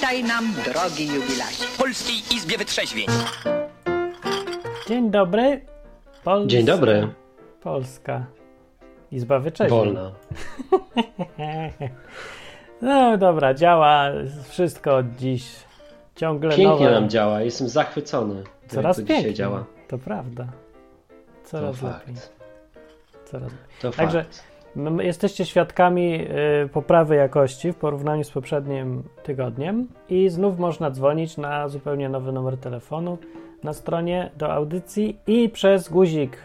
[0.00, 1.64] Witaj nam, drogi jubilacie.
[1.64, 3.06] W Polskiej Izbie Wytrzeźwień.
[4.88, 5.60] Dzień dobry.
[6.24, 6.48] Polska.
[6.50, 7.08] Dzień dobry.
[7.60, 8.26] Polska.
[9.12, 9.78] Izba Wyczeźwień.
[9.78, 10.12] Wolna.
[12.82, 14.04] No dobra, działa
[14.48, 15.46] wszystko od dziś.
[16.16, 16.90] Ciągle Pięknie nowe.
[17.00, 18.44] nam działa, jestem zachwycony.
[18.68, 19.18] Coraz co piękniej.
[19.18, 19.64] dzisiaj działa.
[19.88, 20.44] To prawda.
[21.42, 22.14] To Coraz lepiej.
[22.16, 22.32] fakt.
[23.30, 23.52] Coraz.
[23.82, 24.42] To Także fakt.
[25.00, 26.20] Jesteście świadkami
[26.64, 32.32] y, poprawy jakości w porównaniu z poprzednim tygodniem i znów można dzwonić na zupełnie nowy
[32.32, 33.18] numer telefonu
[33.62, 36.36] na stronie do audycji i przez guzik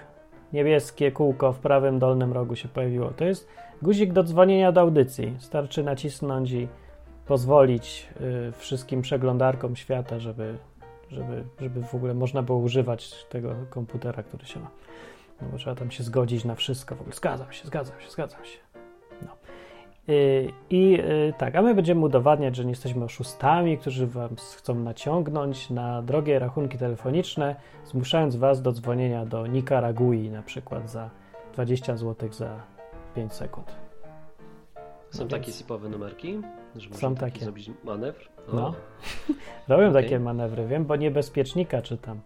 [0.53, 3.09] niebieskie kółko w prawym dolnym rogu się pojawiło.
[3.09, 3.47] To jest
[3.81, 5.35] guzik do dzwonienia do audycji.
[5.39, 6.67] Starczy nacisnąć i
[7.25, 10.57] pozwolić y, wszystkim przeglądarkom świata, żeby,
[11.11, 14.69] żeby, żeby w ogóle można było używać tego komputera, który się ma.
[15.43, 16.95] No bo trzeba tam się zgodzić na wszystko.
[16.95, 18.57] W ogóle zgadzam się, zgadzam się, zgadzam się.
[19.21, 19.27] No.
[20.07, 24.75] Yy, I yy, tak, a my będziemy udowadniać, że nie jesteśmy oszustami, którzy wam chcą
[24.75, 31.09] naciągnąć na drogie rachunki telefoniczne, zmuszając was do dzwonienia do Nikaragui na przykład za
[31.53, 32.59] 20 zł za
[33.15, 33.75] 5 sekund.
[35.09, 36.41] Są no takie więc- sipowe numerki,
[36.75, 37.43] że Są takie.
[37.43, 38.29] zrobić manewr.
[38.51, 38.73] O, No.
[39.67, 40.03] Robią Okej.
[40.03, 42.19] takie manewry, wiem, bo niebezpiecznika czytam.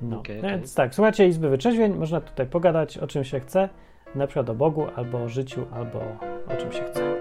[0.00, 0.58] No, Okej, no okej.
[0.58, 3.68] więc tak, słuchajcie Izby Wyczeźwień, można tutaj pogadać o czym się chce,
[4.14, 5.98] na przykład o Bogu, albo o życiu, albo
[6.48, 7.14] o czym się chce.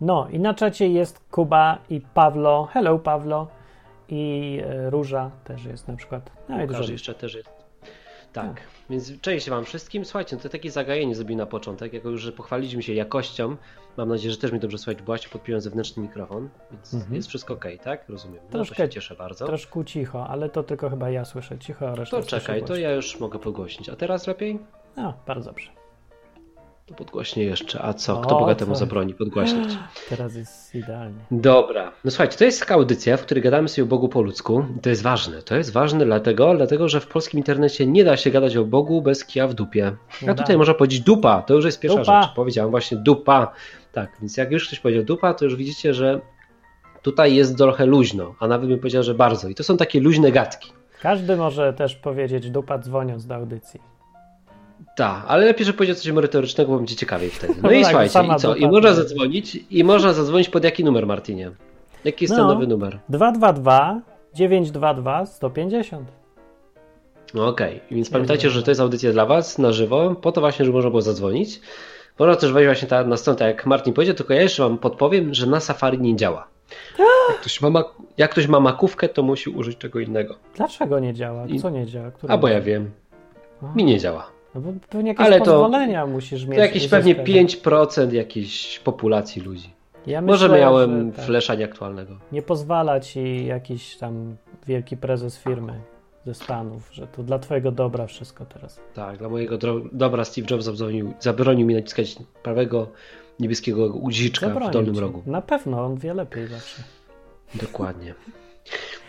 [0.00, 3.46] No i na czacie jest Kuba i Pawlo, hello Pawlo
[4.08, 6.30] i e, Róża też jest na przykład.
[6.48, 7.59] No i Łukasz dużo jeszcze też jest.
[8.32, 10.04] Tak, więc cześć wam wszystkim.
[10.04, 13.56] Słuchajcie, no to takie zagajenie zrobili na początek, jako już, że pochwaliliśmy się jakością.
[13.96, 17.14] Mam nadzieję, że też mnie dobrze słychać, bo właśnie podpiąłem zewnętrzny mikrofon, więc Mhm.
[17.14, 18.08] jest wszystko ok, tak?
[18.08, 18.36] Rozumiem.
[18.44, 19.46] No to Troszkę- się cieszę bardzo.
[19.46, 22.92] Troszkę cicho, ale to tylko chyba ja słyszę cicho, a reszta To czekaj, to ja
[22.92, 23.88] już mogę podgłośnić.
[23.88, 24.58] A teraz lepiej?
[24.96, 25.70] No, bardzo dobrze.
[26.90, 27.82] To podgłośnię jeszcze.
[27.82, 28.18] A co?
[28.18, 28.78] O, Kto bogatemu co?
[28.78, 29.68] zabroni podgłaśniać?
[30.08, 31.18] Teraz jest idealnie.
[31.30, 31.92] Dobra.
[32.04, 34.64] No słuchajcie, to jest taka audycja, w której gadamy sobie o Bogu po ludzku.
[34.82, 35.42] To jest ważne.
[35.42, 39.02] To jest ważne dlatego, dlatego, że w polskim internecie nie da się gadać o Bogu
[39.02, 39.92] bez kija w dupie.
[40.22, 41.42] Nie A tutaj można powiedzieć dupa.
[41.42, 42.22] To już jest pierwsza Dupa.
[42.22, 42.30] rzecz.
[42.34, 43.52] Powiedziałem właśnie dupa.
[43.92, 46.20] Tak, więc jak już ktoś powiedział dupa, to już widzicie, że
[47.02, 49.48] tutaj jest trochę luźno, a nawet bym powiedział, że bardzo.
[49.48, 50.72] I to są takie luźne gadki.
[51.02, 53.80] Każdy może też powiedzieć dupa dzwoniąc do audycji.
[54.96, 57.54] Tak, ale lepiej, żeby powiedział coś merytorycznego, bo będzie ciekawiej wtedy.
[57.62, 58.54] No No i tak, słuchajcie, i co?
[58.54, 61.50] I można zadzwonić, i można zadzwonić pod jaki numer, Martinie?
[62.04, 62.54] Jaki jest ten No.
[62.54, 62.98] nowy numer?
[63.08, 64.00] 222
[64.34, 66.08] 922 150.
[67.34, 70.64] No Okej, więc pamiętajcie, że to jest audycja dla Was na żywo, po to właśnie,
[70.64, 71.60] żeby można było zadzwonić.
[72.18, 74.78] Można też wejść właśnie ta, na stronę, tak jak Martin powiedział, tylko ja jeszcze Wam
[74.78, 76.48] podpowiem, że na Safari nie działa.
[77.28, 77.84] Jak ktoś ma,
[78.18, 80.34] jak ktoś ma makówkę, to musi użyć czego innego.
[80.56, 81.46] Dlaczego nie działa?
[81.62, 82.10] Co nie działa?
[82.10, 82.90] Który A bo ja wiem,
[83.76, 84.30] mi nie działa.
[84.54, 86.56] No bo pewnie jakieś Ale to- pozwolenia musisz mieć.
[86.56, 87.26] To jakieś pewnie uzyskać.
[87.26, 89.70] 5% jakiejś populacji ludzi.
[90.06, 91.24] Ja Może myślę, miałem że tak.
[91.24, 92.16] flesza nieaktualnego.
[92.32, 95.80] Nie pozwala ci jakiś tam wielki prezes firmy
[96.26, 98.80] ze Stanów, że to dla twojego dobra wszystko teraz.
[98.94, 99.58] Tak, dla mojego
[99.92, 102.86] dobra Steve Jobs zabronił, zabronił mi naciskać prawego
[103.40, 105.00] niebieskiego guziczka w dolnym ci.
[105.00, 105.22] rogu.
[105.26, 106.82] Na pewno, on wie lepiej zawsze.
[107.54, 108.14] Dokładnie.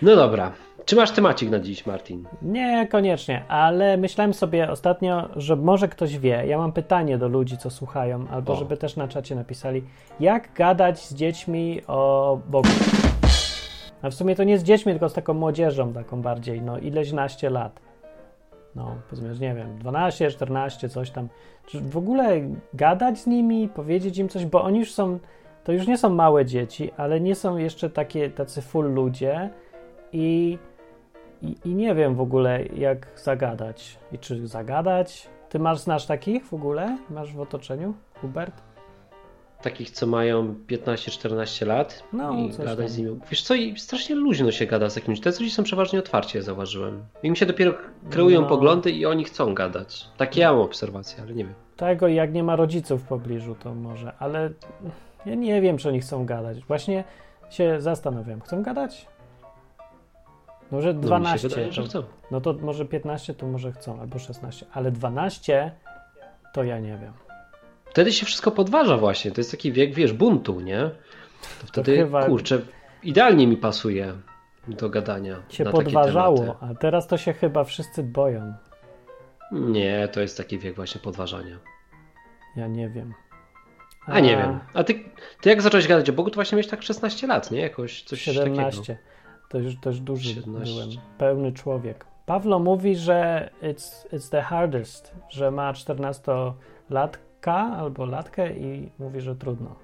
[0.02, 0.52] No dobra.
[0.86, 2.28] Czy masz temacik na dziś, Martin?
[2.42, 6.44] Nie, koniecznie, ale myślałem sobie ostatnio, że może ktoś wie.
[6.48, 8.56] Ja mam pytanie do ludzi, co słuchają, albo O.
[8.56, 9.84] żeby też na czacie napisali,
[10.20, 12.70] jak gadać z dziećmi o Bogu.
[14.02, 17.12] A w sumie to nie z dziećmi, tylko z taką młodzieżą, taką bardziej, no ileś
[17.12, 17.82] naście lat.
[18.76, 21.28] No, powiedzmy, nie wiem, 12, 14, coś tam.
[21.66, 22.42] Czy w ogóle
[22.74, 25.20] gadać z nimi, powiedzieć im coś, bo oni już są,
[25.64, 29.50] to już nie są małe dzieci, ale nie są jeszcze takie, tacy full ludzie
[30.14, 30.58] i
[31.42, 33.98] i, I nie wiem w ogóle, jak zagadać.
[34.12, 35.28] I czy zagadać?
[35.50, 36.98] Ty masz, znasz takich w ogóle?
[37.10, 38.62] Masz w otoczeniu, Hubert?
[39.62, 42.88] Takich, co mają 15-14 lat No, i gadać tam.
[42.88, 43.20] z nimi.
[43.32, 45.20] Wiesz co, i strasznie luźno się gada z jakimś.
[45.20, 47.04] Te ludzie są przeważnie otwarci, ja zauważyłem.
[47.24, 47.74] Im się dopiero
[48.10, 48.48] kreują No.
[48.48, 50.06] poglądy i oni chcą gadać.
[50.18, 51.54] Takie ja mam obserwacje, ale nie wiem.
[51.78, 54.50] Tego jak nie ma rodziców w pobliżu, to może, ale
[55.26, 56.60] ja nie wiem, czy oni chcą gadać.
[56.66, 57.04] Właśnie
[57.50, 58.42] się zastanawiam.
[58.42, 59.08] Chcą gadać?
[60.72, 61.50] Może No, mi się 12.
[61.50, 64.66] wydaje, że to, no to może 15 to może chcą, albo 16.
[64.74, 65.72] Ale 12
[66.54, 67.14] to ja nie wiem.
[67.86, 69.32] Wtedy się wszystko podważa właśnie.
[69.32, 70.80] To jest taki wiek, wiesz, buntu, nie?
[71.62, 72.62] To wtedy, chyba- kurczę,
[73.04, 74.14] idealnie mi pasuje
[74.68, 78.54] do gadania Się na takie podważało, a teraz to się chyba wszyscy boją.
[79.52, 81.60] Nie, to jest taki wiek właśnie podważania.
[82.56, 83.14] Ja nie wiem.
[84.06, 84.60] A nie wiem.
[84.74, 85.04] A ty,
[85.42, 87.60] ty jak zacząłeś gadać o Bogu, to właśnie miałeś tak 16 lat, nie?
[87.60, 88.82] Jakoś coś 17.
[88.82, 89.00] takiego.
[89.52, 90.74] To już też duży 17.
[90.74, 90.90] byłem.
[91.18, 92.06] Pełny człowiek.
[92.26, 96.54] Pawlo mówi, że it's, it's the hardest, że ma 14-latkę
[96.90, 99.76] latka albo latkę i mówi, że trudno.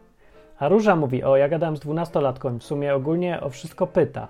[0.59, 4.27] A Róża mówi, o ja gadałem z dwunastolatką, w sumie ogólnie o wszystko pyta.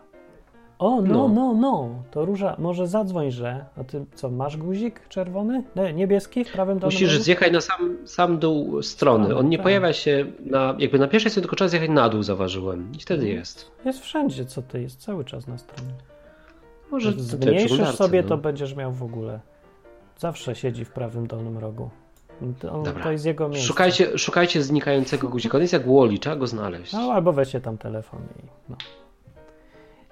[0.79, 1.27] O, no, No.
[1.27, 5.63] no, no, to Róża, może zadzwoń, że, a ty co, masz guzik czerwony?
[5.75, 9.23] Nie, niebieski w prawym dolnym Musisz zjechać na sam, sam dół strony.
[9.25, 9.63] Strony, On nie tak.
[9.63, 12.91] pojawia się na, jakby na pierwszej stronie, tylko trzeba zjechać na dół, zauważyłem.
[12.95, 13.39] I wtedy Mhm.
[13.39, 13.71] jest.
[13.85, 15.91] Jest wszędzie, co ty, jest cały czas na stronie.
[16.91, 18.27] Może Jak zmniejszysz sobie, no.
[18.27, 19.39] to będziesz miał w ogóle.
[20.17, 21.89] Zawsze siedzi w prawym dolnym rogu.
[22.59, 23.03] To, on, Dobra.
[23.03, 23.67] to jest jego miejsce.
[23.67, 25.57] Szukajcie, szukajcie znikającego guzika.
[25.57, 26.93] On jest jak Woli, trzeba go znaleźć.
[26.93, 28.75] No albo weźcie tam telefon i no.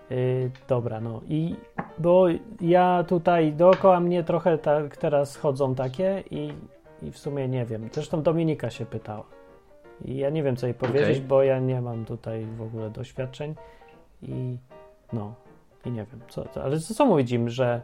[0.10, 1.56] Yy, dobra, no i
[1.98, 2.26] bo
[2.62, 6.54] ja tutaj dookoła mnie trochę tak teraz chodzą takie i,
[7.02, 7.90] i w sumie nie wiem.
[7.92, 9.24] Zresztą Dominika się pytała.
[10.06, 11.22] I ja nie wiem, co jej powiedzieć, Okej.
[11.22, 13.56] bo ja nie mam tutaj w ogóle doświadczeń
[14.22, 14.58] i
[15.14, 15.34] no,
[15.86, 17.82] i nie wiem, co, co ale co, co mówić im, że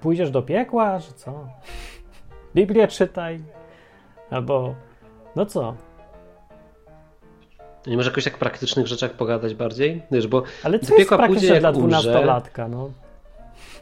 [0.00, 1.48] pójdziesz do piekła, że co?
[2.54, 3.42] Biblię czytaj,
[4.30, 4.74] albo
[5.36, 5.74] no co?
[7.86, 10.02] Nie może jakoś tak praktycznych rzeczach pogadać bardziej?
[10.10, 12.90] Wiesz, bo Ale Do co jest piekła pójdzie, jak dla dwunastolatka, no?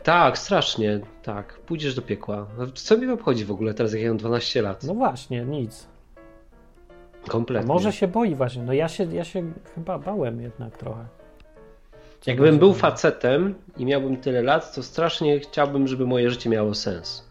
[0.02, 1.54] tak, strasznie, tak.
[1.58, 2.46] Pójdziesz do piekła.
[2.60, 4.84] A Co mnie obchodzi w ogóle teraz, jak ja mam 12 lat?
[4.84, 5.86] No właśnie, nic.
[7.26, 7.68] A Kompletnie.
[7.68, 8.62] może się boi właśnie.
[8.62, 11.04] No ja się, ja się chyba bałem jednak trochę.
[12.20, 16.74] Co Jakbym był facetem i miałbym tyle lat, to strasznie chciałbym, żeby moje życie miało
[16.74, 17.30] sens.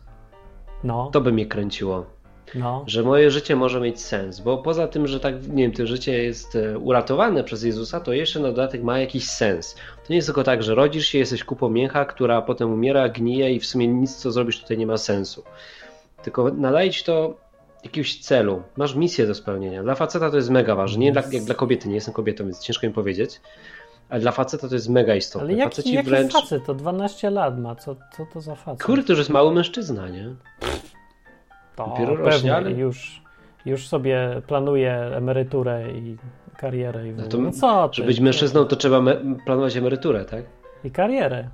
[0.84, 2.06] No, To by mnie kręciło.
[2.56, 2.84] No.
[2.88, 6.24] że moje życie może mieć sens, bo poza tym, że tak, nie wiem, to życie
[6.24, 9.76] jest e, uratowane przez Jezusa, to jeszcze na dodatek ma jakiś sens.
[9.76, 13.54] To nie jest tylko tak, że rodzisz się, jesteś kupą mięcha, która potem umiera, gnije
[13.54, 15.44] i w sumie nic, co zrobisz tutaj nie ma sensu.
[16.24, 17.38] Tylko nadaje ci to
[17.84, 18.64] jakiegoś celu.
[18.78, 19.84] Masz misję do spełnienia.
[19.84, 21.00] Dla faceta to jest mega ważne.
[21.00, 23.42] Nie dla, jak dla kobiety, nie jestem kobietą, więc ciężko mi powiedzieć.
[24.10, 25.48] Ale dla faceta to jest mega istotne.
[25.48, 26.34] Ale jaki, Faceci jaki wręcz...
[26.34, 26.66] facet?
[26.66, 27.76] To 12 lat ma.
[27.76, 28.84] Co, co to za facet?
[28.84, 30.36] Kurde, to już jest mały mężczyzna, nie?
[31.84, 33.22] To dopiero rośnie, pewnie ale- już,
[33.66, 36.18] już sobie planuje emeryturę i
[36.58, 37.08] karierę.
[37.08, 37.96] I No to, no co ty?
[37.96, 39.02] żeby być mężczyzną, to trzeba
[39.46, 40.44] planować emeryturę, tak?
[40.84, 41.50] I karierę.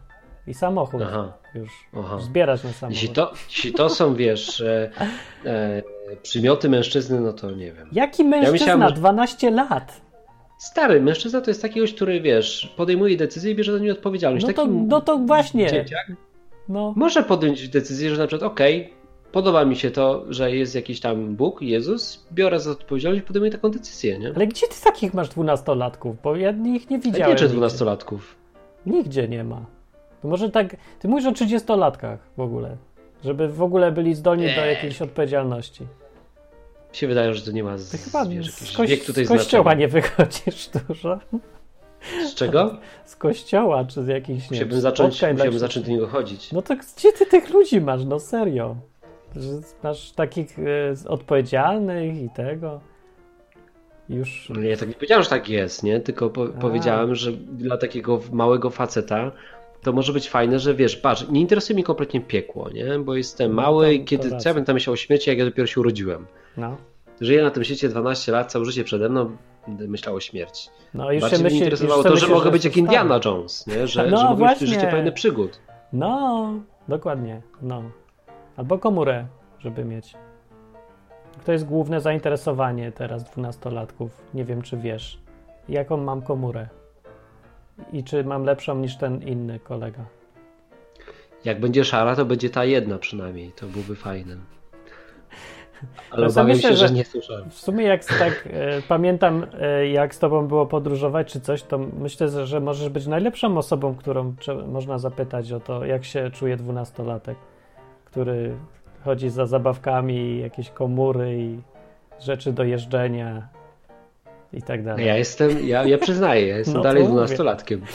[0.47, 1.33] I samochód Aha.
[1.55, 1.69] już.
[1.99, 2.17] Aha.
[2.19, 2.95] Zbierać na samochód.
[3.01, 4.89] Jeśli to, jeśli to są, wiesz, e,
[5.45, 5.81] e,
[6.21, 7.89] przymioty mężczyzny, no to nie wiem.
[7.91, 8.51] Jaki mężczyzna?
[8.51, 10.01] myślałem, że- 12 lat.
[10.57, 14.45] Stary mężczyzna to jest taki gość, który, wiesz, podejmuje decyzję i bierze za nie odpowiedzialność.
[14.47, 15.67] No to, Taki no to właśnie.
[15.67, 16.11] dzieciak
[16.69, 16.93] No.
[16.95, 18.93] może podjąć decyzję, że na przykład, okej,
[19.35, 23.51] podoba mi się to, że jest jakiś tam Bóg, Jezus, biorę za odpowiedzialność i podejmuję
[23.51, 24.31] taką decyzję, nie?
[24.35, 26.21] Ale gdzie ty takich masz dwunastolatków?
[26.23, 27.29] Bo ja ich nie widziałem.
[27.29, 28.35] nie czy dwunastolatków.
[28.85, 29.65] Nigdzie nie ma.
[30.21, 30.75] To może tak.
[30.99, 32.77] Ty mówisz o 30-latkach w ogóle.
[33.23, 34.67] Żeby w ogóle byli zdolni do Nie.
[34.67, 35.83] jakiejś odpowiedzialności.
[36.91, 39.25] Mi się wydaje, że to nie ma z, Ty chyba wiesz, z, koś- wiek tutaj
[39.25, 39.79] z kościoła znaczenia.
[39.79, 41.19] nie wychodzisz dużo.
[42.27, 42.77] Z czego?
[43.05, 44.51] Z kościoła czy z jakichś.
[44.51, 46.51] Musiałbym zacząć, musiałbym zacząć do niego chodzić.
[46.51, 48.05] No to gdzie ty tych ludzi masz?
[48.05, 48.75] No serio.
[49.35, 49.49] Że
[49.83, 52.79] masz takich e, odpowiedzialnych i tego.
[54.09, 54.49] Już.
[54.55, 55.99] No Ja tak nie powiedziałem, że tak jest, nie?
[55.99, 56.47] Tylko po, A.
[56.47, 59.31] powiedziałem, że dla takiego małego faceta
[59.81, 62.99] to może być fajne, że wiesz, patrz, nie interesuje mnie kompletnie piekło, nie?
[62.99, 65.45] Bo jestem No mały to- i kiedy co ja będę myślał o śmierci, jak ja
[65.45, 66.25] dopiero się urodziłem.
[66.57, 66.77] No.
[67.21, 70.69] Żyję na tym świecie 12 lat, całe życie przede mną, będę myślał o śmierci.
[70.93, 73.19] No już Bardziej się mnie myśli, interesowało to, sobie że mogę być jak Indiana.
[73.25, 73.87] Jones, nie?
[73.87, 74.67] Że, No że mogę mieć właśnie.
[74.67, 75.59] życie pełne przygód.
[75.93, 76.53] No,
[76.87, 77.41] dokładnie.
[77.61, 77.83] No.
[78.57, 79.25] Albo komórę,
[79.59, 80.13] żeby mieć.
[81.45, 84.21] To jest główne zainteresowanie teraz dwunastolatków.
[84.33, 85.19] Nie wiem, czy wiesz.
[85.69, 86.67] Jaką mam komórę?
[87.93, 90.05] I czy mam lepszą niż ten inny kolega?
[91.45, 94.35] Jak będzie szara, to będzie ta jedna przynajmniej, to byłby fajne.
[96.11, 97.45] Ale sobie obawiam myślę, się, że że- nie są szare.
[97.49, 101.77] W sumie jak tak e, pamiętam, e, jak z tobą było podróżować czy coś, to
[101.77, 104.35] myślę, że- że możesz być najlepszą osobą, którą
[104.67, 107.37] można zapytać o to, jak się czuje dwunastolatek,
[108.15, 108.55] który
[109.03, 111.59] chodzi za zabawkami, jakieś komury i
[112.19, 113.47] rzeczy do jeżdżenia
[114.53, 115.05] i tak dalej.
[115.05, 117.81] Ja jestem, ja, ja przyznaję, ja jestem No dalej dwunastolatkiem.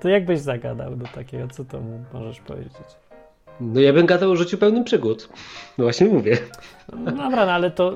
[0.00, 2.86] To jakbyś zagadał do takiego, co to mu możesz powiedzieć?
[3.60, 5.28] No ja bym gadał o życiu pełnym przygód.
[5.78, 6.38] No właśnie mówię.
[6.92, 7.92] No dobra, no ale to.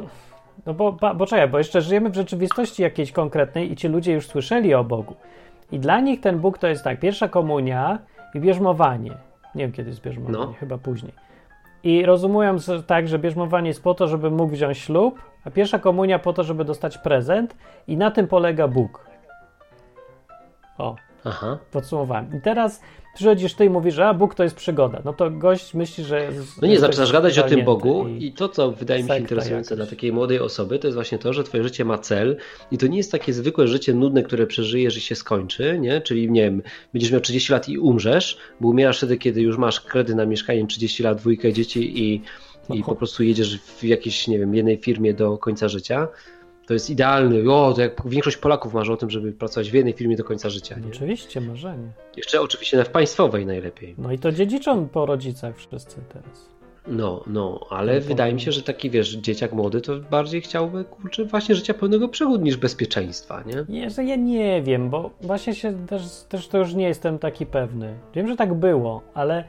[0.67, 4.13] No bo, bo, bo czekaj, bo jeszcze żyjemy w rzeczywistości jakiejś konkretnej i ci ludzie
[4.13, 5.15] już słyszeli o Bogu.
[5.73, 7.99] I dla nich ten Bóg to jest tak, pierwsza komunia
[8.35, 9.26] i bierzmowanie.
[9.57, 10.53] Nie wiem, kiedy jest bierzmowanie, No.
[10.53, 11.13] chyba później.
[11.83, 16.19] I rozumują tak, że bierzmowanie jest po to, żeby mógł wziąć ślub, a pierwsza komunia
[16.19, 19.07] po to, żeby dostać prezent i na tym polega Bóg.
[20.79, 21.59] O, Aha.
[21.73, 22.37] podsumowałem.
[22.37, 22.83] I teraz
[23.17, 25.03] przychodzisz ty i mówisz, że a Bóg to jest przygoda.
[25.05, 26.29] No to gość myśli, że...
[26.63, 29.75] No nie, zaczynasz gadać o tym Bogu i- i to, co wydaje mi się interesujące
[29.75, 29.89] jakaś.
[29.89, 32.37] dla takiej młodej osoby, to jest właśnie to, że twoje życie ma cel
[32.71, 36.01] i to nie jest takie zwykłe życie nudne, które przeżyjesz i się skończy, nie?
[36.01, 39.81] Czyli nie wiem, będziesz miał 30 lat i umrzesz, bo umierasz wtedy, kiedy już masz
[39.81, 42.23] kredyt na mieszkanie, 30 lat, dwójkę dzieci i
[42.75, 42.87] i No.
[42.87, 46.09] po prostu jedziesz w jakiejś, nie wiem, jednej firmie do końca życia,
[46.67, 47.53] to jest idealny.
[47.53, 50.51] O, to jak większość Polaków marzy o tym, żeby pracować w jednej firmie do końca
[50.51, 50.79] życia.
[50.79, 50.89] Nie?
[50.89, 51.89] Oczywiście, marzenie.
[52.17, 53.95] Jeszcze oczywiście w państwowej najlepiej.
[53.99, 56.57] No i to dziedziczą po rodzicach wszyscy teraz.
[56.89, 60.85] No, no, ale No, wydaje mi się, że taki, wiesz, dzieciak młody to bardziej chciałby,
[60.85, 63.65] kurczę, właśnie życia pełnego przygód niż bezpieczeństwa, nie?
[63.69, 67.47] Nie, że ja nie wiem, bo właśnie się też, też to już nie jestem taki
[67.47, 67.99] pewny.
[68.15, 69.45] Wiem, że tak było, ale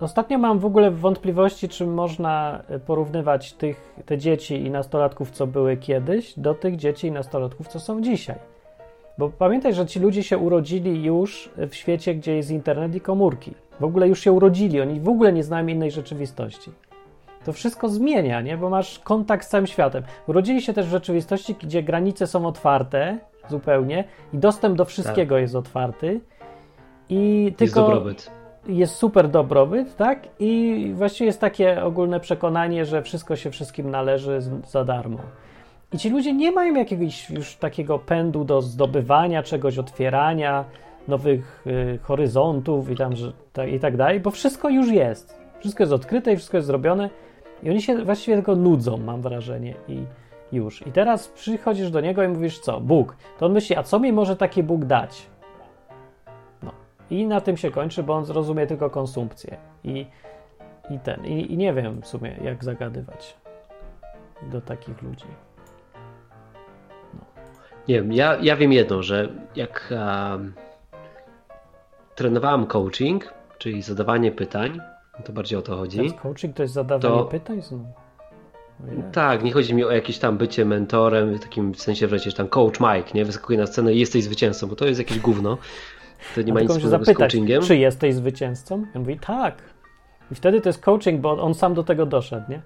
[0.00, 5.46] ostatnio mam w ogóle wątpliwości, czy można e, porównywać tych, te dzieci i nastolatków, co
[5.46, 8.36] były kiedyś, do tych dzieci i nastolatków, co są dzisiaj.
[9.18, 13.54] Bo pamiętaj, że ci ludzie się urodzili już w świecie, gdzie jest internet i komórki.
[13.80, 16.70] W ogóle już się urodzili, oni w ogóle nie znają innej rzeczywistości.
[17.44, 18.56] To wszystko zmienia, nie?
[18.56, 20.02] Bo masz kontakt z całym światem.
[20.26, 23.18] Urodzili się też w rzeczywistości, gdzie granice są otwarte
[23.50, 26.20] zupełnie i dostęp do wszystkiego jest otwarty.
[27.08, 28.30] I Jest tylko dobrobyt.
[28.68, 30.28] Jest super dobrobyt, tak?
[30.38, 35.18] I właściwie jest takie ogólne przekonanie, że wszystko się wszystkim należy za darmo.
[35.92, 40.64] I ci ludzie nie mają jakiegoś już takiego pędu do zdobywania czegoś, otwierania
[41.08, 45.36] nowych y, horyzontów i tam, że, tak, i tak dalej, bo wszystko już jest.
[45.60, 47.10] Wszystko jest odkryte i wszystko jest zrobione
[47.62, 50.02] i oni się właściwie tylko nudzą, mam wrażenie, i
[50.52, 50.86] już.
[50.86, 52.80] I teraz przychodzisz do niego i mówisz, co?
[52.80, 53.16] Bóg.
[53.38, 55.26] To on myśli, a co mi może taki Bóg dać?
[57.10, 57.16] No.
[57.16, 59.56] I na tym się kończy, bo on zrozumie tylko konsumpcję.
[59.84, 60.06] I,
[60.90, 61.26] i ten.
[61.26, 63.36] I, I nie wiem w sumie, jak zagadywać
[64.42, 65.26] do takich ludzi.
[67.88, 69.94] Nie wiem, ja, ja wiem jedno, że jak
[70.30, 70.54] um,
[72.14, 74.78] trenowałem coaching, czyli zadawanie pytań,
[75.24, 75.98] to bardziej o to chodzi.
[75.98, 77.86] Teraz coaching to jest zadawanie To- pytań znowu.
[79.12, 82.80] Tak, nie chodzi mi o jakieś tam bycie mentorem, w takim sensie wreszcie, tam coach
[82.80, 83.24] Mike, nie?
[83.24, 85.58] Wyskakuje na scenę i jesteś zwycięzcą, bo to jest jakieś gówno.
[86.34, 87.62] To nie ma nic wspólnego z zapytać, coachingiem.
[87.62, 88.78] czy jesteś zwycięzcą?
[88.78, 89.62] I on mówi, tak.
[90.32, 92.62] I wtedy to jest coaching, bo on sam do tego doszedł, nie?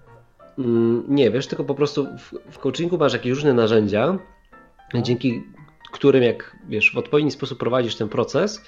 [0.58, 4.18] Mm, Nie, wiesz, tylko po prostu w, w coachingu masz jakieś różne narzędzia,
[4.94, 5.02] No.
[5.02, 5.42] dzięki
[5.92, 8.64] którym jak wiesz, w odpowiedni sposób prowadzisz ten proces,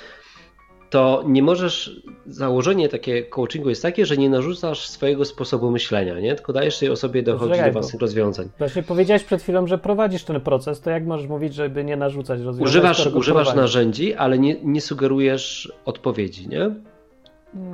[0.93, 6.35] to nie możesz, założenie takie coachingu jest takie, że nie narzucasz swojego sposobu myślenia, nie?
[6.35, 8.49] tylko dajesz tej osobie dochodzić do własnych rozwiązań.
[8.59, 12.41] Właśnie powiedziałeś przed chwilą, że prowadzisz ten proces, to jak możesz mówić, żeby nie narzucać
[12.41, 12.65] rozwiązań?
[12.65, 16.71] Używasz, używasz narzędzi, ale nie, nie sugerujesz odpowiedzi, nie?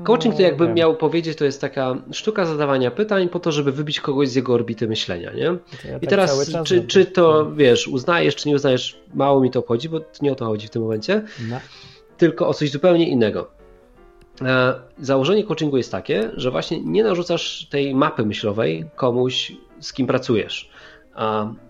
[0.05, 0.75] Coaching to jakby wiem.
[0.75, 4.55] miał powiedzieć, to jest taka sztuka zadawania pytań po to, żeby wybić kogoś z jego
[4.55, 5.45] orbity myślenia, nie?
[5.45, 9.59] Ja I tak teraz, czy, czy to wiesz, uznajesz, czy nie uznajesz, mało mi to
[9.59, 11.61] obchodzi, bo nie o to chodzi w tym momencie, No.
[12.19, 13.51] Tylko o coś zupełnie innego.
[14.43, 20.07] E, Założenie coachingu jest takie, że właśnie nie narzucasz tej mapy myślowej komuś, z kim
[20.07, 20.71] pracujesz.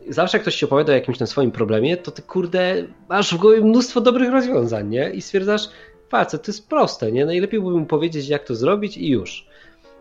[0.08, 3.38] Zawsze jak ktoś ci opowiada o jakimś tam swoim problemie, to ty kurde masz w
[3.38, 5.10] głowie mnóstwo dobrych rozwiązań, nie?
[5.10, 5.68] I stwierdzasz,
[6.08, 7.26] facet, to jest proste, nie?
[7.26, 9.46] Najlepiej byłoby mu powiedzieć, jak to zrobić i już.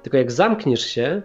[0.04, 1.22] Tylko jak zamkniesz się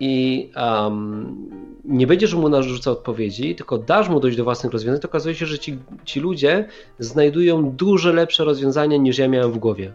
[0.00, 1.50] i um,
[1.84, 5.46] nie będziesz mu narzucał odpowiedzi, tylko dasz mu dojść do własnych rozwiązań, to okazuje się,
[5.46, 9.92] że ci, ci ludzie znajdują dużo lepsze rozwiązania niż ja miałem w głowie.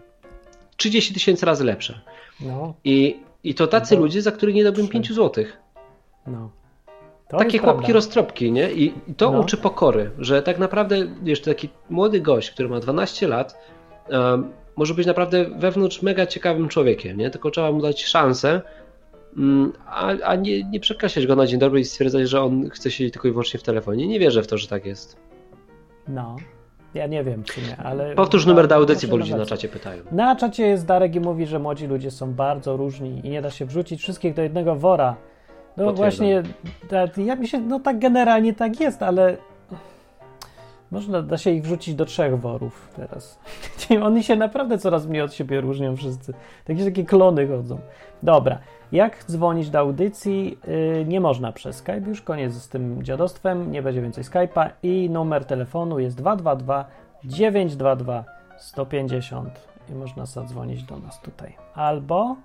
[0.76, 2.00] 30 tysięcy razy lepsze.
[2.40, 4.00] No, I, i to tacy No.
[4.00, 4.92] ludzie, za których nie dałbym Trzy.
[4.92, 5.56] 5 złotych.
[6.26, 6.50] no.
[7.28, 7.92] To Takie chłopki prawda.
[7.94, 8.72] roztropki, nie?
[8.72, 9.40] I, to No.
[9.40, 13.56] uczy pokory, że tak naprawdę, wiesz, taki młody gość, który ma 12 lat,
[14.10, 17.30] um, może być naprawdę wewnątrz mega ciekawym człowiekiem, nie?
[17.30, 18.62] Tylko trzeba mu dać szansę,
[19.86, 23.12] a, a nie, nie przekreślać go na dzień dobry i stwierdzać, że on chce siedzieć
[23.12, 24.06] tylko i wyłącznie w telefonie.
[24.06, 25.16] Nie wierzę w to, że tak jest.
[26.08, 26.36] No.
[26.94, 28.14] Ja nie wiem w sumie, ale...
[28.14, 30.02] Powtórz numer do audycji, bo ludzie na czacie pytają.
[30.12, 33.50] Na czacie jest Darek i mówi, że młodzi ludzie są bardzo różni i nie da
[33.50, 35.16] się wrzucić wszystkich do jednego wora.
[35.76, 35.96] No Potwierdzam.
[35.96, 36.42] właśnie,
[37.26, 39.36] ja mi się, no tak generalnie tak jest, ale
[40.90, 43.38] można da się ich wrzucić do trzech worów teraz.
[44.02, 46.34] Oni się naprawdę coraz mniej od siebie różnią wszyscy.
[46.64, 47.78] Takie takie klony chodzą.
[48.22, 48.58] Dobra,
[48.92, 50.58] jak dzwonić do audycji?
[50.66, 55.10] Yy, nie można przez Skype, już koniec z tym dziadostwem, nie będzie więcej Skype'a i
[55.10, 56.84] numer telefonu jest 222
[57.24, 58.24] 922
[58.58, 61.56] 150 i można zadzwonić do nas tutaj.
[61.74, 62.36] Albo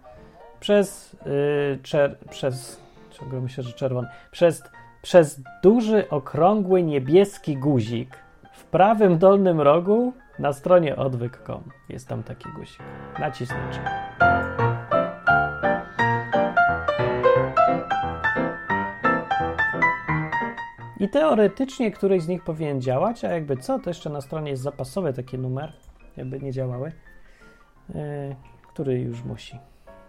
[0.60, 2.82] przez, yy, czer, przez
[3.12, 4.64] ciągle myślę, że czerwony, przez,
[5.02, 8.18] przez duży, okrągły, niebieski guzik
[8.72, 11.64] prawym dolnym rogu na stronie odwyk.com.
[11.90, 12.80] Jest tam taki guzik.
[13.20, 13.80] Nacisnąć.
[21.00, 24.64] I teoretycznie któryś z nich powinien działać, a jakby co, to jeszcze na stronie jest
[24.64, 25.74] zapasowy taki numer,
[26.18, 26.92] jakby nie działały,
[27.90, 27.96] yy,
[28.74, 29.60] który już musi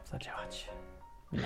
[0.04, 0.71] zadziałać.
[1.33, 1.42] No.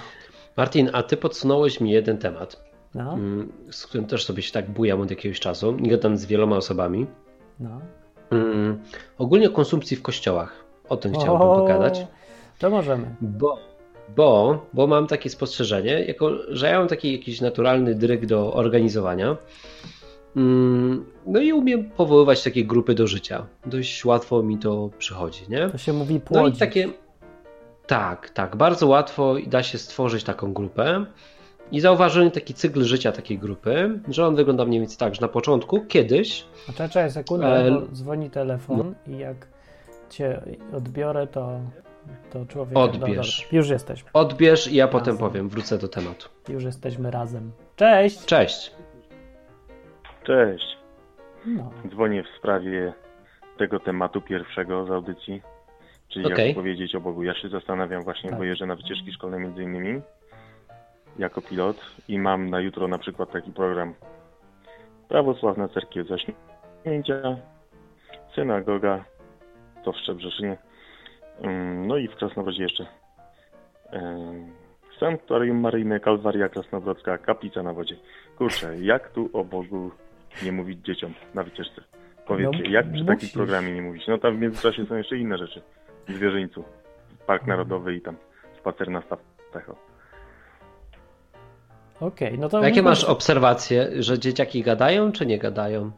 [0.57, 2.66] Martin, a ty podsunąłeś mi jeden temat,
[2.97, 5.77] No, mm, z którym też sobie się tak bujam od jakiegoś czasu.
[5.77, 7.07] i Gadam z wieloma osobami.
[7.61, 7.81] no.
[8.31, 8.83] Mm,
[9.19, 10.65] ogólnie o konsumpcji w kościołach.
[10.89, 12.07] O tym chciałbym O, pogadać.
[12.59, 13.15] To możemy.
[13.21, 13.59] Bo
[14.17, 19.37] Bo, bo mam takie spostrzeżenie, jako, że ja mam taki jakiś naturalny dryg do organizowania.
[20.37, 23.47] Mm, no i umiem powoływać takie grupy do życia.
[23.67, 25.69] Dość łatwo mi to przychodzi, nie?
[25.69, 26.89] To się mówi No i takie.
[27.87, 28.57] Tak, tak.
[28.57, 31.07] Bardzo łatwo da się stworzyć taką grupę.
[31.73, 35.29] I zauważyłem taki cykl życia takiej grupy, że on wygląda mniej więcej tak, że na
[35.29, 39.47] początku, kiedyś, A czekaj, czekaj sekundę, E, bo dzwoni telefon i jak
[40.11, 40.43] cię
[40.77, 41.61] odbiorę, to,
[42.33, 42.79] to człowiek...
[42.79, 43.41] Odbierz.
[43.43, 44.11] Dobra, już jesteśmy.
[44.13, 45.29] odbierz i ja potem Razem.
[45.31, 46.29] powiem, wrócę do tematu.
[46.49, 47.53] Już jesteśmy razem.
[47.77, 48.25] Cześć!
[48.25, 48.71] Cześć.
[50.25, 50.65] Cześć.
[51.47, 51.71] No.
[51.91, 52.93] Dzwonię w sprawie
[53.59, 55.43] tego tematu pierwszego z audycji,
[56.09, 56.47] czyli Okej.
[56.47, 57.23] jak powiedzieć o Bogu.
[57.23, 58.39] Ja się zastanawiam właśnie, Tak.
[58.39, 60.01] bo jeżdżę na wycieczki szkolne między innymi
[61.19, 61.77] jako pilot
[62.09, 63.95] i mam na jutro na przykład taki program
[65.09, 67.37] Prawosławna Cerkiew Zaśnięcia,
[68.35, 69.05] Synagoga,
[69.85, 70.57] to w Szczebrzeszynie,
[71.45, 72.87] Ym, no i w Krasnowrodzie jeszcze
[75.01, 77.97] Sanktuarium Maryjne, Kalwaria Krasnowrodzka, Kaplica na wodzie.
[78.39, 79.91] Kurczę, jak tu o Bogu
[80.43, 81.83] nie mówić dzieciom na wycieczce?
[82.27, 83.33] Powiedzcie, No, jak przy takim musisz.
[83.33, 84.07] programie nie mówić?
[84.09, 85.63] No tam w międzyczasie są jeszcze inne rzeczy.
[86.09, 86.65] W Zwierzyńcu,
[87.27, 87.47] Park.
[87.47, 88.17] Narodowy i tam
[88.61, 89.27] spacer na stawach.
[92.01, 92.65] Okej, no to...
[92.65, 95.91] Jakie masz obserwacje, że dzieciaki gadają czy nie gadają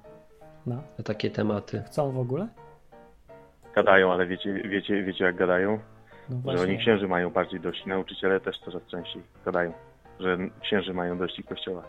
[0.66, 1.82] No, na takie tematy?
[1.86, 2.48] chcą w ogóle?
[3.74, 5.78] Gadają, ale wiecie, wiecie, wiecie jak gadają?
[6.30, 6.62] No Że właśnie.
[6.62, 7.86] oni księży mają bardziej dość.
[7.86, 9.72] Nauczyciele też coraz częściej gadają,
[10.20, 11.82] że księży mają dość i kościoła.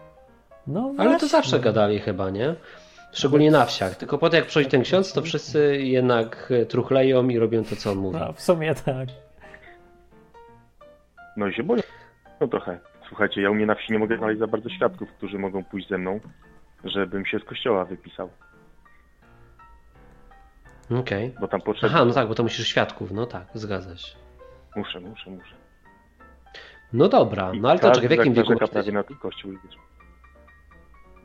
[0.67, 1.27] No Ale to właśnie.
[1.27, 2.55] zawsze gadali chyba, nie?
[3.11, 3.95] Szczególnie na wsiach.
[3.95, 7.91] Tylko potem jak przychodzi ten ksiądz, to wszyscy jednak e, truchleją i robią to, co
[7.91, 8.19] on mówi.
[8.19, 9.09] No, w sumie tak.
[11.37, 11.81] No i się boją
[12.41, 12.79] no trochę.
[13.09, 15.89] Słuchajcie, ja u mnie na wsi nie mogę znaleźć za bardzo świadków, którzy mogą pójść
[15.89, 16.19] ze mną,
[16.83, 18.29] żebym się z kościoła wypisał,
[20.99, 21.33] Okej.
[21.39, 21.93] bo tam potrzeba.
[21.93, 23.11] Aha, no tak, bo to musisz świadków.
[23.11, 24.17] No tak, zgadza się.
[24.75, 25.55] Muszę, muszę, muszę.
[26.93, 29.53] No dobra, I no ale to czekaj, w jakim wieku masz te, prawie na kościół.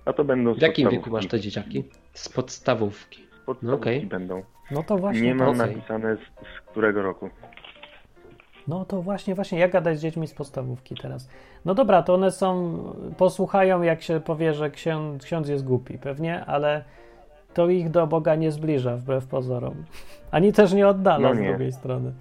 [0.04, 1.84] A to będą z w jakim wieku masz te dzieciaki?
[2.12, 3.22] Z podstawówki.
[3.22, 4.06] Z podstawówki No okej.
[4.06, 4.44] będą.
[4.70, 5.22] No to właśnie...
[5.22, 5.76] Nie mam okej.
[5.76, 7.30] napisane z, z którego roku.
[8.68, 11.30] No to właśnie, właśnie, jak gadać z dziećmi z podstawówki teraz?
[11.64, 12.78] No dobra, to one są,
[13.18, 16.84] posłuchają jak się powie, że ksiądz, ksiądz jest głupi, pewnie, ale
[17.54, 19.74] to ich do Boga nie zbliża wbrew pozorom.
[20.30, 21.48] Ani też nie oddala No z nie.
[21.48, 22.12] drugiej strony.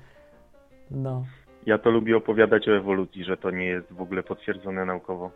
[0.92, 1.26] No.
[1.66, 5.32] Ja to lubię opowiadać o ewolucji, że to nie jest w ogóle potwierdzone naukowo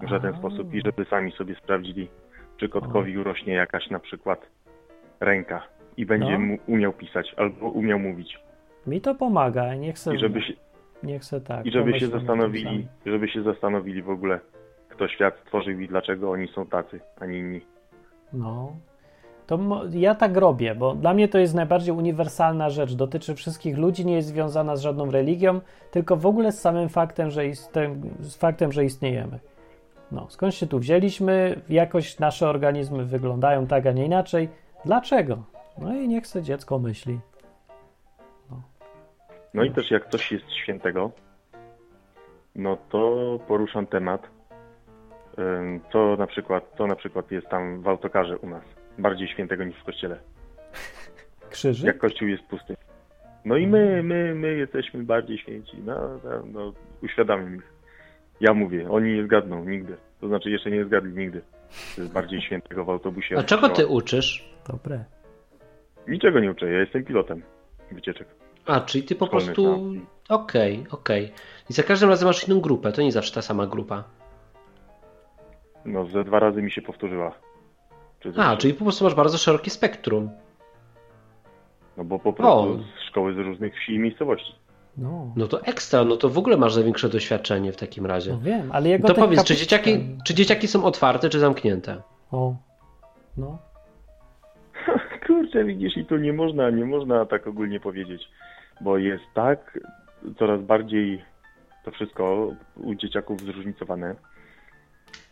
[0.00, 0.38] w żaden A.
[0.38, 2.08] sposób i żeby sami sobie sprawdzili,
[2.56, 4.40] czy kotkowi urośnie jakaś na przykład
[5.20, 5.62] ręka
[5.96, 6.38] i będzie No.
[6.38, 8.38] mu umiał pisać albo umiał mówić.
[8.88, 10.52] Mi to pomaga, niech se, I żeby się,
[11.02, 11.66] niech se tak.
[11.66, 14.40] i żeby się zastanowili, żeby się zastanowili w ogóle,
[14.88, 17.60] kto świat stworzył i dlaczego oni są tacy, a nie inni.
[18.32, 18.76] No.
[19.46, 19.58] To
[19.90, 22.94] ja tak robię, bo dla mnie to jest najbardziej uniwersalna rzecz.
[22.94, 27.30] Dotyczy wszystkich ludzi, nie jest związana z żadną religią, tylko w ogóle z samym faktem,
[27.30, 29.38] że, istem, z faktem, że istniejemy.
[30.12, 34.48] No, skąd się tu wzięliśmy, jakoś nasze organizmy wyglądają tak, a nie inaczej.
[34.84, 35.38] Dlaczego?
[35.78, 37.18] No i niech se dziecko myśli.
[39.54, 41.10] No i też jak coś jest świętego,
[42.54, 44.30] no to poruszam temat,
[45.92, 48.62] co na przykład, co na przykład jest tam w autokarze u nas,
[48.98, 50.18] bardziej świętego niż w kościele.
[51.50, 51.86] Krzyży?
[51.86, 52.76] jak kościół jest pusty.
[53.44, 55.76] No i my, my, my jesteśmy bardziej święci.
[55.84, 57.72] No, no, no uświadamiam ich.
[58.40, 59.96] Ja mówię, oni nie zgadną nigdy.
[60.20, 61.42] To znaczy jeszcze nie zgadli nigdy.
[61.94, 63.38] To jest bardziej świętego w autobusie.
[63.38, 64.54] A czego ty uczysz?
[64.68, 65.04] Dobre.
[66.08, 67.42] Niczego nie uczę, ja jestem pilotem
[67.92, 68.28] wycieczek.
[68.68, 69.92] A, czyli ty po Szkolnych, prostu...
[70.28, 71.32] Okej, okej.
[71.70, 74.04] I za każdym razem masz inną grupę, to nie zawsze ta sama grupa.
[75.84, 77.32] No ze dwa razy mi się powtórzyła.
[78.20, 80.30] Czy A, czyli po prostu masz bardzo szerokie spektrum.
[81.96, 82.78] No bo po prostu O.
[82.78, 84.54] z szkoły z różnych wsi i miejscowości.
[84.96, 88.32] No, No to ekstra, no to w ogóle masz największe doświadczenie w takim razie.
[88.32, 92.02] no wiem, ale jego To powiedz, czy dzieciaki, czy dzieciaki są otwarte, czy zamknięte?
[92.32, 92.54] O,
[93.36, 93.58] no.
[95.26, 98.28] Kurczę, widzisz, i tu nie można, nie można tak ogólnie powiedzieć,
[98.80, 99.78] bo jest tak
[100.38, 101.24] coraz bardziej
[101.84, 104.14] to wszystko u dzieciaków zróżnicowane,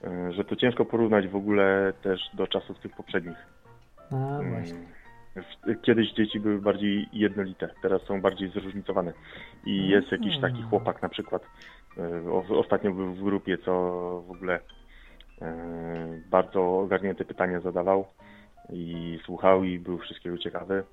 [0.05, 3.37] y, że to ciężko porównać w ogóle też do czasów tych poprzednich.
[4.13, 4.79] A, Mm, właśnie.
[5.37, 9.13] w- Kiedyś dzieci były bardziej jednolite, teraz są bardziej zróżnicowane.
[9.67, 11.43] I jest jakiś taki chłopak na przykład,
[12.31, 13.73] o- ostatnio był w grupie, co
[14.27, 15.43] w ogóle y,
[16.31, 18.07] bardzo ogarnięte pytania zadawał
[18.73, 20.85] i słuchał i był wszystkiego ciekawy.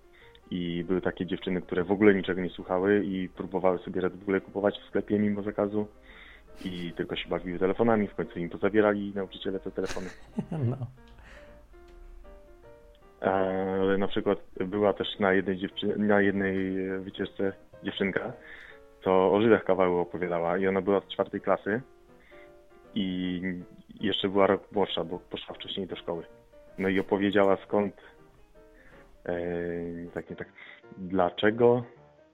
[0.52, 4.42] I były takie dziewczyny, które w ogóle niczego nie słuchały i próbowały sobie Red Bulle
[4.42, 5.88] kupować w sklepie mimo zakazu
[6.66, 10.08] i tylko się bawiły telefonami, w końcu im pozabierali nauczyciele te telefony.
[10.52, 10.78] No.
[13.32, 17.54] Ale na przykład była też na jednej, dziewczy- na jednej wycieczce
[17.84, 18.34] dziewczynka,
[19.04, 21.82] co o Żydach kawały opowiadała i ona była z czwartej klasy
[22.96, 23.42] i
[24.00, 26.24] jeszcze była rok młodsza, bo poszła wcześniej do szkoły.
[26.78, 27.96] No i opowiedziała skąd,
[29.26, 29.34] e,
[30.14, 30.48] tak nie tak,
[30.98, 31.84] dlaczego,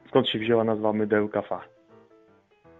[0.07, 1.61] skąd się wzięła nazwa mydełka fa.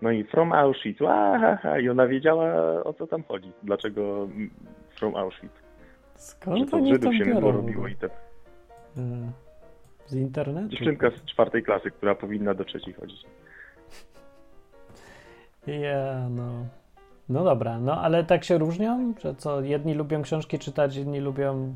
[0.01, 4.27] No i from Auschwitz, aha, i ona wiedziała o co tam chodzi, dlaczego
[4.99, 5.53] from Auschwitz.
[5.53, 5.61] Że
[6.15, 8.11] Skąd to z oni Żydów to się mydło robiło i te Y,
[10.05, 10.67] Z internetu?
[10.69, 13.25] dziewczynka z czwartej klasy, która powinna do trzeciej chodzić.
[15.67, 16.65] Ja, no.
[17.29, 19.13] No dobra, no ale tak się różnią?
[19.21, 21.75] Że co, jedni lubią książki czytać, inni lubią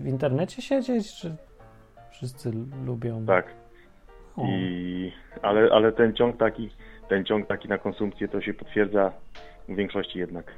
[0.00, 1.36] w internecie siedzieć, czy
[2.12, 2.52] wszyscy
[2.86, 3.26] lubią?
[3.26, 3.46] Tak.
[4.36, 6.70] O, I, ale, ale ten ciąg taki,
[7.08, 9.12] ten ciąg taki na konsumpcję to się potwierdza
[9.68, 10.52] w większości jednak.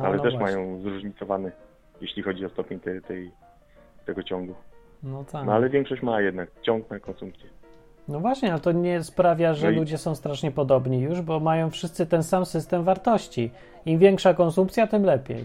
[0.00, 0.56] a, ale no też właśnie.
[0.56, 1.52] mają zróżnicowany,
[2.00, 3.30] jeśli chodzi o stopień tej, tej,
[4.06, 4.54] tego ciągu.
[5.02, 5.46] No tak.
[5.46, 7.48] No ale większość ma jednak ciąg na konsumpcję.
[8.08, 11.40] No właśnie, ale to nie sprawia, że No i- ludzie są strasznie podobni już, bo
[11.40, 13.50] mają wszyscy ten sam system wartości.
[13.86, 15.44] Im większa konsumpcja, tym lepiej.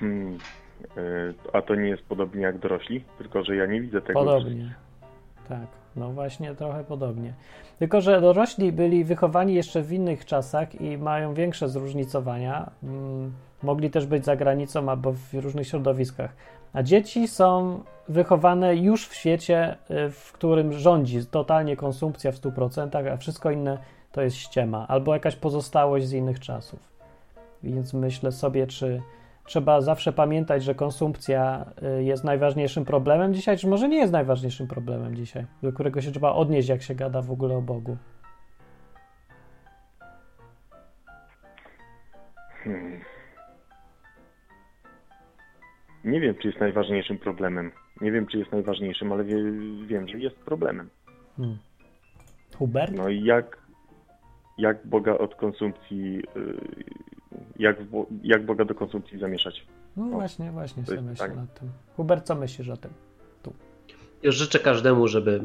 [0.00, 0.38] Hmm.
[0.96, 4.20] Y, A to nie jest podobnie jak dorośli, tylko że ja nie widzę tego.
[4.20, 4.74] Podobnie.
[5.48, 5.66] Tak,
[5.96, 7.34] no właśnie trochę podobnie.
[7.78, 12.70] Tylko, że dorośli byli wychowani jeszcze w innych czasach i mają większe zróżnicowania.
[12.82, 16.36] Mm, mogli też być za granicą albo w różnych środowiskach.
[16.72, 23.12] A dzieci są wychowane już w świecie, y, w którym rządzi totalnie konsumpcja w 100%,
[23.12, 23.78] a wszystko inne
[24.12, 26.92] to jest ściema albo jakaś pozostałość z innych czasów.
[27.62, 29.02] Więc myślę sobie, czy
[29.44, 31.66] trzeba zawsze pamiętać, że konsumpcja
[31.98, 36.10] y, jest najważniejszym problemem dzisiaj, czy może nie jest najważniejszym problemem dzisiaj, do którego się
[36.10, 37.96] trzeba odnieść, jak się gada w ogóle o Bogu.
[42.64, 43.00] Hmm.
[46.04, 47.72] Nie wiem, czy jest najważniejszym problemem.
[48.00, 49.36] Nie wiem, czy jest najważniejszym, ale wie,
[49.86, 50.90] wiem, że jest problemem.
[51.36, 51.58] Hmm.
[52.56, 52.92] Hubert?
[52.96, 53.58] No i jak,
[54.58, 57.11] jak Boga od konsumpcji, y,
[57.58, 57.76] jak,
[58.22, 59.66] jak Boga do konsumpcji zamieszać?
[59.96, 61.40] No właśnie, właśnie sobie myślę pytanie.
[61.40, 61.68] nad tym.
[61.96, 62.90] Hubert, co myślisz o tym?
[64.22, 65.40] Ja życzę każdemu, żeby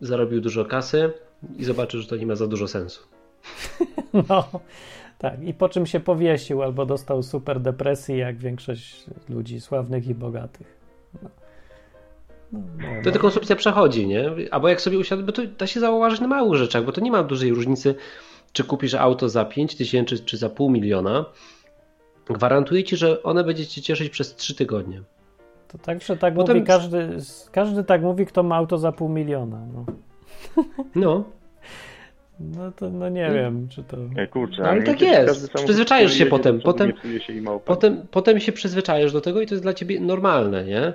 [0.00, 1.12] zarobił dużo kasy
[1.56, 3.02] i zobaczył, że to nie ma za dużo sensu.
[4.28, 4.48] No,
[5.18, 5.42] tak.
[5.42, 10.78] I po czym się powiesił albo dostał super depresji, jak większość ludzi sławnych i bogatych.
[11.22, 11.30] No.
[12.52, 14.30] No, no, To ta konsumpcja przechodzi, nie?
[14.50, 17.10] Albo jak sobie usiadł, bo to da się zauważyć na małych rzeczach, bo to nie
[17.10, 17.94] ma dużej różnicy,
[18.54, 21.24] czy kupisz auto za 5 tysięcy, czy za pół miliona.
[22.26, 25.02] Gwarantuję ci, że one będzie cię cieszyć przez 3 tygodnie.
[25.68, 27.08] To tak, że tak Potem- mówi każdy,
[27.52, 29.66] każdy tak mówi, kto ma auto za pół miliona.
[29.74, 29.84] No,
[30.94, 31.24] No,
[32.56, 33.96] no to no nie wiem, czy to...
[34.16, 35.52] E, kurczę, No, ale nie tak jest.
[35.52, 36.60] Przyzwyczajasz się potem.
[36.60, 37.32] Potem- nie się
[37.64, 40.92] potem, potem się przyzwyczajasz do tego i to jest dla ciebie normalne, nie?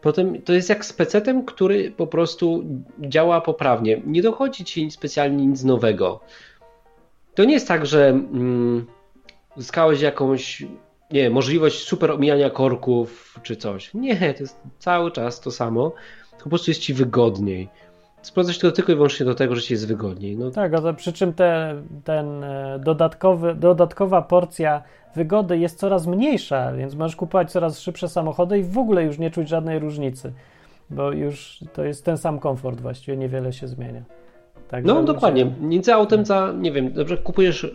[0.00, 2.64] Potem to jest jak z pecetem, który po prostu
[3.00, 4.02] działa poprawnie.
[4.06, 6.20] Nie dochodzi ci specjalnie nic nowego.
[7.36, 8.86] To nie jest tak, że mm,
[10.00, 10.66] jakąś
[11.10, 13.94] nie możliwość super omijania korków czy coś.
[13.94, 15.92] Nie, to jest cały czas to samo.
[16.44, 17.68] Po prostu jest ci wygodniej.
[18.22, 20.36] Sprowadza się to tylko i wyłącznie do tego, że ci jest wygodniej.
[20.36, 24.82] No, Tak, a to przy czym te, ten e, dodatkowy, dodatkowa porcja
[25.16, 29.30] wygody jest coraz mniejsza, więc możesz kupować coraz szybsze samochody i w ogóle już nie
[29.30, 30.32] czuć żadnej różnicy,
[30.90, 34.02] bo już to jest ten sam komfort właściwie, niewiele się zmienia.
[34.68, 35.52] Także No dokładnie.
[35.60, 37.66] Między autem za, nie wiem, przykład kupujesz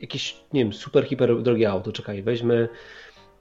[0.00, 2.68] jakieś, nie wiem, super, hiper drogie auto, czekaj, weźmy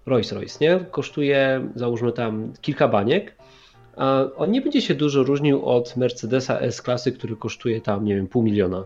[0.05, 0.79] Rolls Royce, nie?
[0.91, 3.35] Kosztuje, załóżmy tam kilka baniek,
[3.97, 8.27] a on nie będzie się dużo różnił od Mercedesa S-klasy, który kosztuje tam, nie wiem,
[8.27, 8.83] pół miliona.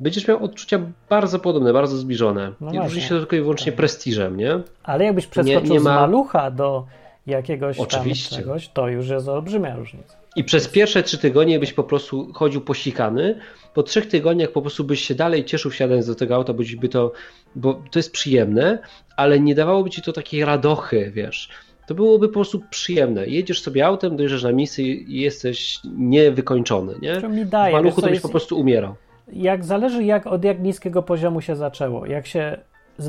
[0.00, 2.52] Będziesz miał odczucia bardzo podobne, bardzo zbliżone.
[2.60, 4.60] No I różni się to tylko i wyłącznie prestiżem, nie?
[4.82, 6.86] Ale jakbyś przeskoczył nie z ma- malucha do
[7.26, 8.36] jakiegoś Oczywiście.
[8.36, 10.16] tam czegoś, to już jest olbrzymia różnica.
[10.36, 13.38] I przez pierwsze trzy tygodnie byś po prostu chodził posikany.
[13.74, 16.88] Po trzech tygodniach po prostu byś się dalej cieszył wsiadając do tego auta, bo, by
[16.88, 17.12] to,
[17.54, 18.78] bo to jest przyjemne,
[19.16, 21.48] ale nie dawałoby ci to takiej radochy, wiesz.
[21.86, 23.26] To byłoby po prostu przyjemne.
[23.26, 27.20] Jedziesz sobie autem, dojeżdżasz na misję i jesteś niewykończony, nie?
[27.20, 28.94] To mi W daje, wiesz, maluchu to byś jest, po prostu umierał.
[29.32, 32.06] jak zależy jak, od jak niskiego poziomu się zaczęło.
[32.06, 32.58] Jak się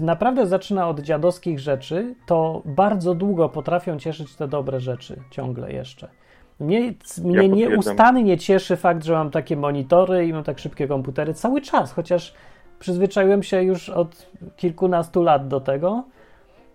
[0.02, 6.10] naprawdę zaczyna od dziadowskich rzeczy, to bardzo długo potrafią cieszyć te dobre rzeczy, ciągle jeszcze.
[6.60, 7.58] Mnie, mnie potwierdzam.
[7.58, 12.34] nieustannie cieszy fakt, że mam takie monitory i mam tak szybkie komputery cały czas, chociaż
[12.80, 16.04] przyzwyczaiłem się już od kilkunastu lat do tego,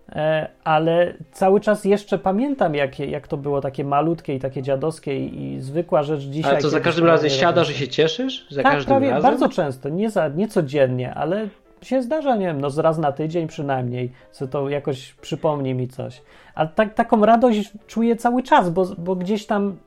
[0.09, 5.19] e, ale cały czas jeszcze pamiętam, jak, jak to było takie malutkie i takie dziadowskie
[5.25, 6.51] i, i zwykła rzecz dzisiaj.
[6.51, 8.47] Ale to za każdym razem siadasz i się cieszysz?
[8.49, 9.23] Za Tak, każdym prawie razem?
[9.31, 11.47] bardzo często, nie, za, nie codziennie, ale
[11.87, 16.21] się zdarza, nie wiem, no raz na tydzień przynajmniej, co to jakoś przypomni mi coś.
[16.55, 19.77] Ale tak, taką radość czuję cały czas, bo, bo gdzieś tam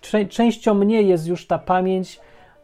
[0.00, 2.20] czę- częścią mnie jest już ta pamięć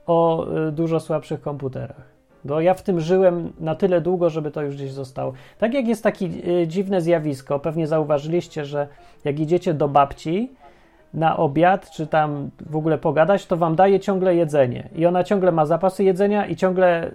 [0.07, 2.15] o y, dużo słabszych komputerach.
[2.45, 5.33] Bo ja w tym żyłem na tyle długo, żeby to już gdzieś zostało.
[5.59, 8.89] Tak jak jest takie y, dziwne zjawisko, pewnie zauważyliście, że
[9.25, 10.53] jak idziecie do babci
[11.15, 14.89] na obiad, czy tam w ogóle pogadać, to wam daje ciągle jedzenie.
[14.95, 17.11] I ona ciągle ma zapasy jedzenia i ciągle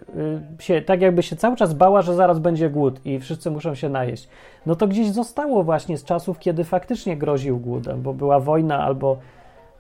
[0.59, 3.75] y, się, tak jakby się cały czas bała, że zaraz będzie głód i wszyscy muszą
[3.75, 4.29] się najeść.
[4.65, 9.17] No to gdzieś zostało właśnie z czasów, kiedy faktycznie groził głodem, bo była wojna albo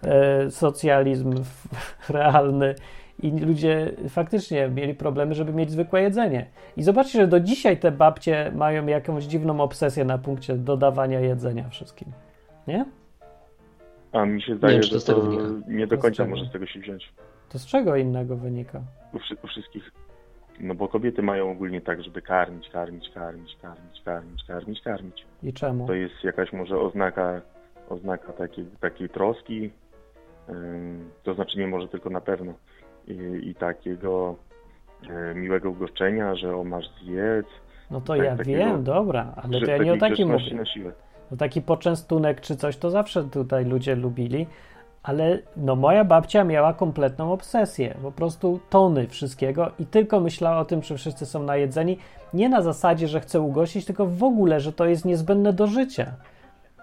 [0.03, 1.33] e, socjalizm
[2.09, 2.75] realny
[3.23, 6.45] i ludzie faktycznie mieli problemy, żeby mieć zwykłe jedzenie.
[6.77, 11.69] I zobaczcie, że do dzisiaj te babcie mają jakąś dziwną obsesję na punkcie dodawania jedzenia
[11.69, 12.11] wszystkim.
[12.67, 12.85] Nie?
[14.11, 15.31] A mi się zdaje, wiem, że to to
[15.67, 17.13] nie do końca może z tego się wziąć.
[17.49, 18.81] To z czego innego wynika?
[19.13, 19.91] U, wszy- u wszystkich.
[20.59, 25.25] No bo kobiety mają ogólnie tak, żeby karmić, karmić, karmić, karmić, karmić, karmić, karmić.
[25.43, 25.87] I czemu?
[25.87, 27.41] To jest jakaś może oznaka,
[27.89, 29.71] oznaka takiej, takiej troski,
[31.23, 32.53] to znaczy nie może tylko na pewno,
[33.07, 33.13] i,
[33.49, 34.35] i takiego
[35.09, 37.47] e, miłego ugoszczenia, że o masz zjedz,
[37.91, 40.55] No to tak, ja takiego- wiem, dobra, ale to ja nie o takim mówię.
[40.55, 40.91] na siłę.
[41.31, 44.47] No taki poczęstunek czy coś, to zawsze tutaj ludzie lubili,
[45.03, 50.65] ale no moja babcia miała kompletną obsesję, po prostu tony wszystkiego i tylko myślała o
[50.65, 51.97] tym, czy wszyscy są najedzeni,
[52.33, 56.11] nie na zasadzie, że chce ugościć, tylko w ogóle, że to jest niezbędne do życia.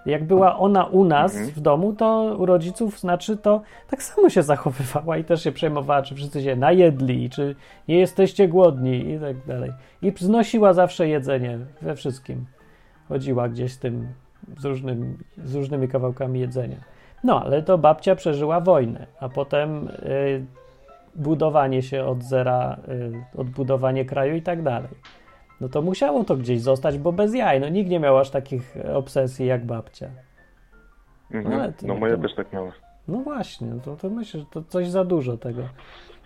[0.06, 1.50] Jak była ona u nas Mhm.
[1.50, 6.02] w domu, to u rodziców, znaczy to tak samo się zachowywała i też się przejmowała,
[6.02, 7.54] czy wszyscy się najedli, czy
[7.88, 9.72] nie jesteście głodni i tak dalej.
[10.02, 12.46] I znosiła zawsze jedzenie we wszystkim.
[13.08, 14.08] Chodziła gdzieś z tym,
[14.58, 16.76] z, różnym, z różnymi kawałkami jedzenia.
[17.24, 20.44] No, ale to babcia przeżyła wojnę, a potem y,
[21.14, 24.90] budowanie się od zera, y, odbudowanie kraju i tak dalej.
[25.60, 27.60] No to musiało to gdzieś zostać, bo bez jaj.
[27.60, 30.08] No nikt nie miał aż takich ale jak babcia.
[31.30, 31.60] Mhm.
[31.60, 32.72] Ale to no moja to- też tak miała.
[33.08, 35.62] No właśnie, no to, to myślę, że to coś za dużo tego.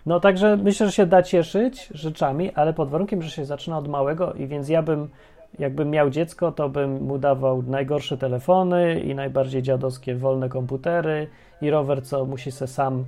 [0.05, 3.87] No także myślę, że się da cieszyć rzeczami, ale pod warunkiem, że się zaczyna od
[3.87, 5.09] małego i więc ja bym,
[5.59, 11.27] jakbym miał dziecko, to bym mu dawał najgorsze telefony i najbardziej dziadowskie wolne komputery
[11.61, 13.05] i rower, co musi se sam y,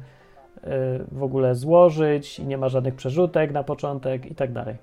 [1.12, 4.76] w ogóle złożyć i nie ma żadnych przerzutek na początek i tak dalej.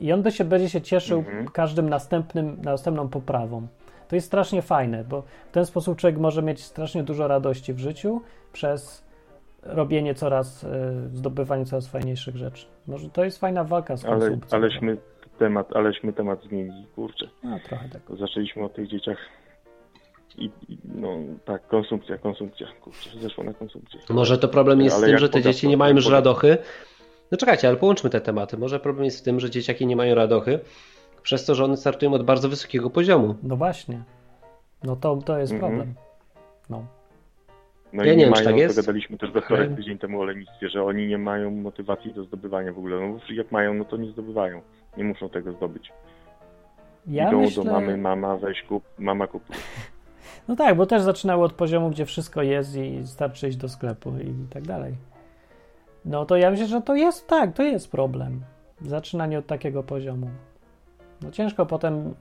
[0.00, 1.48] I on by się, będzie się cieszył Mhm.
[1.48, 3.66] każdym następnym, następną poprawą.
[4.08, 7.78] To jest strasznie fajne, bo w ten sposób człowiek może mieć strasznie dużo radości w
[7.78, 8.20] życiu
[8.52, 9.04] przez
[9.62, 10.68] robienie coraz, y,
[11.12, 12.66] zdobywanie coraz fajniejszych rzeczy.
[12.86, 14.58] Może to jest fajna walka z Ale, konsumpcją.
[14.58, 14.96] aleśmy
[15.38, 17.28] temat, aleśmy temat zmienili, kurczę.
[17.42, 18.02] No trochę tak.
[18.18, 19.18] Zaczęliśmy o tych dzieciach
[20.38, 21.08] i, i no
[21.44, 24.00] tak, konsumpcja, konsumpcja, kurczę, zeszło na konsumpcję.
[24.10, 26.58] Może to problem jest z Ale tym, jak że te dzieci nie mają już radochy.
[27.32, 28.56] No czekajcie, ale połączmy te tematy.
[28.58, 30.60] Może problem jest w tym, że dzieciaki nie mają radochy,
[31.22, 33.34] przez to, że one startują od bardzo wysokiego poziomu.
[33.42, 34.02] No właśnie.
[34.84, 35.72] No to, to jest Mhm.
[35.72, 35.94] problem.
[36.70, 36.86] No.
[37.92, 38.76] No Ja i nie nie wiem, czy mają, tak jest.
[38.76, 42.14] to gadaliśmy też we wtorek Ale- tydzień temu o lenistwie, że oni nie mają motywacji
[42.14, 43.00] do zdobywania w ogóle.
[43.00, 44.62] No bo jak mają, no to nie zdobywają.
[44.96, 45.92] Nie muszą tego zdobyć.
[47.06, 47.64] Ja Idą myślę...
[47.64, 49.58] do mamy, mama weź kup, mama kupuje.
[50.48, 54.10] No tak, bo też zaczynały od poziomu, gdzie wszystko jest i starczy iść do sklepu
[54.18, 54.94] i tak dalej.
[56.04, 58.40] No to ja myślę, że to jest tak, to jest problem.
[58.80, 60.30] Zaczynanie od takiego poziomu.
[61.22, 62.14] No ciężko potem,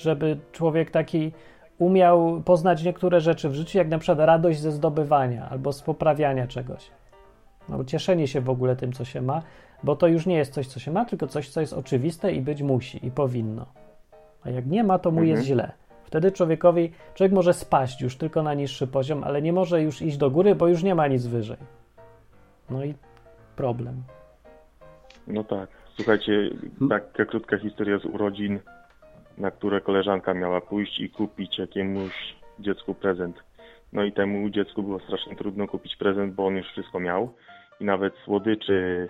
[0.00, 1.32] żeby człowiek taki
[1.78, 6.46] umiał poznać niektóre rzeczy w życiu, jak na przykład radość ze zdobywania albo z poprawiania
[6.46, 6.90] czegoś.
[7.68, 9.42] No, cieszenie się w ogóle tym, co się ma,
[9.82, 12.40] bo to już nie jest coś, co się ma, tylko coś, co jest oczywiste i
[12.40, 13.66] być musi i powinno.
[14.44, 15.36] A jak nie ma, to mu Mhm.
[15.36, 15.72] jest źle.
[16.04, 20.16] Wtedy człowiekowi, człowiek może spaść już tylko na niższy poziom, ale nie może już iść
[20.16, 21.56] do góry, bo już nie ma nic wyżej.
[22.70, 22.94] No i
[23.56, 24.02] problem.
[25.26, 25.68] No tak.
[25.96, 26.50] Słuchajcie,
[26.90, 28.60] taka krótka historia z urodzin,
[29.38, 32.12] na które koleżanka miała pójść i kupić jakiemuś
[32.58, 33.36] dziecku prezent.
[33.92, 37.32] No i temu dziecku było strasznie trudno kupić prezent, bo on już wszystko miał
[37.80, 39.08] i nawet słodyczy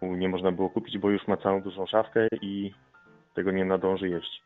[0.00, 2.74] mu nie można było kupić, bo już ma całą dużą szafkę i
[3.34, 4.42] tego nie nadąży jeść.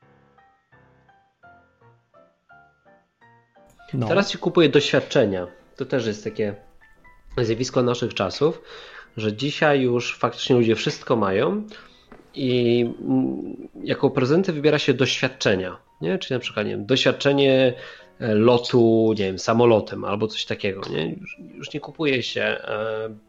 [3.95, 4.09] No.
[4.09, 5.47] Teraz się kupuje doświadczenia.
[5.77, 6.55] To też jest takie
[7.39, 8.63] zjawisko naszych czasów,
[9.17, 11.67] że dzisiaj już faktycznie ludzie wszystko mają
[12.35, 12.91] i
[13.83, 15.77] jako prezenty wybiera się doświadczenia.
[16.01, 16.19] Nie?
[16.19, 17.75] Czyli na przykład nie wiem, doświadczenie e,
[18.21, 20.81] lotu, nie wiem, samolotem albo coś takiego.
[20.91, 21.11] Nie?
[21.11, 22.59] Już, już nie kupuje się e,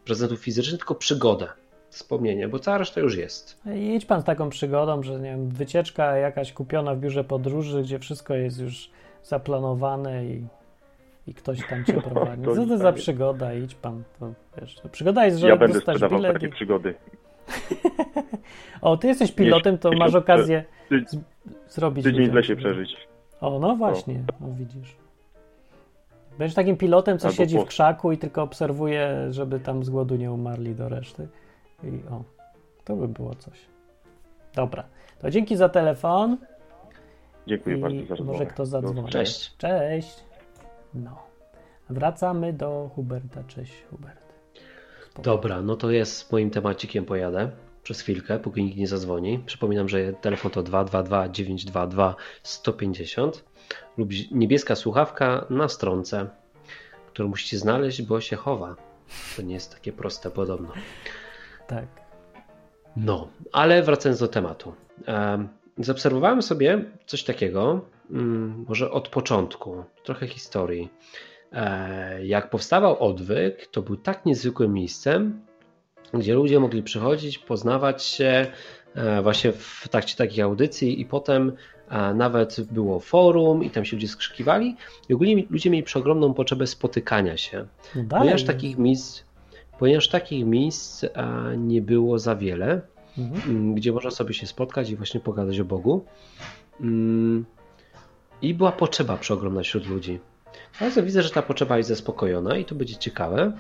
[0.05, 1.47] prezentów fizycznych, tylko przygodę,
[1.89, 3.59] wspomnienie, bo cała reszta już jest.
[3.95, 7.99] Idź pan z taką przygodą, że nie wiem, wycieczka jakaś kupiona w biurze podróży, gdzie
[7.99, 8.89] wszystko jest już
[9.23, 10.41] zaplanowane i,
[11.27, 12.43] i ktoś tam cię prowadzi.
[12.43, 13.53] to Co to za przygoda?
[13.53, 14.03] Idź pan.
[14.19, 16.33] To, wiesz, to przygoda jest, że Ja będę dostać sprzedawał bilet.
[16.33, 16.51] takie I...
[16.51, 16.93] przygody.
[18.81, 21.17] O, ty jesteś pilotem, to masz okazję z...
[21.73, 23.07] zrobić Tydzień w lesie przeżyć.
[23.41, 24.95] O, no właśnie, no widzisz.
[26.37, 27.67] Będziesz takim pilotem, co Albo siedzi w płot.
[27.69, 31.27] krzaku i tylko obserwuje, żeby tam z głodu nie umarli do reszty.
[31.83, 32.23] I o,
[32.85, 33.59] to by było coś.
[34.55, 34.83] Dobra,
[35.19, 36.37] to dzięki za telefon.
[37.47, 38.31] Dziękuję I bardzo za rozmowę.
[38.31, 39.09] może kto zadzwoni.
[39.09, 39.57] Cześć.
[39.57, 40.23] Cześć.
[40.93, 41.17] No.
[41.89, 43.43] Wracamy do Huberta.
[43.43, 44.19] Cześć, Hubert.
[45.05, 45.21] Spoko.
[45.21, 47.49] Dobra, no to jest moim temacikiem pojadę
[47.87, 49.39] przez chwilkę, póki nikt nie zadzwoni.
[49.45, 53.43] Przypominam, że telefon to 222 922 150
[53.97, 56.29] lub niebieska słuchawka na stronce,
[57.07, 58.75] którą musicie znaleźć, bo się chowa.
[59.35, 60.73] To nie jest takie proste podobno.
[61.67, 61.85] Tak.
[62.95, 64.73] No, ale wracając do tematu.
[65.05, 70.89] Em, Zaobserwowałem sobie coś takiego, mm, może od początku, trochę historii.
[71.51, 75.46] E, Jak powstawał odwyk, to był tak niezwykłym miejscem,
[76.13, 78.47] gdzie ludzie mogli przychodzić, poznawać się
[78.95, 81.51] e, właśnie w trakcie takich audycji i potem
[81.89, 84.75] e, nawet było forum i tam się ludzie skrzykiwali
[85.09, 87.65] i ogólnie ludzie mieli przeogromną potrzebę spotykania się.
[87.95, 88.19] No dalej.
[88.21, 89.23] Ponieważ takich miejsc,
[89.79, 91.09] ponieważ takich miejsc e,
[91.57, 92.81] nie było za wiele,
[93.17, 93.75] Mhm.
[93.75, 96.05] gdzie można sobie się spotkać i właśnie pogadać o Bogu.
[96.81, 97.45] Mm,
[98.41, 100.19] I była potrzeba przeogromna wśród ludzi.
[100.95, 103.51] To widzę, że ta potrzeba jest zaspokojona i to będzie ciekawe,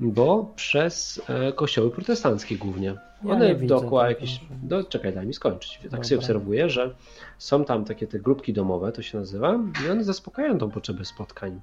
[0.00, 2.94] bo przez e, kościoły protestanckie głównie.
[3.24, 4.40] Ja One dookoła jakieś.
[4.62, 5.78] Do, czekaj, daj mi skończyć.
[5.82, 6.04] Tak Dobra.
[6.04, 6.94] sobie obserwuję, że
[7.38, 11.60] są tam takie te grupki domowe, to się nazywa, i one zaspokajają tą potrzebę spotkań.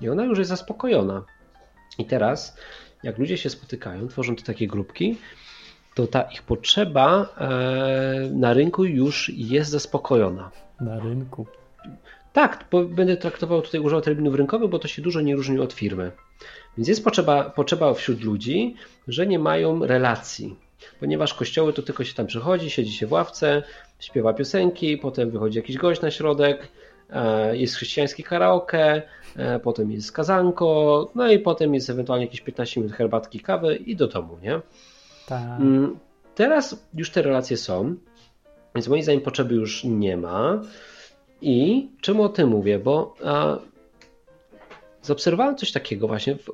[0.00, 1.24] I ona już jest zaspokojona.
[1.98, 2.56] I teraz,
[3.02, 5.18] jak ludzie się spotykają, tworzą te takie grupki,
[5.94, 10.50] to ta ich potrzeba e, na rynku już jest zaspokojona.
[10.80, 11.46] Na rynku.
[12.32, 15.72] Tak, bo będę traktował tutaj, używał terminów rynkowych, bo to się dużo nie różni od
[15.72, 16.12] firmy.
[16.78, 18.74] Więc jest potrzeba, potrzeba wśród ludzi,
[19.08, 20.56] że nie mają relacji.
[21.00, 23.62] Ponieważ kościoły to tylko się tam przychodzi, siedzi się w ławce,
[24.00, 26.68] śpiewa piosenki, potem wychodzi jakiś gość na środek,
[27.10, 29.02] e, jest chrześcijańskie karaoke,
[29.36, 33.96] e, potem jest kazanko, no i potem jest ewentualnie jakieś 15 minut herbatki, kawy i
[33.96, 34.60] do domu, nie?
[35.26, 35.60] Tak.
[35.60, 35.98] Mm,
[36.34, 37.94] Teraz już te relacje są,
[38.74, 40.62] więc moim zdaniem potrzeby już nie ma.
[41.42, 42.78] I czemu o tym mówię?
[42.78, 43.14] Bo
[45.02, 46.50] zaobserwowałem coś takiego właśnie w,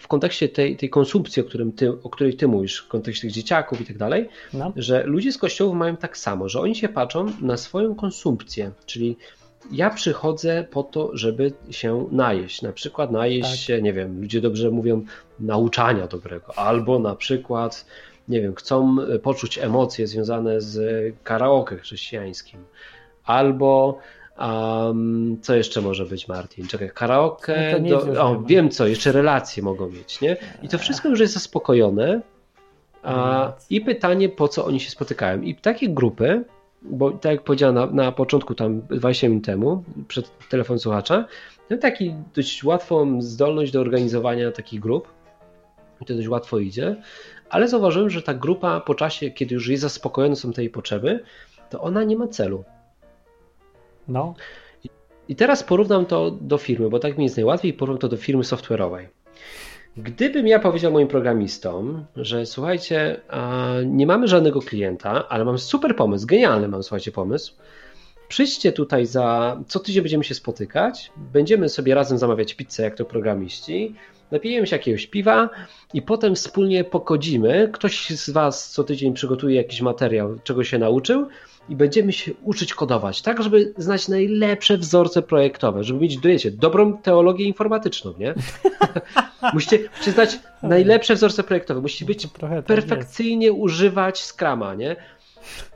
[0.00, 3.32] w kontekście tej, tej konsumpcji, o, którym ty, o której ty mówisz, w kontekście tych
[3.34, 4.72] dzieciaków i tak dalej, No.
[4.76, 9.16] że ludzie z kościołów mają tak samo, że oni się patrzą na swoją konsumpcję, czyli
[9.72, 12.62] ja przychodzę po to, żeby się najeść.
[12.62, 13.58] Na przykład najeść Tak.
[13.58, 15.04] się, nie wiem, ludzie dobrze mówią,
[15.40, 17.86] nauczania dobrego, albo na przykład,
[18.28, 22.64] nie wiem, chcą e, poczuć emocje związane z karaoke chrześcijańskim,
[23.24, 23.98] albo
[24.38, 26.66] um, co jeszcze może być, Martin?
[26.66, 30.36] Czekaj, karaoke, No nie o, wiem co, jeszcze relacje mogą mieć, nie?
[30.62, 32.20] I to wszystko już jest zaspokojone.
[33.02, 33.52] A.
[33.70, 35.40] I pytanie, po co oni się spotykają.
[35.40, 36.44] I takie grupy,
[36.82, 41.24] bo tak jak powiedziałem na, na początku, tam 20 minut temu, przed telefon słuchacza,
[41.70, 45.08] no taki dość łatwą zdolność do organizowania takich grup.
[46.00, 46.96] I to dość łatwo idzie,
[47.50, 51.22] ale zauważyłem, że ta grupa po czasie, kiedy już jest zaspokojone są te jej potrzeby,
[51.70, 52.64] to ona nie ma celu.
[54.08, 54.34] No.
[55.28, 58.42] I teraz porównam to do firmy, bo tak mi jest najłatwiej, porównam to do firmy
[58.42, 59.06] software'owej.
[59.96, 63.20] Gdybym ja powiedział moim programistom, że słuchajcie,
[63.86, 67.54] nie mamy żadnego klienta, ale mam super pomysł, genialny mam, słuchajcie, pomysł.
[68.28, 73.04] Przyjdźcie tutaj za co tydzień będziemy się spotykać, będziemy sobie razem zamawiać pizzę, jak to
[73.04, 73.94] programiści,
[74.30, 75.50] napijemy się jakiegoś piwa
[75.94, 77.70] i potem wspólnie pokodzimy.
[77.72, 81.28] Ktoś z Was co tydzień przygotuje jakiś materiał, czego się nauczył
[81.68, 86.96] i będziemy się uczyć kodować, tak żeby znać najlepsze wzorce projektowe, żeby mieć, wiecie, dobrą
[86.96, 88.34] teologię informatyczną, nie?
[89.54, 94.96] musicie, musicie znać najlepsze wzorce projektowe, musicie być trochę tak perfekcyjnie używać Scrama, nie?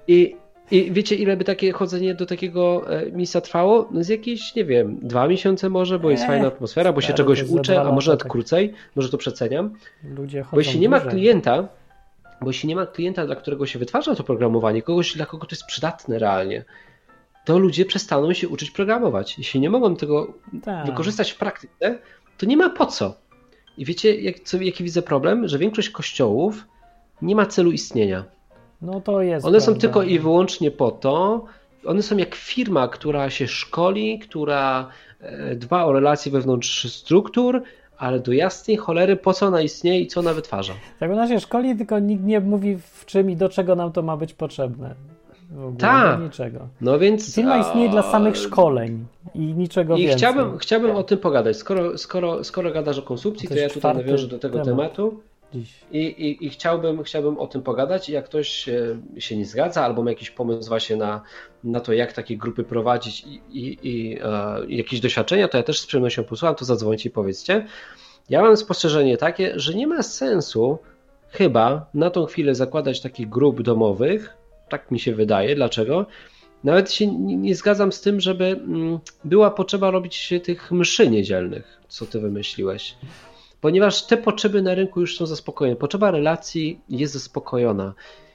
[0.09, 0.37] I,
[0.71, 3.89] I wiecie, ile by takie chodzenie do takiego e, miejsca trwało?
[3.91, 7.13] No z jakieś, nie wiem, dwa miesiące może, bo jest Eee, fajna atmosfera, bo się
[7.13, 8.33] czegoś uczę, a może nawet tak.
[8.33, 9.71] krócej, może to przeceniam.
[10.05, 10.19] jest.
[10.19, 11.69] Ludzie chodzą Bo jeśli nie ma klienta,
[12.43, 15.53] bo jeśli nie ma klienta, dla którego się wytwarza to programowanie, kogoś, dla kogo to
[15.53, 16.65] jest przydatne realnie,
[17.45, 19.39] to ludzie przestaną się uczyć programować.
[19.39, 20.87] Jeśli nie mogą tego Tak.
[20.87, 21.99] wykorzystać w praktyce,
[22.39, 23.15] to nie ma po co.
[23.79, 25.49] I wiecie, jak, co, jaki widzę problem?
[25.49, 26.67] Że większość kościołów
[27.23, 28.25] nie ma celu istnienia.
[28.83, 29.47] No to jest.
[29.47, 29.81] One są prawda.
[29.81, 31.45] tylko i wyłącznie po to,
[31.87, 34.89] one są jak firma, która się szkoli, która
[35.21, 37.63] e, dba o relacje wewnątrz struktur,
[38.03, 40.73] ale do jasnej cholery po co ona istnieje i co ona wytwarza.
[41.01, 43.93] Tak u nas się szkoli, tylko nikt nie mówi w czym i do czego nam
[43.93, 44.95] to ma być potrzebne.
[45.79, 46.21] Tak.
[46.21, 46.59] niczego.
[46.81, 47.35] No więc.
[47.35, 50.17] Firma istnieje dla samych szkoleń i niczego I więcej.
[50.19, 51.57] chciałbym, chciałbym o tym pogadać.
[51.57, 54.67] Skoro, skoro, skoro gadasz o konsumpcji, to To ja tutaj nawiążę do tego temat.
[54.69, 55.21] tematu.
[55.55, 55.75] Dziś.
[55.93, 58.09] I, i, i chciałbym, chciałbym o tym pogadać.
[58.09, 61.23] Jak ktoś e, się nie zgadza, albo ma jakiś pomysł właśnie na,
[61.65, 65.81] na to, jak takie grupy prowadzić i, i, i e, jakieś doświadczenia, to ja też
[65.81, 67.67] z przyjemnością posłucham, to zadzwońcie i powiedzcie.
[68.31, 70.79] Ja mam spostrzeżenie takie, że nie ma sensu
[71.29, 74.37] chyba na tą chwilę zakładać takich grup domowych.
[74.69, 75.55] Tak mi się wydaje.
[75.55, 76.07] Dlaczego?
[76.65, 81.81] Nawet się nie, nie zgadzam z tym, żeby mm, była potrzeba robić tych mszy niedzielnych,
[81.89, 82.97] co ty wymyśliłeś
[83.63, 85.77] ponieważ te potrzeby na rynku już są zaspokojone.
[85.77, 87.95] Potrzeba relacji jest zaspokojona.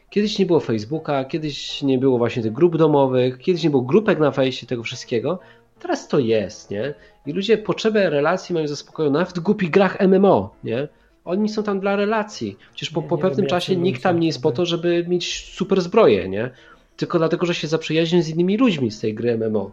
[0.10, 4.20] Kiedyś nie było Facebooka, kiedyś nie było właśnie tych grup domowych, kiedyś nie było grupek
[4.20, 5.40] na fejsie tego wszystkiego.
[5.80, 6.94] Teraz to jest, nie?
[7.26, 10.88] I ludzie potrzebę relacji mają zaspokojoną, nawet w głupich grach MMO, nie?
[11.26, 12.58] Oni są tam dla relacji.
[12.76, 15.54] Przecież po, Nie, po nie pewnym czasie nikt tam nie jest po to, żeby mieć
[15.54, 16.50] super zbroję, nie?
[16.98, 19.72] Tylko dlatego, że się zaprzyjaźnił z innymi ludźmi z tej gry MMO.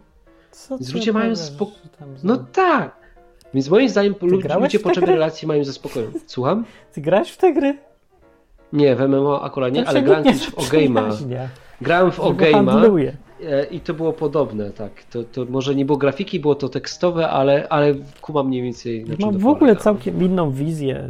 [0.51, 3.04] Co Więc ludzie mają opowiadasz, spok- że tam No tak.
[3.55, 6.11] Więc moim zdaniem ludzie potrzeby relacji mają zaspokojone.
[6.27, 6.65] Słucham?
[6.93, 7.77] Ty grałeś w te gry?
[8.73, 11.47] Nie, w MMO akurat nie, To ale grałem kiedyś w Ogame'a.
[11.81, 13.11] Grałem w Ogame'a
[13.71, 14.91] i to było podobne, tak.
[15.03, 19.17] To, to może nie było grafiki, było to tekstowe, ale, ale kumam mniej więcej na
[19.17, 21.07] czym Mam w ogóle całkiem inną wizję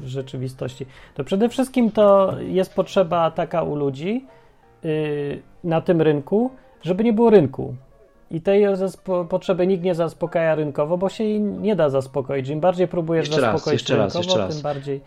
[0.00, 0.86] w rzeczywistości.
[1.14, 4.24] To przede wszystkim to jest potrzeba taka u ludzi
[4.82, 6.50] yy, na tym rynku,
[6.82, 7.74] żeby nie było rynku.
[8.32, 8.66] I tej
[9.28, 12.48] potrzeby nikt nie zaspokaja rynkowo, bo się jej nie da zaspokoić.
[12.48, 14.54] Im bardziej próbujesz Jeszcze raz, zaspokoić raz, rynkowo, jeszcze raz.
[14.54, 15.00] tym bardziej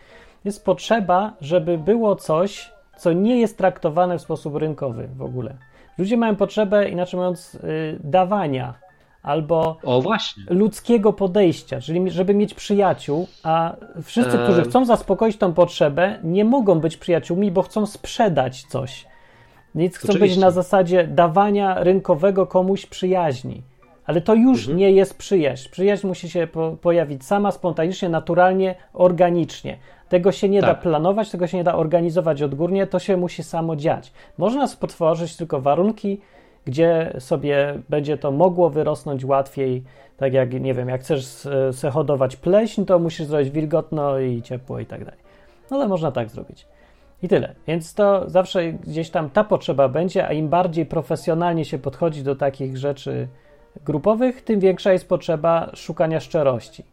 [0.46, 5.56] jest potrzeba, żeby było coś, co nie jest traktowane w sposób rynkowy w ogóle.
[5.98, 8.74] Ludzie mają potrzebę, inaczej mówiąc, yy, dawania
[9.24, 9.78] albo
[10.50, 14.70] ludzkiego podejścia, czyli żeby mieć przyjaciół, a wszyscy, którzy Em.
[14.70, 19.08] chcą zaspokoić tą potrzebę, nie mogą być przyjaciółmi, bo chcą sprzedać coś.
[19.76, 20.42] Więc chcą być Oczywiście.
[20.42, 23.62] na zasadzie dawania rynkowego komuś przyjaźni.
[24.06, 24.78] Ale to już Mhm.
[24.78, 25.70] nie jest przyjaźń.
[25.70, 29.78] Przyjaźń musi się po, pojawić sama, spontanicznie, naturalnie, organicznie.
[30.10, 30.82] Tego się nie da Tak.
[30.82, 34.12] planować, tego się nie da organizować odgórnie, to się musi samo dziać.
[34.38, 36.22] Można stworzyć tylko warunki,
[36.66, 39.84] gdzie sobie będzie to mogło wyrosnąć łatwiej.
[40.18, 44.42] Tak jak, nie wiem, jak chcesz e, se hodować pleśń, to musisz zrobić wilgotno i
[44.42, 45.20] ciepło i tak dalej.
[45.72, 46.68] No ale można tak zrobić.
[47.26, 47.56] I tyle.
[47.68, 52.36] Więc to zawsze gdzieś tam ta potrzeba będzie, a im bardziej profesjonalnie się podchodzi do
[52.36, 53.28] takich rzeczy
[53.86, 56.84] grupowych, tym większa jest potrzeba szukania szczerości.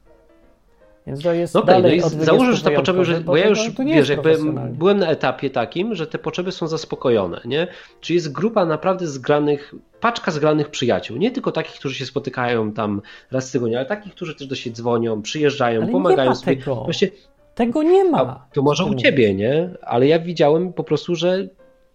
[1.06, 3.48] Więc to jest No okej, dalej no i założę, że te potrzeby wyjątkowych, bo ja
[3.48, 4.38] już, wiesz, jakby
[4.70, 7.66] byłem na etapie takim, że te potrzeby są zaspokojone, nie?
[8.00, 13.02] Czyli jest grupa naprawdę zgranych, paczka zgranych przyjaciół, nie tylko takich, którzy się spotykają tam
[13.30, 16.34] raz w tygodniu, ale takich, którzy też do siebie dzwonią, przyjeżdżają, Ale pomagają nie ma
[16.34, 16.56] sobie.
[16.56, 16.74] tego.
[16.74, 17.08] Właśnie,
[17.54, 18.18] Tego nie ma.
[18.18, 19.68] a, to może u ciebie, nie?
[19.82, 21.48] Ale ja widziałem po prostu, że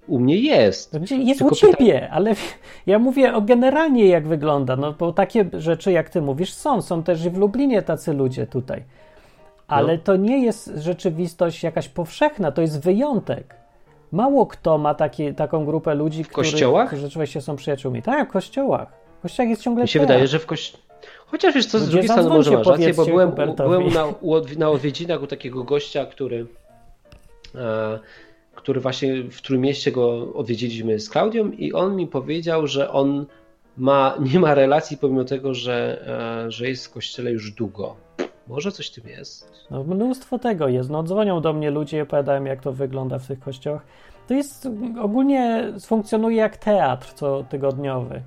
[0.08, 0.99] u mnie jest.
[0.99, 2.34] Gdzie- Jest Tylko u ciebie, ale
[2.88, 7.03] ja mówię o generalnie jak wygląda, no bo takie rzeczy jak ty mówisz są, są
[7.03, 8.84] też i w Lublinie tacy ludzie tutaj.
[9.68, 9.99] Ale No.
[10.03, 13.55] to nie jest rzeczywistość jakaś powszechna, to jest wyjątek.
[14.12, 16.88] Mało kto ma takie, taką grupę ludzi, kościołach?
[16.88, 18.01] którzy rzeczywiście są przyjaciółmi.
[18.01, 18.88] Tak, w kościołach.
[19.20, 20.08] W kościołach jest ciągle Mi się tak.
[20.08, 20.84] wydaje, że w kościele.
[21.32, 23.69] Chociaż wiesz co, z Ludzie, drugiej strony może masz rację, bo byłem, Hubertowi.
[23.69, 24.05] byłem na,
[24.57, 26.45] na odwiedzinach u takiego gościa, który,
[27.55, 27.99] e,
[28.55, 33.25] który właśnie w Trójmieście go odwiedziliśmy z Klaudią i on mi powiedział, że on
[33.78, 36.07] ma, nie ma relacji pomimo tego, że,
[36.45, 37.95] e, że jest w kościele już długo.
[38.47, 39.51] Może coś tym jest.
[39.71, 40.89] No, mnóstwo tego jest.
[40.89, 43.82] No, dzwonią do mnie ludzie opowiadają, jak to wygląda w tych kościołach.
[44.28, 44.69] To jest
[45.01, 48.21] ogólnie funkcjonuje jak teatr cotygodniowy.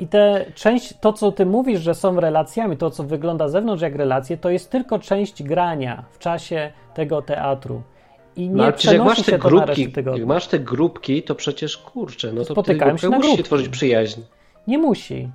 [0.00, 3.82] I te część, to co ty mówisz, że są relacjami, to co wygląda z zewnątrz
[3.82, 7.82] jak relacje, to jest tylko część grania w czasie tego teatru.
[8.36, 11.78] I nie No, przecież jak przenosi masz te grupki, jak masz te grupki, to przecież
[11.78, 13.42] kurczę, no to się na musi się grupki.
[13.42, 14.20] tworzyć przyjaźń.
[14.66, 15.30] Nie musi.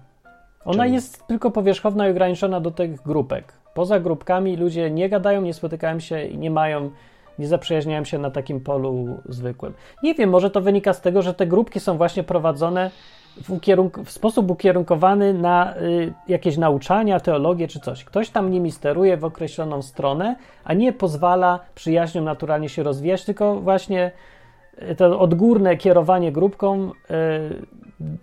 [0.65, 0.95] Ona Czemu?
[0.95, 3.53] jest tylko powierzchowna i ograniczona do tych grupek.
[3.73, 6.91] Poza grupkami ludzie nie gadają, nie spotykają się i nie mają,
[7.39, 9.73] nie zaprzyjaźniają się na takim polu zwykłym.
[10.03, 12.91] Nie wiem, może to wynika z tego, że te grupki są właśnie prowadzone
[13.43, 18.03] w, ukierunk- w sposób ukierunkowany na y, jakieś nauczania, teologię czy coś.
[18.03, 23.55] Ktoś tam nimi steruje w określoną stronę, a nie pozwala przyjaźniom naturalnie się rozwijać, tylko
[23.55, 24.11] właśnie
[24.81, 27.65] y, to odgórne kierowanie grupką y,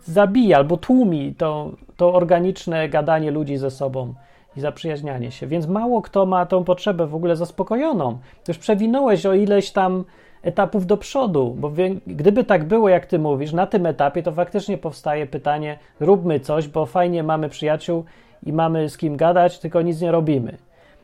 [0.04, 4.14] zabija albo tłumi to, to organiczne gadanie ludzi ze sobą
[4.56, 5.46] i zaprzyjaźnianie się.
[5.46, 8.18] Więc mało kto ma tą potrzebę w ogóle zaspokojoną.
[8.48, 10.04] Już przewinąłeś o ileś tam
[10.42, 11.72] etapów do przodu, bo
[12.06, 16.68] gdyby tak było, jak ty mówisz, na tym etapie, to faktycznie powstaje pytanie: róbmy coś,
[16.68, 18.04] bo fajnie mamy przyjaciół
[18.46, 20.56] i mamy z kim gadać, tylko nic nie robimy.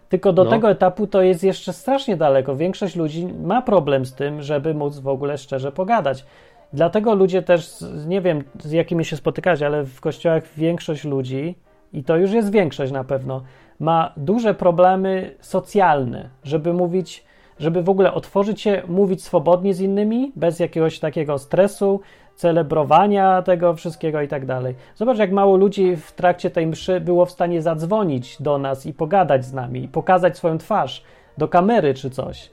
[0.08, 0.50] Tylko do No.
[0.50, 2.56] tego etapu to jest jeszcze strasznie daleko.
[2.56, 6.24] Większość ludzi ma problem z tym, żeby móc w ogóle szczerze pogadać.
[6.72, 11.54] Dlatego ludzie też, nie wiem z jakimi się spotykać, ale w kościołach większość ludzi,
[11.92, 13.42] i to już jest większość na pewno,
[13.80, 17.24] ma duże problemy socjalne, żeby mówić,
[17.58, 22.00] żeby w ogóle otworzyć się, mówić swobodnie z innymi, bez jakiegoś takiego stresu,
[22.34, 24.74] celebrowania tego wszystkiego i tak dalej.
[24.94, 28.94] Zobacz, jak mało ludzi w trakcie tej mszy było w stanie zadzwonić do nas i
[28.94, 31.02] pogadać z nami, i pokazać swoją twarz
[31.38, 32.50] do kamery czy coś.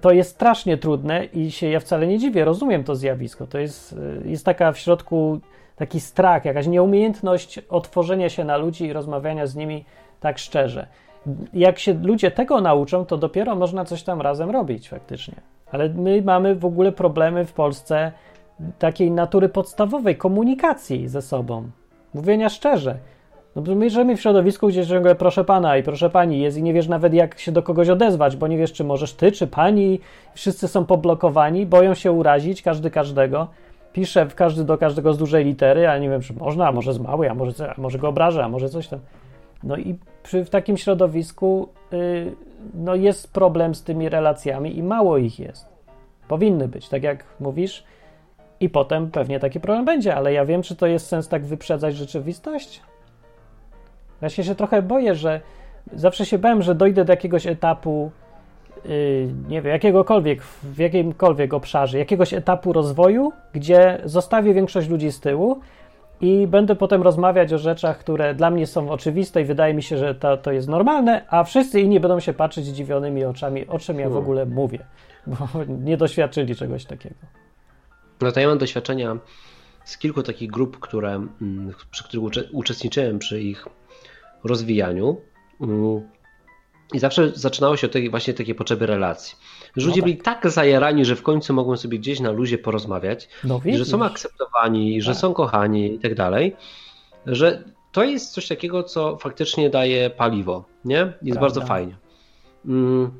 [0.00, 3.46] To jest strasznie trudne i się ja wcale nie dziwię, rozumiem to zjawisko.
[3.46, 5.40] To jest, y, jest taka w środku
[5.76, 9.84] taki strach, jakaś nieumiejętność otworzenia się na ludzi i rozmawiania z nimi
[10.20, 10.86] tak szczerze.
[11.54, 15.34] Jak się ludzie tego nauczą, to dopiero można coś tam razem robić faktycznie.
[15.72, 18.12] Ale my mamy w ogóle problemy w Polsce
[18.78, 21.70] takiej natury podstawowej komunikacji ze sobą.
[22.14, 22.98] Mówienia szczerze.
[23.56, 26.74] No, my żyjemy w środowisku, gdzie ciągle proszę pana i proszę pani jest i nie
[26.74, 30.00] wiesz nawet jak się do kogoś odezwać, bo nie wiesz, czy możesz ty, czy pani.
[30.34, 33.48] Wszyscy są poblokowani, boją się urazić, każdy każdego.
[33.92, 36.98] Pisze każdy do każdego z dużej litery, ale nie wiem, czy można, a może z
[36.98, 38.98] małej, a może, a może go obraża, a może coś tam.
[39.62, 42.32] No i przy, w takim środowisku yy,
[42.74, 45.66] no jest problem z tymi relacjami i mało ich jest.
[46.28, 47.84] Powinny być, tak jak mówisz,
[48.60, 51.96] i potem pewnie taki problem będzie, ale ja wiem, czy to jest sens tak wyprzedzać
[51.96, 52.82] rzeczywistość.
[54.28, 55.40] Się, się trochę boję, że
[55.92, 58.10] zawsze się bałem, że dojdę do jakiegoś etapu,
[58.84, 65.20] yy, nie wiem, jakiegokolwiek, w jakimkolwiek obszarze, jakiegoś etapu rozwoju, gdzie zostawię większość ludzi z
[65.20, 65.60] tyłu
[66.20, 69.98] i będę potem rozmawiać o rzeczach, które dla mnie są oczywiste i wydaje mi się,
[69.98, 74.00] że to, to jest normalne, a wszyscy inni będą się patrzeć zdziwionymi oczami, o czym
[74.00, 74.78] ja w ogóle mówię,
[75.26, 77.16] bo nie doświadczyli czegoś takiego.
[78.20, 79.16] No to ja mam doświadczenia
[79.84, 83.66] z kilku takich grup, które, mm, przy których uczestniczyłem przy ich
[84.44, 85.20] rozwijaniu.
[85.60, 86.08] Mm,
[86.94, 89.36] I zawsze zaczynało się od tej, właśnie takiej potrzeby relacji.
[89.80, 90.12] Że ludzie no tak.
[90.12, 94.04] byli tak zajarani, że w końcu mogą sobie gdzieś na luzie porozmawiać, no że są
[94.04, 95.20] akceptowani, że tak.
[95.20, 96.56] są kochani i tak dalej,
[97.26, 100.96] że to jest coś takiego, co faktycznie daje paliwo, nie?
[100.98, 101.40] Jest Prawda.
[101.40, 101.96] bardzo fajnie.
[102.66, 103.10] Mm.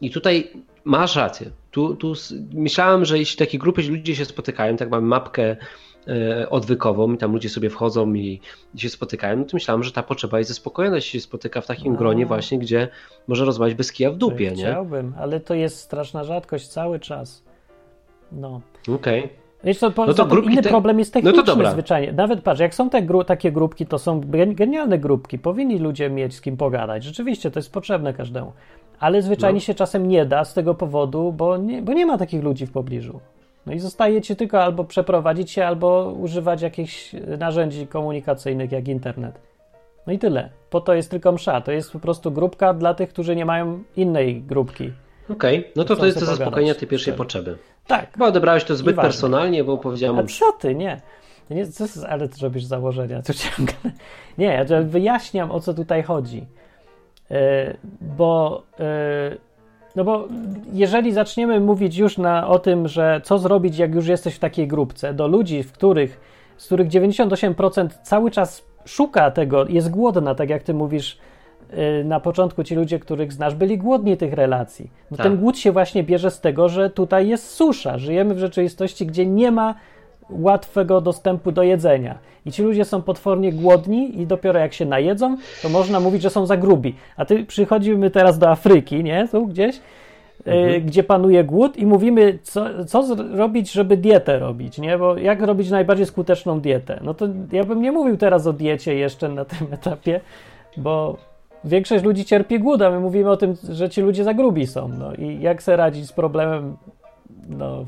[0.00, 0.52] I tutaj
[0.84, 1.50] masz rację.
[1.70, 2.12] Tu, tu
[2.54, 5.56] myślałem, że jeśli takie grupy ludzie się spotykają, tak mamy mapkę
[6.08, 8.40] e, odwykową i tam ludzie sobie wchodzą i,
[8.74, 11.66] i się spotykają, no to myślałem, że ta potrzeba jest zaspokojona, jeśli się spotyka w
[11.66, 11.98] takim no.
[11.98, 12.88] gronie właśnie, gdzie
[13.28, 14.64] może rozmawiać bez kija w dupie, nie?
[14.64, 17.44] Chciałbym, ale to jest straszna rzadkość cały czas.
[18.32, 18.60] No.
[18.88, 19.24] Okej.
[19.24, 19.49] Okay.
[19.64, 20.68] Wiesz co, no to inny te...
[20.68, 21.70] problem jest techniczny no to dobra.
[21.70, 22.12] zwyczajnie.
[22.12, 25.38] Nawet patrz, jak są te gru takie grupki, to są genialne grupki.
[25.38, 27.04] Powinni ludzie mieć z kim pogadać.
[27.04, 28.52] Rzeczywiście, to jest potrzebne każdemu
[29.00, 29.60] ale zwyczajnie no.
[29.60, 32.72] się czasem nie da z tego powodu, bo nie, bo nie ma takich ludzi w
[32.72, 33.20] pobliżu.
[33.66, 39.40] No i zostaje ci tylko albo przeprowadzić się, albo używać jakichś narzędzi komunikacyjnych, jak internet.
[40.06, 40.50] No i tyle.
[40.70, 41.60] Po to jest tylko msza.
[41.60, 44.92] To jest po prostu grupka dla tych, którzy nie mają innej grupki.
[45.32, 45.72] Okej, okay.
[45.76, 47.58] no to to jest do zaspokojenia tej pierwszej potrzeby.
[47.86, 48.10] Tak.
[48.16, 50.18] Bo odebrałeś to zbyt personalnie, bo powiedziałem...
[50.18, 51.00] A co ty, nie.
[51.50, 53.22] nie co, ale ty robisz założenia.
[54.38, 56.46] Nie, ja wyjaśniam, o co tutaj chodzi.
[57.30, 59.36] E, bo, e,
[59.96, 60.28] no bo
[60.72, 64.68] jeżeli zaczniemy mówić już na, o tym, że co zrobić, jak już jesteś w takiej
[64.68, 66.20] grupce, do ludzi, w których,
[66.56, 71.18] z których 98% cały czas szuka tego, jest głodna, tak jak ty mówisz
[72.04, 74.90] na początku, ci ludzie, których znasz, byli głodni tych relacji.
[75.10, 75.26] No tak.
[75.26, 77.98] Ten głód się właśnie bierze z tego, że tutaj jest susza.
[77.98, 79.74] Żyjemy w rzeczywistości, gdzie nie ma
[80.30, 82.18] łatwego dostępu do jedzenia.
[82.46, 86.30] I ci ludzie są potwornie głodni i dopiero jak się najedzą, to można mówić, że
[86.30, 86.94] są za grubi.
[87.16, 89.28] A ty przychodzimy teraz do Afryki, nie?
[89.28, 89.76] Tu gdzieś,
[90.46, 90.86] e, mhm.
[90.86, 94.98] gdzie panuje głód i mówimy, co, co zrobić, żeby dietę robić, nie?
[94.98, 97.00] Bo jak robić najbardziej skuteczną dietę?
[97.02, 100.20] No to ja bym nie mówił teraz o diecie jeszcze na tym etapie,
[100.76, 101.16] bo
[101.64, 104.88] większość ludzi cierpi głód, a my mówimy o tym, że ci ludzie za grubi są.
[104.88, 106.76] No i jak sobie radzić z problemem,
[107.48, 107.86] no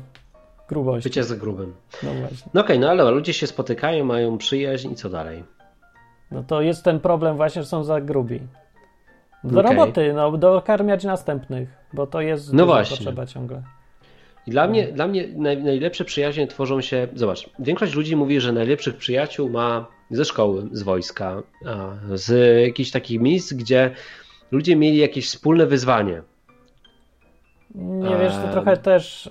[0.69, 1.09] grubości.
[1.09, 1.73] Bycie za grubym.
[2.03, 2.51] No właśnie.
[2.53, 5.43] No okej, okay, no ale ludzie się spotykają, mają przyjaźń i co dalej?
[6.31, 8.39] No to jest ten problem właśnie, że są za grubi.
[9.43, 9.75] Do okay.
[9.75, 12.97] roboty, no, dokarmiać następnych, bo to jest no właśnie.
[12.97, 13.63] potrzeba ciągle.
[14.47, 14.69] I dla, no.
[14.69, 17.07] mnie, dla mnie naj, najlepsze przyjaźnie tworzą się.
[17.15, 21.43] Zobacz, większość ludzi mówi, że najlepszych przyjaciół ma ze szkoły, z wojska,
[22.13, 23.91] z jakichś takich miejsc, gdzie
[24.51, 26.21] ludzie mieli jakieś wspólne wyzwanie.
[27.75, 29.29] Nie wiesz, to trochę też.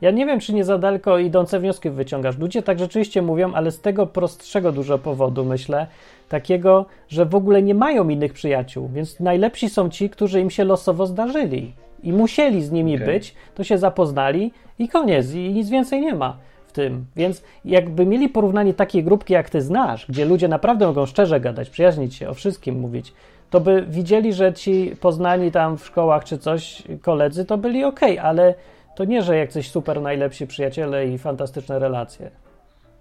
[0.00, 2.38] Ja nie wiem, czy nie za daleko idące wnioski wyciągasz.
[2.38, 5.86] Ludzie tak rzeczywiście mówią, ale z tego prostszego dużo powodu, myślę,
[6.28, 10.64] takiego, że w ogóle nie mają innych przyjaciół, więc najlepsi są ci, którzy im się
[10.64, 11.72] losowo zdarzyli
[12.02, 13.06] i musieli z nimi okay.
[13.06, 16.36] być, to się zapoznali i koniec, i nic więcej nie ma
[16.66, 17.04] w tym.
[17.16, 21.70] Więc jakby mieli porównanie takiej grupki, jak ty znasz, gdzie ludzie naprawdę mogą szczerze gadać,
[21.70, 23.12] przyjaźnić się, o wszystkim mówić,
[23.50, 28.00] to by widzieli, że ci poznani tam w szkołach czy coś koledzy to byli ok,
[28.22, 28.54] ale
[28.96, 32.30] to nie, że jak coś super najlepsi przyjaciele i fantastyczne relacje.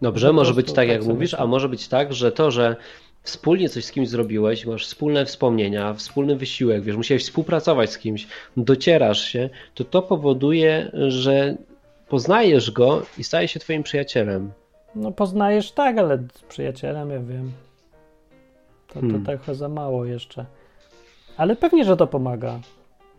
[0.02, 2.76] Dobrze, może być tak, jak tak mówisz, a może być tak, że to, że
[3.28, 8.28] wspólnie coś z kimś zrobiłeś, masz wspólne wspomnienia, wspólny wysiłek, wiesz, musiałeś współpracować z kimś,
[8.58, 11.56] docierasz się, to to powoduje, że
[12.10, 14.52] poznajesz go i staje się twoim przyjacielem.
[14.96, 17.52] No poznajesz tak, ale z przyjacielem ja wiem.
[18.88, 19.26] To, to Hmm.
[19.26, 20.46] trochę za mało jeszcze.
[21.38, 22.60] Ale pewnie, że to pomaga.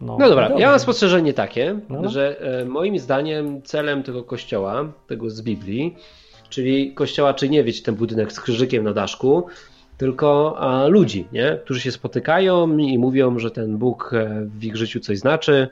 [0.01, 0.63] No, No dobra, dobrze.
[0.63, 2.09] ja mam spostrzeżenie takie, No.
[2.09, 5.97] że e, moim zdaniem celem tego kościoła, tego z Biblii,
[6.49, 9.47] czyli kościoła, czy nie wiecie, ten budynek z krzyżykiem na daszku,
[9.99, 11.59] tylko a, ludzi, nie?
[11.65, 15.69] którzy się spotykają i mówią, że ten Bóg e, w ich życiu coś znaczy.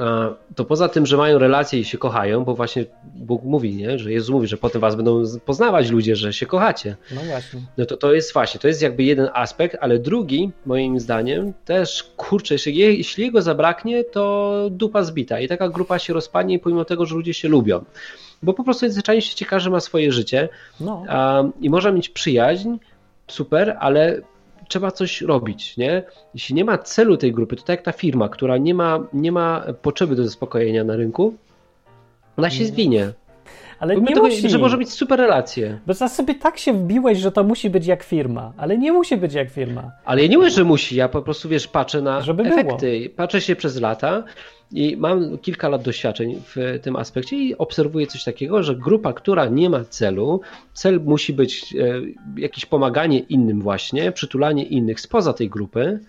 [0.00, 2.84] A, To poza tym, że mają relacje i się kochają, bo właśnie
[3.14, 3.98] Bóg mówi, nie?
[3.98, 6.96] że Jezus mówi, że potem was będą poznawać ludzie, że się kochacie.
[7.14, 7.60] No właśnie.
[7.78, 12.02] No to to jest właśnie, to jest jakby jeden aspekt, ale drugi, moim zdaniem, też
[12.16, 16.84] kurczę, jeśli, je- jeśli jego zabraknie, to dupa zbita i taka grupa się rozpadnie, pomimo
[16.84, 17.84] tego, że ludzie się lubią.
[18.42, 20.48] Bo po prostu zwyczajnie się każdy ma swoje życie
[20.80, 22.76] No, a, i można mieć przyjaźń,
[23.30, 24.20] super, ale
[24.68, 26.02] trzeba coś robić, nie?
[26.34, 29.32] Jeśli nie ma celu tej grupy, to tak jak ta firma, która nie ma, nie
[29.32, 31.34] ma potrzeby do zaspokojenia na rynku,
[32.36, 33.12] ona się zwinie.
[33.80, 34.50] Ale Pomimo nie tego, musi.
[34.50, 35.78] że może mieć super relacje.
[35.86, 39.16] Bo za sobie tak się wbiłeś, że to musi być jak firma, ale nie musi
[39.16, 39.90] być jak firma.
[40.04, 42.54] Ale ja nie mówię, że musi, ja po prostu wiesz, patrzę na Żeby było.
[42.56, 43.10] efekty.
[43.16, 44.22] Patrzę się przez lata
[44.72, 49.46] i mam kilka lat doświadczeń w tym aspekcie i obserwuję coś takiego, że grupa, która
[49.46, 50.40] nie ma celu,
[50.72, 52.00] cel musi być e,
[52.36, 56.00] jakieś pomaganie innym właśnie, przytulanie innych spoza tej grupy,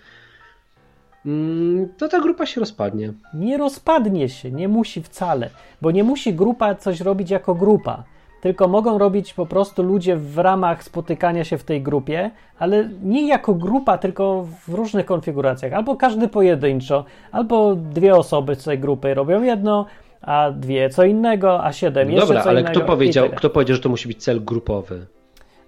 [1.97, 3.13] to ta grupa się rozpadnie.
[3.33, 5.49] Nie rozpadnie się, nie musi wcale,
[5.81, 8.03] bo nie musi grupa coś robić jako grupa.
[8.41, 13.27] Tylko mogą robić po prostu ludzie w ramach spotykania się w tej grupie, ale nie
[13.27, 15.73] jako grupa, tylko w różnych konfiguracjach.
[15.73, 19.85] Albo każdy pojedynczo, albo dwie osoby z tej grupy robią jedno,
[20.21, 22.79] a dwie co innego, a siedem No jeszcze dobra, co ale innego.
[22.79, 25.05] kto powiedział, kto powiedział, że to musi być cel grupowy?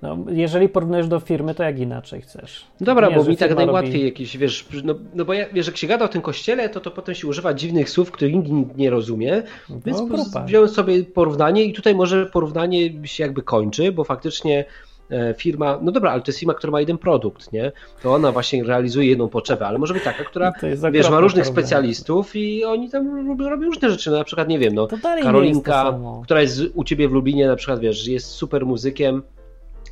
[0.04, 2.66] No, jeżeli porównujesz do firmy, to jak inaczej chcesz?
[2.82, 5.78] Dobra, Nie, bo mi tak najłatwiej robi- jakieś, wiesz, no, no bo ja, wiesz, jak
[5.78, 8.89] się gada o tym kościele, to to potem się używa dziwnych słów, których nikt nie
[8.89, 9.43] rozumie,
[9.86, 10.43] więc po- grupa.
[10.45, 14.66] wziąłem sobie porównanie i tutaj może porównanie się jakby kończy, bo faktycznie
[15.12, 17.72] e, firma, no dobra, ale to jest firma, która ma jeden produkt, nie?
[18.01, 20.51] To ona właśnie realizuje jedną potrzebę, ale może być taka, która,
[20.91, 21.45] wiesz, ma różnych porównanie.
[21.68, 24.88] specjalistów i oni tam robią, różne rzeczy, no, na przykład, nie wiem, no,
[25.24, 29.24] Karolinka, która jest u ciebie w Lublinie, na przykład, wiesz, jest super muzykiem,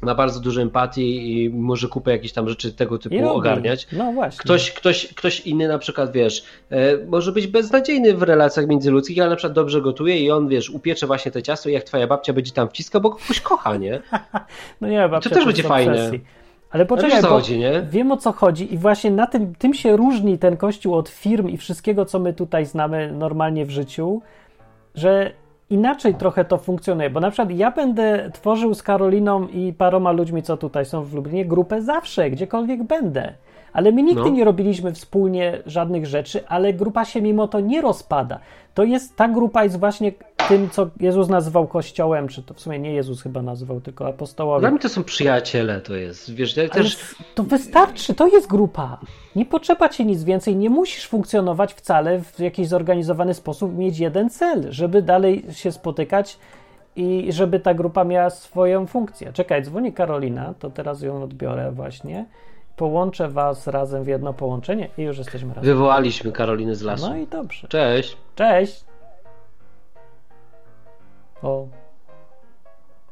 [0.01, 3.27] ma bardzo dużo empatii i może kupę jakichś tam rzeczy tego I typu robi.
[3.29, 3.87] ogarniać.
[3.91, 4.39] No właśnie.
[4.39, 9.29] Ktoś, ktoś, ktoś inny na przykład, wiesz, e, może być beznadziejny w relacjach międzyludzkich, ale
[9.29, 12.33] na przykład dobrze gotuje i on, wiesz, upiecze właśnie te ciasto i jak twoja babcia
[12.33, 14.01] będzie tam wciskał, bo kogoś kocha, nie?
[14.81, 16.11] No nie, babcia też będzie fajne.
[16.71, 17.87] Ale poczekaj, wiesz o co bo chodzi, nie?
[17.89, 21.49] wiem o co chodzi i właśnie na tym, tym się różni ten kościół od firm
[21.49, 24.21] i wszystkiego, co my tutaj znamy normalnie w życiu,
[24.95, 25.31] że
[25.72, 30.43] inaczej trochę to funkcjonuje, bo na przykład ja będę tworzył z Karoliną i paroma ludźmi,
[30.43, 33.34] co tutaj są w Lublinie, grupę zawsze, gdziekolwiek będę.
[33.74, 34.30] Ale my nigdy No.
[34.30, 38.39] nie robiliśmy wspólnie żadnych rzeczy, ale grupa się mimo to nie rozpada.
[38.74, 40.11] To jest, ta grupa jest właśnie
[40.51, 44.59] tym, co Jezus nazywał kościołem, czy to w sumie nie Jezus chyba nazywał, tylko apostołowie.
[44.59, 47.15] Dla mnie to są przyjaciele, to jest, wiesz, ja też...
[47.35, 48.99] to wystarczy, to jest grupa.
[49.35, 54.29] Nie potrzeba ci nic więcej, nie musisz funkcjonować wcale w jakiś zorganizowany sposób, mieć jeden
[54.29, 56.37] cel, żeby dalej się spotykać
[56.95, 59.33] i żeby ta grupa miała swoją funkcję.
[59.33, 62.25] Czekaj, dzwoni Karolina, to teraz ją odbiorę właśnie.
[62.75, 65.63] Połączę was razem w jedno połączenie i już jesteśmy razem.
[65.63, 67.09] Wywołaliśmy Karolinę z lasu.
[67.09, 67.67] No i dobrze.
[67.67, 68.17] Cześć.
[68.35, 68.90] Cześć!
[71.43, 71.67] O,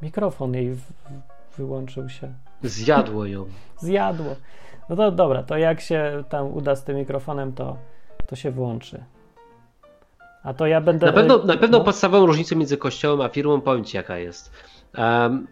[0.02, 0.76] mikrofon jej
[1.58, 2.34] wyłączył się.
[2.64, 3.46] Zjadło ją.
[3.82, 4.36] Zjadło.
[4.90, 7.78] No to dobra, to jak się tam uda z tym mikrofonem, to,
[8.28, 9.04] to się włączy.
[10.44, 11.08] A to ja będę.
[11.08, 14.52] Na pewno, na pewno no, podstawową różnicą między kościołem a firmą, powiem ci jaka jest.
[14.94, 15.48] Em,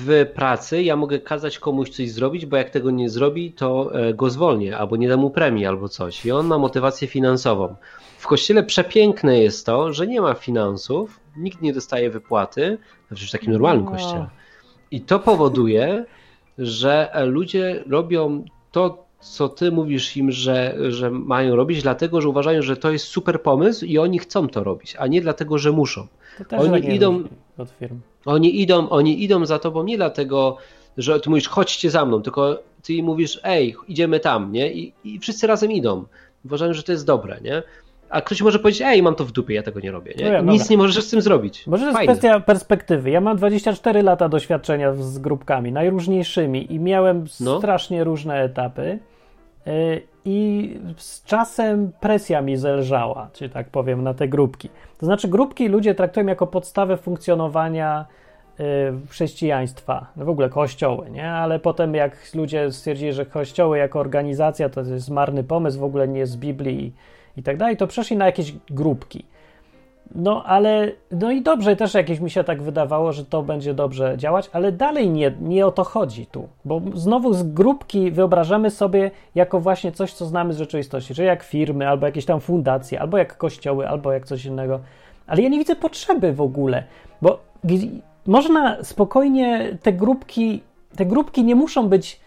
[0.00, 4.14] w pracy ja mogę kazać komuś coś zrobić, bo jak tego nie zrobi, to e,
[4.14, 6.26] go zwolnię, albo nie dam mu premii, albo coś.
[6.26, 7.74] I on ma motywację finansową.
[8.18, 12.78] W kościele przepiękne jest to, że nie ma finansów, nikt nie dostaje wypłaty,
[13.08, 13.90] znaczy w takim normalnym No.
[13.90, 14.26] kościele.
[14.90, 16.04] I to powoduje,
[16.58, 22.28] że e, ludzie robią to, co ty mówisz im, że, że mają robić, dlatego, że
[22.28, 25.72] uważają, że to jest super pomysł i oni chcą to robić, a nie dlatego, że
[25.72, 26.06] muszą.
[26.58, 27.24] oni tak idą-
[27.60, 28.00] od firm.
[28.26, 30.56] Oni idą, oni idą za tobą nie dlatego,
[30.96, 34.72] że ty mówisz, chodźcie za mną, tylko ty im mówisz, ej, idziemy tam, nie?
[34.72, 36.04] I, i wszyscy razem idą.
[36.44, 37.62] Uważają, że to jest dobre, nie?
[38.10, 40.24] A ktoś może powiedzieć, ej, mam to w dupie, ja tego nie robię, nie?
[40.24, 40.66] No ja, Nic dobra.
[40.70, 41.66] nie możesz z tym zrobić.
[41.66, 43.10] Może to jest kwestia perspektywy.
[43.10, 47.58] Ja mam 24 lata doświadczenia z grupkami, najróżniejszymi, i miałem No.
[47.58, 48.98] strasznie różne etapy.
[49.66, 54.68] Yy, I z czasem presja mi zelżała, czy tak powiem, na te grupki.
[54.98, 58.06] To znaczy, grupki ludzie traktują jako podstawę funkcjonowania
[59.08, 61.30] chrześcijaństwa, no w ogóle kościoły, nie?
[61.30, 66.08] Ale potem jak ludzie stwierdzili, że kościoły jako organizacja to jest marny pomysł, w ogóle
[66.08, 66.92] nie z Biblii i,
[67.40, 69.24] i tak dalej, to przeszli na jakieś grupki.
[70.14, 74.14] No ale, no i dobrze, też jakieś mi się tak wydawało, że to będzie dobrze
[74.16, 79.10] działać, ale dalej nie, nie o to chodzi tu, bo znowu z grupki wyobrażamy sobie
[79.34, 83.18] jako właśnie coś, co znamy z rzeczywistości, że jak firmy, albo jakieś tam fundacje, albo
[83.18, 84.80] jak kościoły, albo jak coś innego,
[85.26, 86.84] ale ja nie widzę potrzeby w ogóle,
[87.22, 87.38] bo
[88.26, 90.62] można spokojnie te grupki,
[90.96, 92.20] te grupki nie muszą być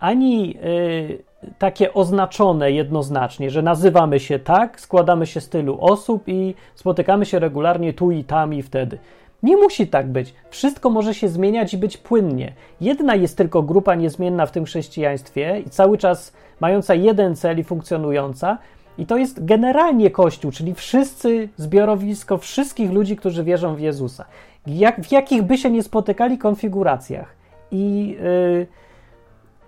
[0.00, 1.18] ani yy,
[1.58, 7.38] takie oznaczone jednoznacznie, że nazywamy się tak, składamy się z tylu osób i spotykamy się
[7.38, 8.98] regularnie tu i tam i wtedy.
[9.42, 10.34] Nie musi tak być.
[10.50, 12.52] Wszystko może się zmieniać i być płynnie.
[12.80, 17.64] Jedna jest tylko grupa niezmienna w tym chrześcijaństwie i cały czas mająca jeden cel i
[17.64, 18.58] funkcjonująca,
[18.98, 24.24] i to jest generalnie Kościół, czyli wszyscy, zbiorowisko wszystkich ludzi, którzy wierzą w Jezusa.
[24.66, 27.34] Jak, w jakich by się nie spotykali konfiguracjach.
[27.70, 28.16] I.
[28.22, 28.66] Yy,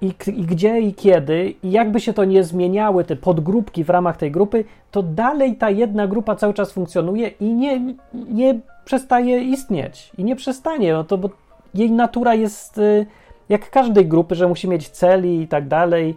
[0.02, 4.16] i, i gdzie i kiedy, i jakby się to nie zmieniały, te podgrupki w ramach
[4.16, 7.80] tej grupy, to dalej ta jedna grupa cały czas funkcjonuje i nie,
[8.14, 10.12] nie przestaje istnieć.
[10.18, 11.30] I nie przestanie, no to bo
[11.74, 13.06] jej natura jest y,
[13.48, 16.16] jak każdej grupy, że musi mieć cel i tak dalej.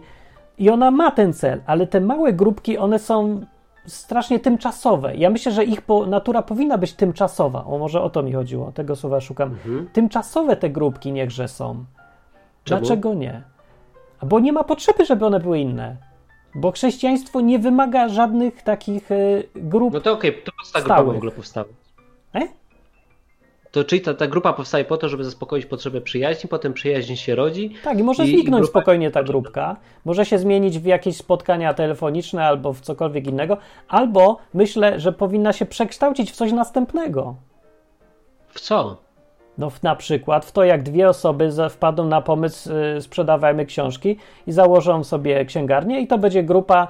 [0.58, 3.40] I ona ma ten cel, ale te małe grupki, one są
[3.86, 5.16] strasznie tymczasowe.
[5.16, 7.64] Ja myślę, że ich po, natura powinna być tymczasowa.
[7.64, 9.50] O, może o to mi chodziło, tego słowa szukam.
[9.50, 9.88] Mhm.
[9.92, 11.84] Tymczasowe te grupki niechże są.
[12.64, 12.80] Czemu?
[12.80, 13.53] Dlaczego nie?
[14.24, 15.96] Bo nie ma potrzeby, żeby one były inne.
[16.54, 19.94] Bo chrześcijaństwo nie wymaga żadnych takich y, grup.
[19.94, 21.66] No to okej, okay, to po co ta grupa w ogóle powstała?
[22.34, 22.40] E?
[23.70, 27.34] To czyli ta, ta grupa powstaje po to, żeby zaspokoić potrzebę przyjaźni, potem przyjaźń się
[27.34, 27.74] rodzi.
[27.84, 28.80] Tak, i może i, zniknąć i grupa...
[28.80, 29.76] spokojnie ta grupka.
[30.04, 33.56] Może się zmienić w jakieś spotkania telefoniczne albo w cokolwiek innego.
[33.88, 37.34] Albo myślę, że powinna się przekształcić w coś następnego.
[38.48, 39.03] W co?
[39.58, 44.52] No, na przykład w to, jak dwie osoby wpadną na pomysł, yy, sprzedawajmy książki i
[44.52, 46.88] założą sobie księgarnię, i to będzie grupa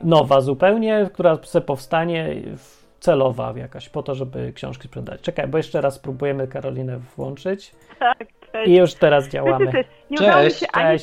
[0.00, 2.34] nowa zupełnie, która se powstanie
[3.00, 5.20] celowa jakaś, po to, żeby książki sprzedać.
[5.20, 7.74] Czekaj, bo jeszcze raz spróbujemy Karolinę włączyć.
[7.98, 8.18] Tak,
[8.52, 8.70] cześć.
[8.70, 9.66] I już teraz działamy.
[10.10, 10.98] Nie cześć, udało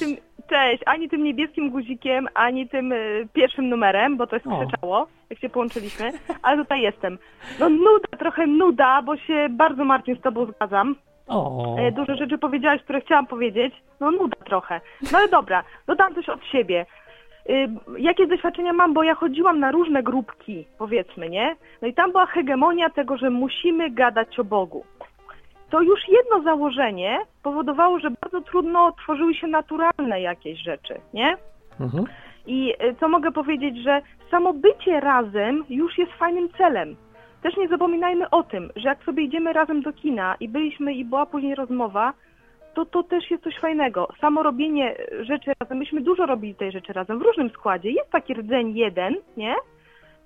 [0.50, 5.40] cześć, ani tym niebieskim guzikiem, ani tym y, pierwszym numerem, bo to jest krzyczało, jak
[5.40, 7.18] się połączyliśmy, ale tutaj jestem.
[7.60, 10.96] No nuda, trochę nuda, bo się bardzo Marcin z tobą zgadzam.
[11.28, 11.76] O.
[11.78, 13.74] E, dużo rzeczy powiedziałaś, które chciałam powiedzieć.
[14.00, 14.82] No nuda trochę.
[15.12, 16.86] No ale dobra, dodam coś od siebie.
[17.50, 21.56] Y, jakie doświadczenia mam, bo ja chodziłam na różne grupki, powiedzmy, nie?
[21.82, 24.86] No i tam była hegemonia tego, że musimy gadać o Bogu.
[25.70, 31.38] To już jedno założenie powodowało, że bardzo trudno tworzyły się naturalne jakieś rzeczy, nie?
[31.80, 32.06] Mhm.
[32.48, 34.02] I y, co mogę powiedzieć, że
[34.32, 36.96] samo bycie razem już jest fajnym celem.
[37.44, 41.06] Też nie zapominajmy o tym, że jak sobie idziemy razem do kina i byliśmy i
[41.06, 42.14] była później rozmowa,
[42.74, 44.08] to to też jest coś fajnego.
[44.22, 47.92] Samo robienie rzeczy razem, myśmy dużo robili tej rzeczy razem w różnym składzie.
[47.92, 49.56] Jest taki rdzeń jeden, nie?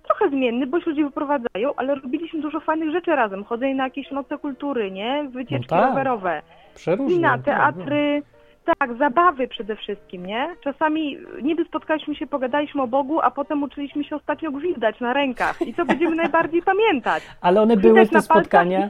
[0.03, 3.43] Trochę zmienny, bo się ludzie wyprowadzają, ale robiliśmy dużo fajnych rzeczy razem.
[3.43, 5.29] Chodzenie na jakieś noce kultury, nie?
[5.29, 5.89] Wycieczki no tak.
[5.89, 6.41] rowerowe.
[6.75, 7.15] Przeróżne.
[7.15, 8.21] Kina, teatry,
[8.65, 10.55] tak, zabawy przede wszystkim, nie?
[10.63, 15.61] Czasami niby spotkaliśmy się, pogadaliśmy o Bogu, a potem uczyliśmy się ostatnio gwizdać na rękach.
[15.61, 17.23] I co będziemy najbardziej pamiętać?
[17.41, 18.89] Ale one były te spotkania.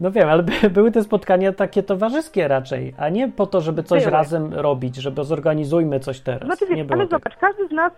[0.00, 4.02] No wiem, ale były te spotkania takie towarzyskie raczej, a nie po to, żeby coś
[4.02, 4.12] były.
[4.12, 6.44] razem robić, żeby zorganizujmy coś teraz.
[6.44, 7.10] Znaczy, wiesz, ale tak.
[7.10, 7.92] zobacz, każdy z nas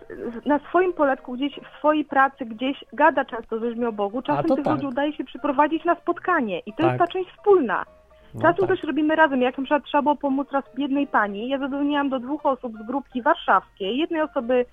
[0.45, 4.21] na swoim poletku, gdzieś w swojej pracy, gdzieś gada często z ludźmi o Bogu.
[4.21, 4.73] Czasem tych tak.
[4.73, 6.85] ludzi udaje się przyprowadzić na spotkanie i to tak.
[6.85, 7.85] jest ta część wspólna.
[8.33, 8.69] No Czasem tak.
[8.69, 9.41] też robimy razem.
[9.41, 12.87] Jak na przykład trzeba było pomóc raz jednej pani, ja zadzwoniłam do dwóch osób z
[12.87, 14.65] grupki warszawskiej, jednej osoby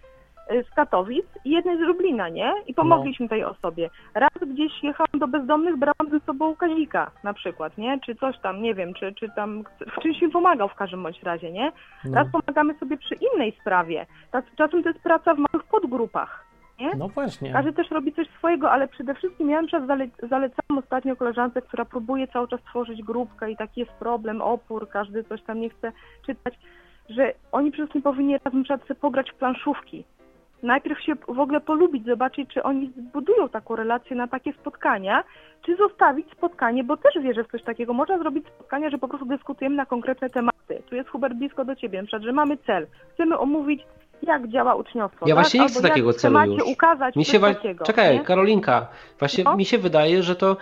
[0.53, 2.53] y, z Katowic i jednej z Lublina, nie?
[2.67, 3.31] I pomogliśmy no.
[3.31, 3.91] tej osobie.
[4.15, 8.01] Raz gdzieś jechałam do bezdomnych, brałam ze sobą Kazika na przykład, nie?
[8.01, 9.65] Czy coś tam, nie wiem, czy, czy tam
[9.99, 11.73] w czymś mi pomagał w każdym bądź razie, nie?
[12.05, 12.15] No.
[12.15, 14.07] Raz pomagamy sobie przy innej sprawie.
[14.57, 16.47] Czasem to jest praca w małych podgrupach
[16.81, 16.91] nie?
[16.97, 17.53] No właśnie.
[17.53, 21.85] Każdy też robi coś swojego, ale przede wszystkim ja czas zale zalecałam ostatnio koleżance, która
[21.85, 25.93] próbuje cały czas tworzyć grupkę i taki jest problem, opór, każdy coś tam nie chce
[26.26, 26.59] czytać,
[27.09, 30.05] że oni przede wszystkim powinni razem sobie pograć w planszówki.
[30.62, 35.24] Najpierw się w ogóle polubić, zobaczyć, czy oni zbudują taką relację na takie spotkania,
[35.62, 37.93] czy zostawić spotkanie, bo też wierzę w coś takiego.
[37.93, 40.83] Można zrobić spotkania, że po prostu dyskutujemy na konkretne tematy.
[40.89, 42.87] Tu jest Hubert blisko do Ciebie, na przykład, że mamy cel.
[43.14, 43.83] Chcemy omówić
[44.23, 45.29] jak działa uczniostwo.
[45.29, 45.45] Ja tak?
[45.45, 46.62] właśnie nie chcę Albo takiego celu już.
[46.62, 47.55] ukazać mi się wa...
[47.85, 48.25] Czekaj, nie?
[48.25, 48.87] Karolinka,
[49.19, 49.57] właśnie no?
[49.57, 50.57] mi się wydaje, że to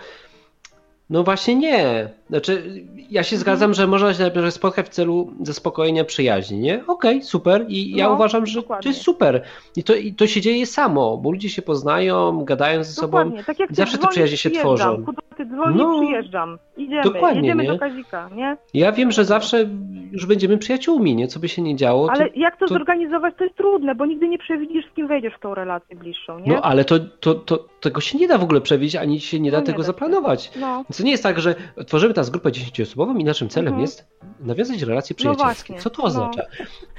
[1.09, 2.09] No właśnie nie.
[2.29, 2.63] Znaczy,
[3.09, 6.83] ja się zgadzam, że można się najpierw spotkać w celu zaspokojenia przyjaźni, nie?
[6.87, 7.65] Okej, super.
[7.67, 8.83] I ja No, uważam, że dokładnie.
[8.83, 9.43] to jest super.
[9.75, 13.31] I to, I to się dzieje samo, bo ludzie się poznają, gadają ze sobą.
[13.45, 15.05] Tak jak zawsze te przyjaźnie się tworzą.
[15.05, 16.01] Kudo, ty dzwonisz, No.
[16.01, 16.57] przyjeżdżam.
[16.77, 17.69] Idziemy, Dokładnie, jedziemy nie?
[17.69, 18.57] do Kazika, nie?
[18.73, 19.65] Ja wiem, że zawsze
[20.11, 21.27] już będziemy przyjaciółmi, nie?
[21.27, 22.07] Co by się nie działo.
[22.07, 25.07] to- Ale jak to, to- zorganizować, to jest trudne, bo nigdy nie przewidzisz, z kim
[25.07, 26.53] wejdziesz w tą relację bliższą, nie?
[26.53, 29.51] No ale to, to, to, tego się nie da w ogóle przewidzieć, ani się nie
[29.51, 29.83] da No nie tego się.
[29.83, 30.51] zaplanować.
[30.59, 30.85] No.
[30.97, 31.55] To nie jest tak, że
[31.87, 33.81] tworzymy teraz grupę 10-osobową i naszym celem Mhm.
[33.81, 34.05] jest
[34.39, 35.73] nawiązać relacje No przyjacielskie.
[35.73, 36.07] właśnie, Co to no.
[36.07, 36.41] oznacza?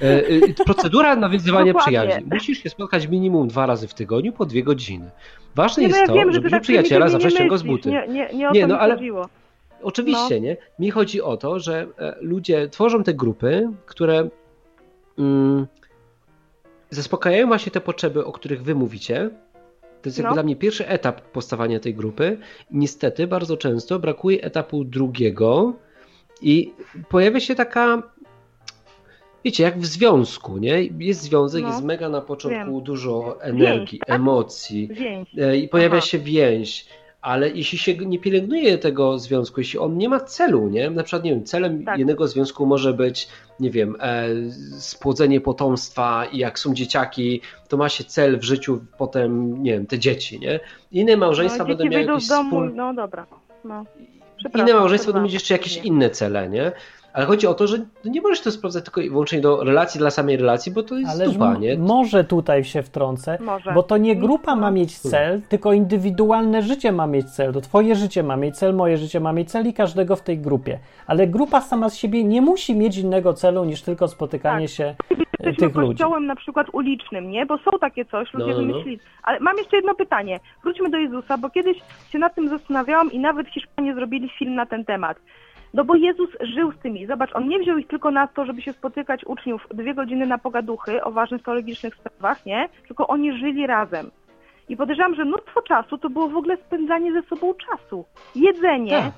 [0.01, 2.25] E, e, procedura nawiązywania przyjaźni.
[2.31, 5.11] Musisz się spotkać minimum dwa razy w tygodniu po dwie godziny.
[5.55, 7.57] Ważne Nie, no jest ja to, wiem, że ty żebyśmy tak przyjaciela zawsze nie ściągał
[7.57, 7.89] z buty.
[7.89, 9.29] Nie, nie, nie o Nie, to no ale- chodziło.
[9.81, 10.41] Oczywiście, No.
[10.45, 10.57] nie?
[10.79, 14.29] Mi chodzi o to, że e, ludzie tworzą te grupy, które
[15.19, 15.67] mm,
[16.89, 19.29] zaspokajają właśnie te potrzeby, o których wy mówicie.
[20.01, 20.33] To jest jakby No.
[20.33, 22.37] dla mnie pierwszy etap powstawania tej grupy.
[22.71, 25.73] Niestety bardzo często brakuje etapu drugiego
[26.41, 26.73] i
[27.09, 28.03] pojawia się taka
[29.45, 30.83] wiecie, jak w związku, nie?
[30.99, 31.69] Jest związek, No.
[31.69, 32.83] jest mega na początku Wiem.
[32.83, 34.09] dużo energii, tak?
[34.15, 35.29] emocji, Więź.
[35.37, 36.05] E, i pojawia Aha.
[36.07, 36.85] się więź,
[37.21, 40.89] ale jeśli się nie pielęgnuje tego związku, jeśli on nie ma celu, nie?
[40.89, 41.97] Na przykład, nie wiem, celem Tak.
[41.97, 43.27] jednego związku może być,
[43.59, 44.27] nie wiem, e,
[44.79, 49.85] spłodzenie potomstwa i jak są dzieciaki, to ma się cel w życiu potem, nie wiem,
[49.85, 50.59] te dzieci, nie?
[50.91, 52.75] Inne małżeństwa no, będą miały jakieś domu, wspólne...
[52.75, 53.25] no dobra.
[53.63, 53.85] No.
[54.55, 56.71] Inne małżeństwa będą mieć jeszcze jakieś inne cele, nie?
[57.13, 60.09] Ale chodzi o to, że nie możesz to sprawdzać tylko i wyłącznie do relacji dla
[60.09, 61.77] samej relacji, bo to jest Ale dupa, nie?
[61.77, 63.71] może tutaj się wtrącę, Może.
[63.73, 64.71] bo to nie Nie, grupa ma no.
[64.71, 67.53] mieć cel, tylko indywidualne życie ma mieć cel.
[67.53, 70.37] To twoje życie ma mieć cel, moje życie ma mieć cel i każdego w tej
[70.39, 70.79] grupie.
[71.07, 74.75] Ale grupa sama z siebie nie musi mieć innego celu niż tylko spotykanie Tak.
[74.75, 74.95] się e,
[75.39, 75.89] Jesteśmy tych ludzi.
[75.89, 77.45] kościołem na przykład ulicznym, nie?
[77.45, 78.67] Bo są takie coś, ludzie No, no.
[78.67, 78.99] wymyślili.
[79.23, 80.39] Ale mam jeszcze jedno pytanie.
[80.63, 81.77] Wróćmy do Jezusa, bo kiedyś
[82.09, 85.17] się nad tym zastanawiałam i nawet Hiszpanie zrobili film na ten temat.
[85.73, 87.05] No bo Jezus żył z tymi.
[87.07, 90.37] Zobacz, on nie wziął ich tylko na to, żeby się spotykać uczniów dwie godziny na
[90.37, 92.69] pogaduchy o ważnych teologicznych sprawach, nie?
[92.87, 94.11] Tylko oni żyli razem.
[94.69, 98.05] I podejrzewam, że mnóstwo czasu to było w ogóle spędzanie ze sobą czasu.
[98.35, 99.13] Jedzenie, Tak.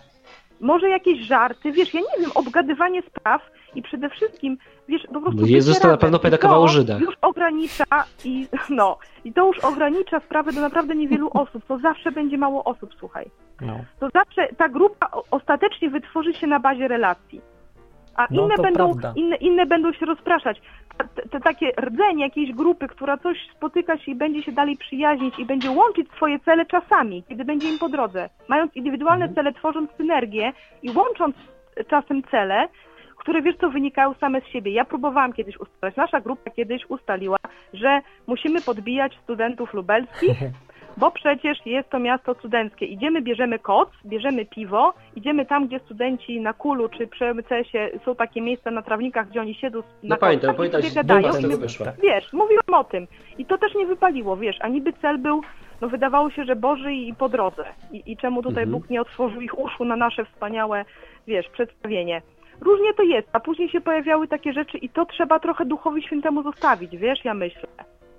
[0.61, 3.41] może jakieś żarty, wiesz, ja nie wiem, obgadywanie spraw
[3.75, 4.57] i przede wszystkim,
[4.87, 7.01] wiesz, po prostu No Jezus to na pewno I pedakował o Żydach.
[7.01, 7.83] już ogranicza
[8.25, 12.63] i no, i to już ogranicza sprawę do naprawdę niewielu osób, to zawsze będzie mało
[12.63, 13.25] osób, słuchaj.
[13.61, 13.79] No.
[13.99, 17.41] To zawsze ta grupa ostatecznie wytworzy się na bazie relacji.
[18.15, 20.61] A No, inne, będą, inne, inne będą się rozpraszać.
[21.15, 25.39] Te, te takie rdzenie jakiejś grupy, która coś spotyka się i będzie się dalej przyjaźnić
[25.39, 28.29] i będzie łączyć swoje cele czasami, kiedy będzie im po drodze.
[28.47, 29.35] Mając indywidualne Mhm.
[29.35, 30.53] cele, tworząc synergię
[30.83, 31.35] i łącząc
[31.87, 32.67] czasem cele,
[33.21, 34.71] które wiesz co wynikają same z siebie.
[34.71, 37.37] Ja próbowałam kiedyś ustalać, nasza grupa kiedyś ustaliła,
[37.73, 40.37] że musimy podbijać studentów lubelskich,
[40.97, 42.85] bo przecież jest to miasto studenckie.
[42.85, 48.15] Idziemy, bierzemy koc, bierzemy piwo, idziemy tam, gdzie studenci na kulu czy przy MCS-ie są
[48.15, 51.33] takie miejsca na trawnikach, gdzie oni siedzą na No pamiętam, i pamiętam, gadają.
[51.33, 51.93] tego My-.
[52.03, 53.07] Wiesz, mówiłam o tym.
[53.37, 55.41] I to też nie wypaliło, wiesz, a niby cel był,
[55.81, 57.65] no wydawało się, że Boży i po drodze.
[57.91, 58.71] I, i czemu tutaj Mhm.
[58.71, 60.85] Bóg nie otworzył ich uszu na nasze wspaniałe,
[61.27, 62.21] wiesz, przedstawienie.
[62.61, 66.43] Różnie to jest, a później się pojawiały takie rzeczy i to trzeba trochę Duchowi Świętemu
[66.43, 67.67] zostawić, wiesz, ja myślę.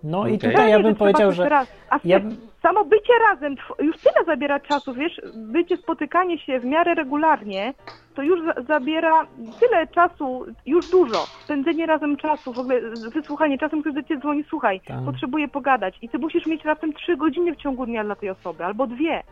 [0.04, 0.50] No i Okej.
[0.50, 1.72] tutaj ja bym powiedział, że Raz.
[1.90, 2.20] A ja
[2.62, 7.74] samo bycie razem, już tyle zabiera czasu, wiesz, bycie, spotykanie się w miarę regularnie,
[8.14, 9.26] to już za zabiera
[9.60, 11.18] tyle czasu, już dużo.
[11.44, 12.80] Spędzenie razem czasu, w ogóle
[13.14, 15.04] wysłuchanie, czasem ktoś do ciebie dzwoni, słuchaj, Tak.
[15.04, 18.64] potrzebuję pogadać i ty musisz mieć raptem trzy godziny w ciągu dnia dla tej osoby,
[18.64, 19.22] albo dwie.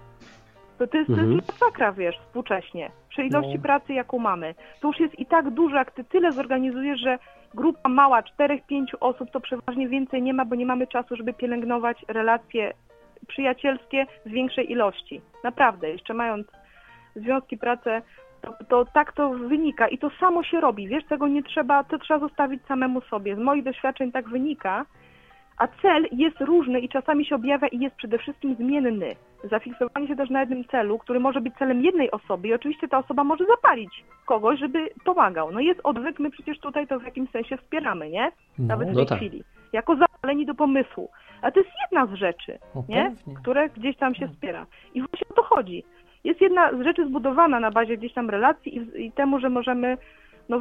[0.80, 1.32] To, to, jest, to Mhm.
[1.36, 2.90] jest masakra, wiesz, współcześnie.
[3.08, 3.62] Przy ilości No.
[3.62, 4.54] pracy, jaką mamy.
[4.80, 7.18] To już jest i tak dużo, jak ty tyle zorganizujesz, że
[7.54, 11.32] grupa mała, czterech, pięciu osób, to przeważnie więcej nie ma, bo nie mamy czasu, żeby
[11.32, 12.72] pielęgnować relacje
[13.28, 15.20] przyjacielskie z większej ilości.
[15.44, 16.46] Naprawdę, jeszcze mając
[17.16, 18.02] związki, pracę,
[18.40, 20.88] to, to tak to wynika i to samo się robi.
[20.88, 23.36] Wiesz, tego nie trzeba, to trzeba zostawić samemu sobie.
[23.36, 24.86] Z moich doświadczeń tak wynika,
[25.60, 29.16] a cel jest różny i czasami się objawia i jest przede wszystkim zmienny.
[29.44, 32.98] Zafiksowanie się też na jednym celu, który może być celem jednej osoby i oczywiście ta
[32.98, 35.52] osoba może zapalić kogoś, żeby pomagał.
[35.52, 38.32] No jest odwyk, my przecież tutaj to w jakimś sensie wspieramy, nie?
[38.58, 39.18] Nawet w no, tej No tak.
[39.18, 39.44] chwili.
[39.72, 41.10] Jako zapaleni do pomysłu.
[41.42, 43.12] A to jest jedna z rzeczy, no nie?
[43.16, 43.34] pewnie.
[43.34, 44.66] które gdzieś tam się wspiera.
[44.94, 45.84] I właśnie o to chodzi.
[46.24, 49.96] Jest jedna z rzeczy zbudowana na bazie gdzieś tam relacji i, i temu, że możemy
[50.50, 50.60] no,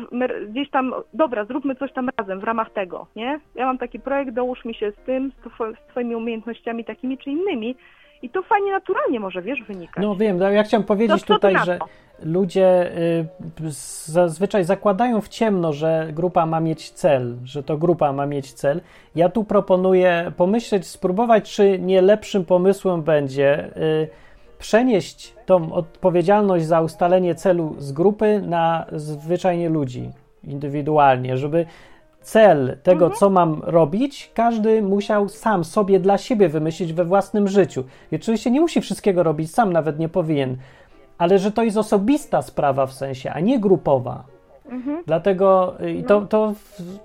[0.49, 3.39] gdzieś tam, dobra, zróbmy coś tam razem w ramach tego, nie?
[3.55, 5.49] Ja mam taki projekt, dołóż mi się z tym, z, two,
[5.85, 7.75] z twoimi umiejętnościami takimi czy innymi
[8.21, 10.03] i to fajnie naturalnie może, wiesz, wynikać.
[10.03, 11.79] No wiem, ja chciałem powiedzieć To tutaj, że
[12.23, 13.25] ludzie y,
[14.05, 18.81] zazwyczaj zakładają w ciemno, że grupa ma mieć cel, że to grupa ma mieć cel.
[19.15, 24.09] Ja tu proponuję pomyśleć, spróbować, czy nie lepszym pomysłem będzie y,
[24.59, 30.11] przenieść tą odpowiedzialność za ustalenie celu z grupy na zwyczajnie ludzi
[30.43, 31.65] indywidualnie, żeby
[32.21, 33.19] cel tego, Mhm.
[33.19, 37.83] co mam robić, każdy musiał sam sobie dla siebie wymyślić we własnym życiu.
[38.11, 40.57] I oczywiście nie musi wszystkiego robić sam, nawet nie powinien,
[41.17, 44.23] ale że to jest osobista sprawa w sensie, a nie grupowa.
[44.71, 45.03] Mhm.
[45.07, 46.53] Dlatego y, i to, to,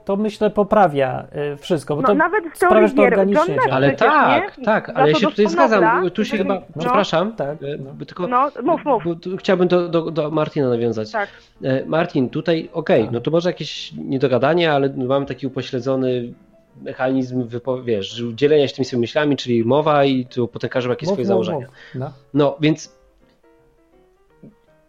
[0.04, 3.46] to myślę poprawia y, wszystko, bo No, to nawet w sprawia, że to organicznie John
[3.46, 3.76] działa.
[3.76, 4.64] Ale tak, nie?
[4.64, 6.10] tak, ale ja się tutaj zgadzam.
[6.10, 6.62] Tu się chyba, No.
[6.78, 8.06] przepraszam, tak, e, no.
[8.06, 9.04] tylko No, mów, mów.
[9.04, 11.10] bo tu chciałbym do, do, do Martina nawiązać.
[11.10, 11.28] Tak.
[11.64, 13.12] E, Martin, tutaj okej, Tak.
[13.12, 16.32] no to może jakieś niedogadanie, ale mamy taki upośledzony
[16.82, 17.48] mechanizm,
[17.84, 21.14] wiesz, dzielenia się tymi swoimi myślami, czyli mowa i tu potem każdy ma jakieś Mów,
[21.14, 21.66] swoje mów, założenia.
[21.66, 21.74] mów.
[21.94, 22.10] No.
[22.34, 22.92] No, więc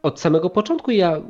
[0.05, 1.21] od samego początku ja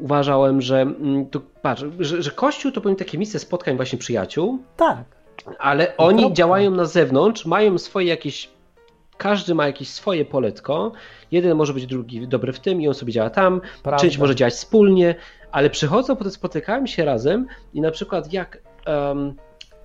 [0.00, 4.58] uważałem, że mm, to, patrz, że, że Kościół to powinien takie miejsce spotkań właśnie przyjaciół,
[4.76, 5.04] Tak.
[5.58, 6.34] ale oni kropka.
[6.36, 8.50] działają na zewnątrz, mają swoje jakieś.
[9.16, 10.92] Każdy ma jakieś swoje poletko.
[11.30, 13.60] Jeden może być drugi dobry w tym i on sobie działa tam.
[13.82, 14.02] Prawda.
[14.02, 15.14] Część może działać wspólnie,
[15.52, 18.58] ale przychodzą, potem spotykają się razem i na przykład jak.
[18.86, 19.34] em,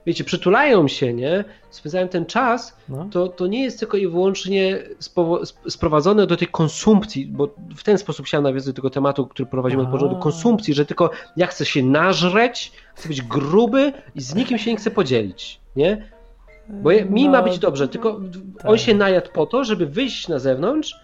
[0.05, 1.43] wiecie, przytulają się, nie?
[1.69, 3.07] Spędzają ten czas, No.
[3.11, 4.79] to, to nie jest tylko i wyłącznie
[5.69, 9.83] sprowadzone do tej konsumpcji, bo w ten sposób chciałem nawiązać do tego tematu, który prowadzimy
[9.83, 14.57] od początku, konsumpcji, że tylko ja chcę się nażreć, chcę być gruby i z nikim
[14.57, 16.09] się nie chcę podzielić, nie?
[16.69, 18.19] Bo ja, mi No, ma być dobrze, tylko
[18.57, 18.71] tak.
[18.71, 20.95] on się najadł po to, żeby wyjść na zewnątrz,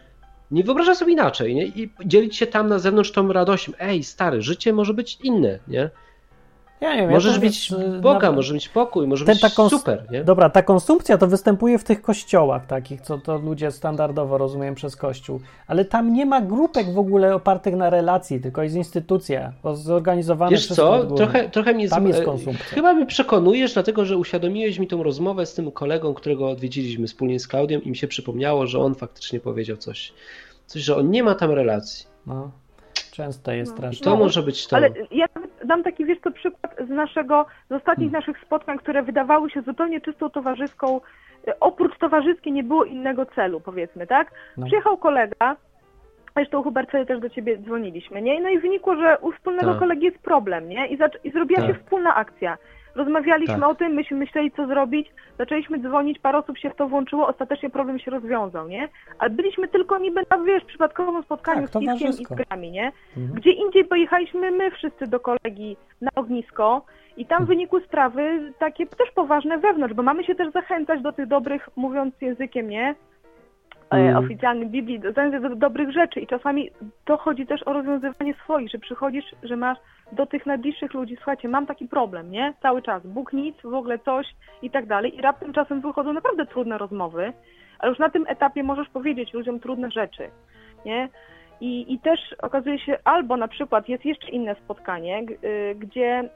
[0.52, 1.66] nie wyobraża sobie inaczej, nie?
[1.66, 3.72] I dzielić się tam na zewnątrz tą radością.
[3.80, 5.90] Ej, stary, życie może być inne, nie?
[6.82, 7.72] Ja nie wiem, Możesz ja mieć
[8.02, 10.24] Boga, na- możesz mieć pokój, może Ten być kons- super, nie?
[10.24, 14.96] Dobra, ta konsumpcja to występuje w tych kościołach takich, co to ludzie standardowo rozumieją przez
[14.96, 20.52] kościół, ale tam nie ma grupek w ogóle opartych na relacji, tylko jest instytucja zorganizowane
[20.52, 22.66] Wiesz wszystko co, trochę, trochę mnie Tam z- jest konsumpcja.
[22.66, 27.40] Chyba mnie przekonujesz, dlatego że uświadomiłeś mi tą rozmowę z tym kolegą, którego odwiedziliśmy wspólnie
[27.40, 30.14] z Klaudią i mi się przypomniało, że on faktycznie powiedział coś,
[30.66, 32.06] coś że on nie ma tam relacji.
[32.28, 32.52] No,
[33.12, 33.78] często jest No.
[33.78, 34.04] strasznie.
[34.04, 34.76] To może być to.
[34.76, 35.26] Ale ja
[35.66, 38.22] dam taki, wiesz co, przykład z naszego, z ostatnich Hmm.
[38.22, 41.02] naszych spotkań, które wydawały się zupełnie czystą towarzyską,
[41.48, 44.32] e, oprócz towarzyskie nie było innego celu, powiedzmy, tak?
[44.58, 44.66] No.
[44.66, 45.56] Przyjechał kolega,
[46.36, 48.42] zresztą Hubert, sobie też do ciebie dzwoniliśmy, nie?
[48.42, 49.80] No i wynikło, że u wspólnego Tak.
[49.80, 50.88] kolegi jest problem, nie?
[50.88, 51.70] I, i zrobiła Tak.
[51.70, 52.58] się wspólna akcja.
[53.00, 53.70] Rozmawialiśmy Tak.
[53.70, 57.70] o tym, myśmy myśleli, co zrobić, zaczęliśmy dzwonić, parę osób się w to włączyło, ostatecznie
[57.70, 58.90] problem się rozwiązał, nie?
[59.20, 62.92] Ale byliśmy tylko niby na, wiesz, przypadkowym spotkaniu Tak, z piskiem i z grami, nie?
[63.18, 63.36] Mhm.
[63.36, 66.86] Gdzie indziej pojechaliśmy my wszyscy do kolegi na ognisko
[67.18, 71.28] i tam wynikły sprawy takie też poważne wewnątrz, bo mamy się też zachęcać do tych
[71.28, 72.96] dobrych, mówiąc językiem, nie?
[73.92, 74.18] E, Mm.
[74.26, 76.72] oficjalnym Biblii, do, do, do dobrych rzeczy i czasami
[77.06, 79.78] to chodzi też o rozwiązywanie swoich, że przychodzisz, że masz
[80.12, 82.54] do tych najbliższych ludzi, słuchajcie, mam taki problem, nie?
[82.62, 84.28] Cały czas, Bóg nic, w ogóle coś
[84.62, 87.34] i tak dalej i raptem czasem wychodzą naprawdę trudne rozmowy,
[87.80, 90.30] ale już na tym etapie możesz powiedzieć ludziom trudne rzeczy,
[90.86, 91.10] nie?
[91.62, 96.30] I, I też okazuje się, albo na przykład jest jeszcze inne spotkanie, y, gdzie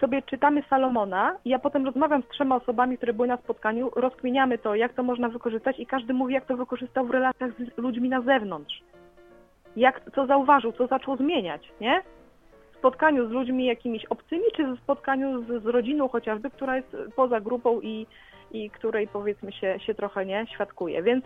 [0.00, 4.58] sobie czytamy Salomona i ja potem rozmawiam z trzema osobami, które były na spotkaniu, rozkminiamy
[4.58, 8.08] to, jak to można wykorzystać i każdy mówi, jak to wykorzystał w relacjach z ludźmi
[8.08, 8.82] na zewnątrz.
[9.76, 12.02] Jak, co zauważył, co zaczął zmieniać, nie?
[12.72, 16.96] W spotkaniu z ludźmi jakimiś obcymi, czy w spotkaniu z, z rodziną chociażby, która jest
[17.16, 18.06] poza grupą i,
[18.52, 21.02] i której powiedzmy się, się trochę nie świadkuje.
[21.02, 21.24] Więc,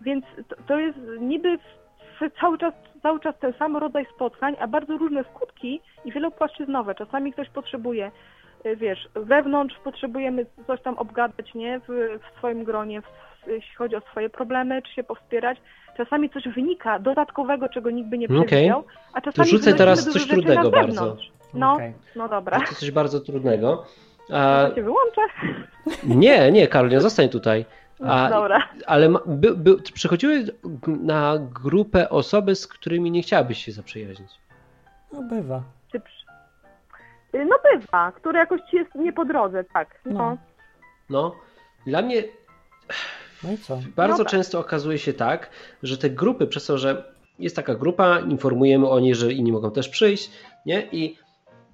[0.00, 1.83] więc to, to jest niby w,
[2.40, 6.94] cały, czas, cały czas ten sam rodzaj spotkań, a bardzo różne skutki i wielopłaszczyznowe.
[6.94, 8.10] Czasami ktoś potrzebuje,
[8.66, 13.04] y, wiesz, wewnątrz potrzebujemy coś tam obgadać, nie, w, w swoim gronie, w,
[13.46, 15.58] jeśli chodzi o swoje problemy, czy się powspierać.
[15.96, 18.46] Czasami coś wynika dodatkowego, czego nikt by nie Okej.
[18.46, 21.16] przewidział, a czasami rzucę wynosimy teraz coś rzeczy trudnego na bardzo.
[21.54, 21.92] No, Okej.
[22.16, 22.60] no dobra.
[22.60, 23.84] To coś bardzo trudnego.
[24.32, 24.36] A,
[24.68, 25.20] Ja się wyłączę.
[26.04, 27.64] nie, nie, Karolina, zostań tutaj.
[28.00, 28.68] A, Dobra.
[28.86, 30.44] ale by, by, przychodziły
[30.86, 34.30] na grupę osoby, z którymi nie chciałabyś się zaprzyjaźnić.
[35.12, 35.62] No bywa.
[35.92, 36.24] Czy przy-
[37.38, 40.00] y, No bywa, które jakoś ci jest nie po drodze, tak.
[40.06, 40.12] No.
[40.12, 40.36] No.
[41.10, 41.34] No,
[41.86, 42.22] dla mnie
[43.44, 43.78] No i co?
[43.96, 44.30] bardzo Dobra.
[44.30, 45.50] często okazuje się tak,
[45.82, 49.70] że te grupy, przez to, że jest taka grupa, informujemy o niej, że inni mogą
[49.70, 50.30] też przyjść,
[50.66, 50.88] nie?
[50.92, 51.18] I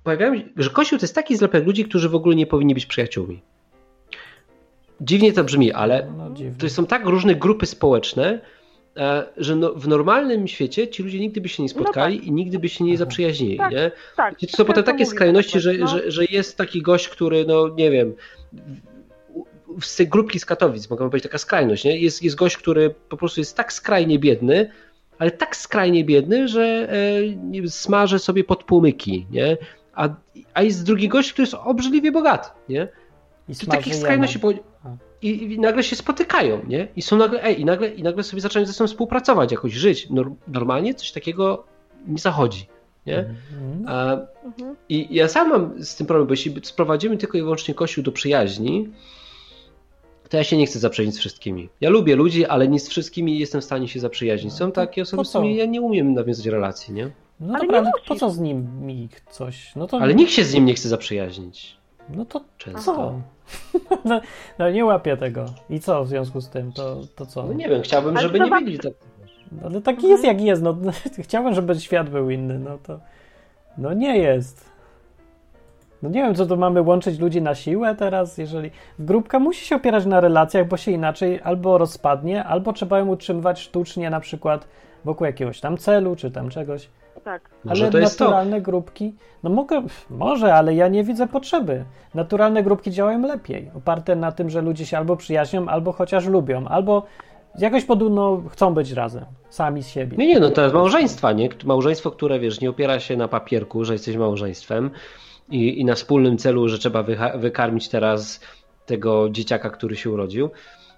[0.05, 2.87] pojawiają się, że Kościół to jest taki zlepek ludzi, którzy w ogóle nie powinni być
[2.87, 3.43] przyjaciółmi.
[5.01, 6.55] Dziwnie to brzmi, ale No dziwne.
[6.59, 8.41] to są tak różne grupy społeczne,
[8.97, 12.59] e, że no, w normalnym świecie ci ludzie nigdy by się nie spotkali i nigdy
[12.59, 13.91] by się nie zaprzyjaźnili, Tak, nie?
[14.17, 14.35] Tak.
[14.41, 15.87] To są potem takie skrajności, tak że, no.
[15.87, 18.15] że, że jest taki gość, który, no nie wiem,
[19.79, 21.99] w- z tej grupki z Katowic, mogę powiedzieć, taka skrajność, nie?
[21.99, 24.71] Jest, jest gość, który po prostu jest tak skrajnie biedny,
[25.19, 26.89] ale tak skrajnie biedny, że
[27.65, 29.57] e, smaży sobie pod płomyki, nie?
[29.95, 30.09] A,
[30.55, 32.89] a jest drugi gość, który jest obrzydliwie bogaty, nie?
[33.49, 34.53] I To takich skrajności, po...
[35.23, 36.89] I, i nagle się spotykają, nie?
[36.97, 40.11] I są nagle, ej, i nagle, i nagle sobie zaczynają ze sobą współpracować, jakoś żyć.
[40.11, 41.65] Nor- normalnie coś takiego
[42.07, 42.67] nie zachodzi,
[43.07, 43.35] nie?
[43.87, 44.77] A, Mhm.
[44.89, 48.13] I ja sam mam z tym problem, bo jeśli sprowadzimy tylko i wyłącznie Kościół do
[48.13, 48.89] przyjaźni,
[50.29, 51.69] to ja się nie chcę zaprzyjaźnić z wszystkimi.
[51.81, 54.53] Ja lubię ludzi, ale nie z wszystkimi jestem w stanie się zaprzyjaźnić.
[54.53, 57.11] Są takie osoby, z którymi ja nie umiem nawiązać relacji, nie?
[57.41, 59.73] No Ale dobra, nie ale po co z nimi coś?
[59.77, 61.77] No to, Ale nikt się z nim nie chce zaprzyjaźnić.
[62.09, 62.81] No to Często.
[62.95, 63.21] co?
[64.05, 64.21] no,
[64.59, 65.45] no nie łapię tego.
[65.71, 66.73] I co w związku z tym?
[66.73, 67.43] To, to co?
[67.43, 68.93] No nie wiem, chciałbym, żeby to nie byli tak.
[69.65, 70.63] Ale taki jest jak jest.
[70.63, 70.77] No,
[71.19, 72.59] chciałbym, żeby świat był inny.
[72.59, 73.01] No to.
[73.79, 74.71] No nie jest.
[76.03, 78.71] No nie wiem, co tu mamy łączyć ludzi na siłę teraz, jeżeli.
[78.99, 83.61] Grupka musi się opierać na relacjach, bo się inaczej albo rozpadnie, albo trzeba ją utrzymywać
[83.61, 84.69] sztucznie, na przykład
[85.05, 86.89] wokół jakiegoś tam celu, czy tam czegoś.
[87.25, 87.51] Tak.
[87.65, 88.25] Może ale to jest to.
[88.25, 91.85] naturalne grupki, no mogę, może, ale ja nie widzę potrzeby.
[92.15, 96.69] Naturalne grupki działają lepiej, oparte na tym, że ludzie się albo przyjaźnią, albo chociaż lubią,
[96.69, 97.07] albo
[97.59, 100.17] jakoś podobno chcą być razem, sami z siebie.
[100.17, 101.49] Nie, nie, no to jest małżeństwa, nie?
[101.65, 104.91] Małżeństwo, które wiesz, nie opiera się na papierku, że jesteś małżeństwem
[105.49, 107.05] i, i na wspólnym celu, że trzeba
[107.35, 108.41] wykarmić teraz
[108.87, 110.51] tego dzieciaka, który się urodził,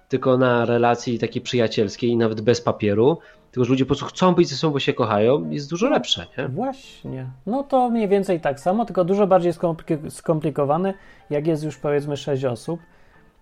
[0.09, 3.17] tylko na relacji takiej przyjacielskiej i nawet bez papieru,
[3.53, 6.27] tylko że ludzie po prostu chcą być ze sobą, bo się kochają, jest dużo lepsze,
[6.37, 6.47] nie?
[6.47, 7.27] Właśnie.
[7.45, 10.93] No to mniej więcej tak samo, tylko dużo bardziej skomplik- skomplikowane.
[11.29, 12.79] Jak jest już powiedzmy 6 osób,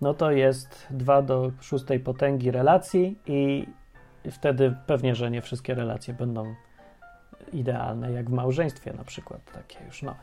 [0.01, 3.67] no to jest 2 do 6 potęgi relacji i
[4.31, 6.55] wtedy pewnie, że nie wszystkie relacje będą
[7.53, 10.15] idealne, jak w małżeństwie na przykład takie już, no.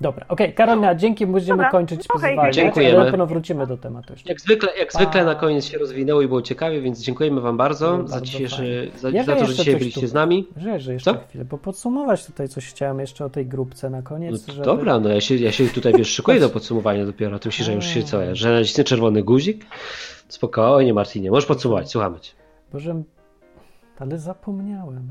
[0.00, 2.94] Dobra, okej, Karolina, dzięki, będziemy Dobra, kończyć okej, pozwalać, dziękujemy.
[2.96, 4.28] ale na pewno wrócimy do tematu jeszcze.
[4.28, 4.98] Jak zwykle, jak Pa.
[4.98, 8.26] zwykle na koniec się rozwinęło i było ciekawie, więc dziękujemy Wam bardzo, Było za, bardzo
[8.26, 10.06] dzisiejszy, za, Ja za to, że dzisiaj byliście tu.
[10.06, 10.46] z nami.
[10.56, 11.20] Że, że jeszcze Co?
[11.28, 14.44] chwilę, bo podsumować tutaj coś chciałem jeszcze o tej grupce na No, koniec.
[14.46, 14.64] to żeby...
[14.64, 17.38] Dobra, no ja się, ja się tutaj wiesz, szykuję do podsumowania dopiero.
[17.38, 19.66] Ty myślisz, że już się co, ja, że nacisnę czerwony guzik?
[20.28, 22.32] Spokojnie, Martinie, możesz podsumować, słuchamy cię.
[22.72, 23.02] Boże,
[23.98, 25.08] ale zapomniałem.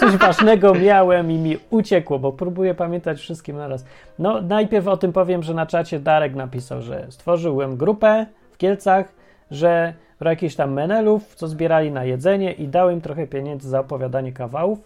[0.00, 3.84] Coś ważnego miałem i mi uciekło, bo próbuję pamiętać wszystkim naraz.
[4.18, 9.12] No, najpierw o tym powiem, że na czacie Darek napisał, że stworzyłem grupę w Kielcach,
[9.50, 13.80] że w jakichś tam menelów, co zbierali na jedzenie i dał im trochę pieniędzy za
[13.80, 14.78] opowiadanie kawałów.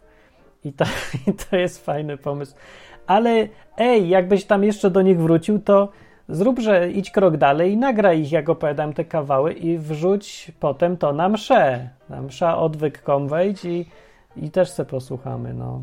[0.65, 0.85] I to,
[1.27, 2.55] I to jest fajny pomysł.
[3.07, 5.89] Ale ej, jakbyś tam jeszcze do nich wrócił, to
[6.29, 10.97] zrób, że idź krok dalej i nagraj ich, jak opowiadam te kawały i wrzuć potem
[10.97, 11.89] to na mszę.
[12.09, 13.87] Na msza odwyk.com wejdź i,
[14.45, 15.83] i też se posłuchamy, no.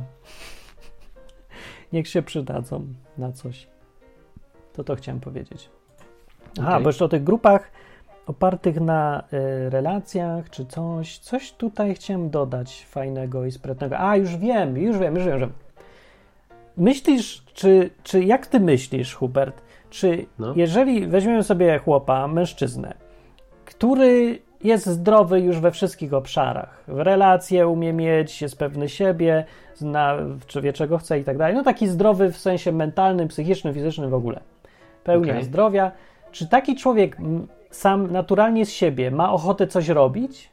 [1.94, 2.86] Niech się przydadzą
[3.18, 3.68] na coś.
[4.74, 5.70] To to chciałem powiedzieć.
[6.60, 6.84] Aha, Okej.
[6.84, 7.72] bo jeszcze o tych grupach
[8.28, 11.18] opartych na y, relacjach czy coś.
[11.18, 14.00] Coś tutaj chciałem dodać fajnego i sprytnego.
[14.00, 15.40] A, już wiem, już wiem, już wiem.
[15.40, 15.52] Wiem.
[16.78, 20.54] Myślisz, czy, czy jak ty myślisz, Hubert, czy No.
[20.56, 22.94] jeżeli weźmiemy sobie chłopa, mężczyznę,
[23.66, 29.46] który jest zdrowy już we wszystkich obszarach, w relacje umie mieć, jest pewny siebie,
[29.76, 33.74] zna, czy wie czego chce i tak dalej, no taki zdrowy w sensie mentalnym, psychicznym,
[33.74, 34.40] fizycznym w ogóle,
[35.04, 35.44] pełnia Okej.
[35.44, 35.92] zdrowia,
[36.32, 37.18] czy taki człowiek
[37.72, 40.50] sam naturalnie z siebie ma ochotę coś robić?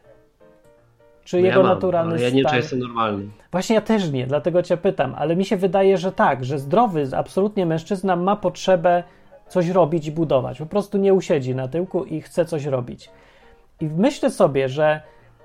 [1.25, 2.57] Czy No jego ja mam, naturalny ale ja nie stan...
[2.57, 3.29] jestem normalny.
[3.53, 7.09] Właśnie ja też nie, dlatego cię pytam, ale mi się wydaje, że tak, że zdrowy,
[7.17, 9.03] absolutnie mężczyzna ma potrzebę
[9.49, 10.59] coś robić i budować.
[10.59, 13.11] Po prostu nie usiedzi na tyłku i chce coś robić.
[13.81, 15.01] I myślę sobie, że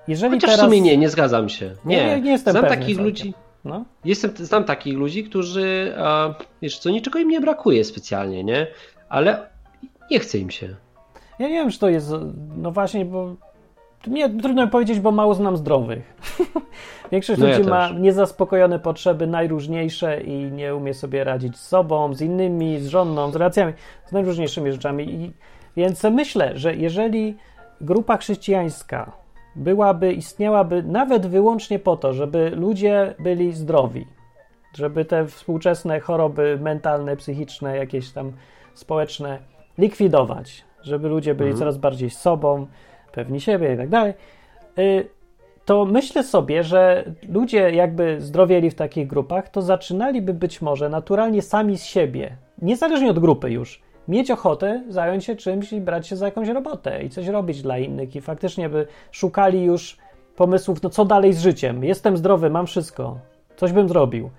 [0.07, 0.65] jeżeli Chociaż teraz...
[0.65, 1.73] w sumie nie, nie zgadzam się.
[1.85, 3.33] Nie, Nie, nie jestem Znam pewny takich ludzi,
[3.65, 8.67] No, jestem, znam takich ludzi, którzy, a, wiesz co, niczego im nie brakuje specjalnie, nie?
[9.09, 9.49] Ale
[10.11, 10.75] nie chce im się.
[11.39, 12.13] ja nie wiem, czy to jest...
[12.57, 13.35] No właśnie, bo...
[14.07, 16.15] Nie, trudno mi powiedzieć, bo mało znam zdrowych.
[17.11, 17.97] Większość No ja ludzi ma też.
[17.97, 23.35] niezaspokojone potrzeby najróżniejsze i nie umie sobie radzić z sobą, z innymi, z żoną, z
[23.35, 23.73] relacjami,
[24.05, 25.13] z najróżniejszymi rzeczami.
[25.13, 25.31] I,
[25.77, 27.37] więc myślę, że jeżeli
[27.81, 29.11] grupa chrześcijańska
[29.55, 34.07] byłaby, istniałaby nawet wyłącznie po to, żeby ludzie byli zdrowi,
[34.75, 38.31] żeby te współczesne choroby mentalne, psychiczne, jakieś tam
[38.73, 39.39] społeczne
[39.77, 41.59] likwidować, żeby ludzie byli Mhm.
[41.59, 42.67] coraz bardziej sobą,
[43.11, 44.13] pewni siebie i tak dalej,
[44.79, 45.07] y,
[45.65, 51.41] to myślę sobie, że ludzie jakby zdrowieli w takich grupach, to zaczynaliby być może naturalnie
[51.41, 56.15] sami z siebie, niezależnie od grupy już, mieć ochotę zająć się czymś i brać się
[56.15, 59.97] za jakąś robotę i coś robić dla innych i faktycznie by szukali już
[60.35, 63.17] pomysłów, no co dalej z życiem, jestem zdrowy, mam wszystko,
[63.55, 64.29] coś bym zrobił.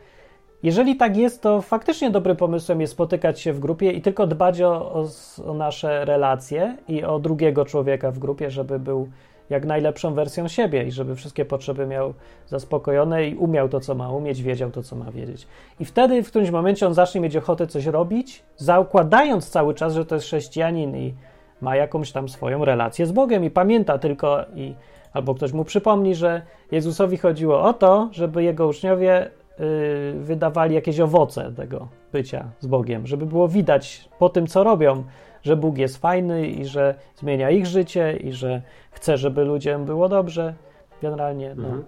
[0.62, 4.61] Jeżeli tak jest, to faktycznie dobrym pomysłem jest spotykać się w grupie i tylko dbać
[4.61, 5.07] o, o,
[5.47, 9.09] o nasze relacje i o drugiego człowieka w grupie, żeby był
[9.51, 12.15] jak najlepszą wersją siebie i żeby wszystkie potrzeby miał
[12.47, 15.47] zaspokojone i umiał to, co ma umieć, wiedział to, co ma wiedzieć.
[15.81, 20.05] I wtedy w którymś momencie on zacznie mieć ochotę coś robić, zakładając cały czas, że
[20.05, 21.15] to jest chrześcijanin i
[21.61, 24.75] ma jakąś tam swoją relację z Bogiem i pamięta tylko i
[25.12, 29.27] albo ktoś mu przypomni, że Jezusowi chodziło o to, żeby jego uczniowie
[29.61, 35.05] y, wydawali jakieś owoce tego bycia z Bogiem, żeby było widać po tym, co robią,
[35.49, 40.09] że Bóg jest fajny i że zmienia ich życie i że chce, żeby ludziom było
[40.09, 40.55] dobrze.
[41.03, 41.69] Generalnie, no.
[41.69, 41.85] Mhm.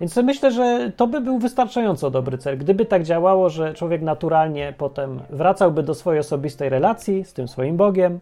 [0.00, 2.58] Więc myślę, że to by był wystarczająco dobry cel.
[2.58, 7.76] Gdyby tak działało, że człowiek naturalnie potem wracałby do swojej osobistej relacji z tym swoim
[7.76, 8.20] Bogiem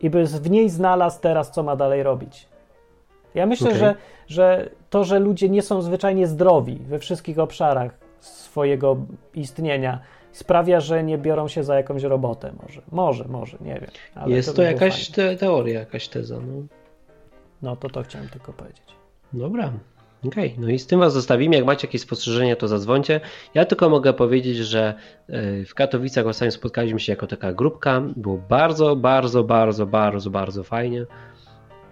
[0.00, 2.48] i by w niej znalazł teraz, co ma dalej robić.
[3.34, 3.80] Ja myślę, Okej.
[3.80, 3.94] że,
[4.26, 7.90] że to, że ludzie nie są zwyczajnie zdrowi we wszystkich obszarach
[8.20, 8.96] swojego
[9.34, 9.98] istnienia,
[10.32, 12.52] sprawia, że nie biorą się za jakąś robotę.
[12.62, 13.90] Może, może, może, nie wiem.
[14.14, 16.36] ale Jest to, było jakaś te, teoria, jakaś teza.
[16.40, 16.62] No.
[17.62, 18.96] No to to chciałem tylko powiedzieć.
[19.32, 19.72] Dobra.
[20.26, 21.56] Okej, no i z tym Was zostawimy.
[21.56, 23.20] Jak macie jakieś spostrzeżenia, to zadzwońcie.
[23.54, 24.94] Ja tylko mogę powiedzieć, że
[25.28, 28.02] e, w Katowicach ostatnio spotkaliśmy się jako taka grupka.
[28.16, 31.06] Było bardzo, bardzo, bardzo, bardzo, bardzo fajnie.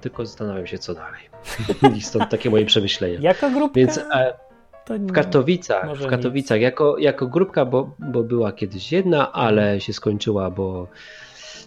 [0.00, 1.20] Tylko zastanawiam się, co dalej.
[1.96, 3.18] I stąd takie moje przemyślenia.
[3.20, 3.80] Jaka grupka?
[3.80, 4.45] Więc e, to
[4.88, 10.50] w Katowicach, w Katowicach jako, jako grupka, bo, bo była kiedyś jedna, ale się skończyła,
[10.50, 10.88] bo,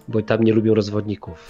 [0.07, 1.49] bo tam nie lubią rozwodników.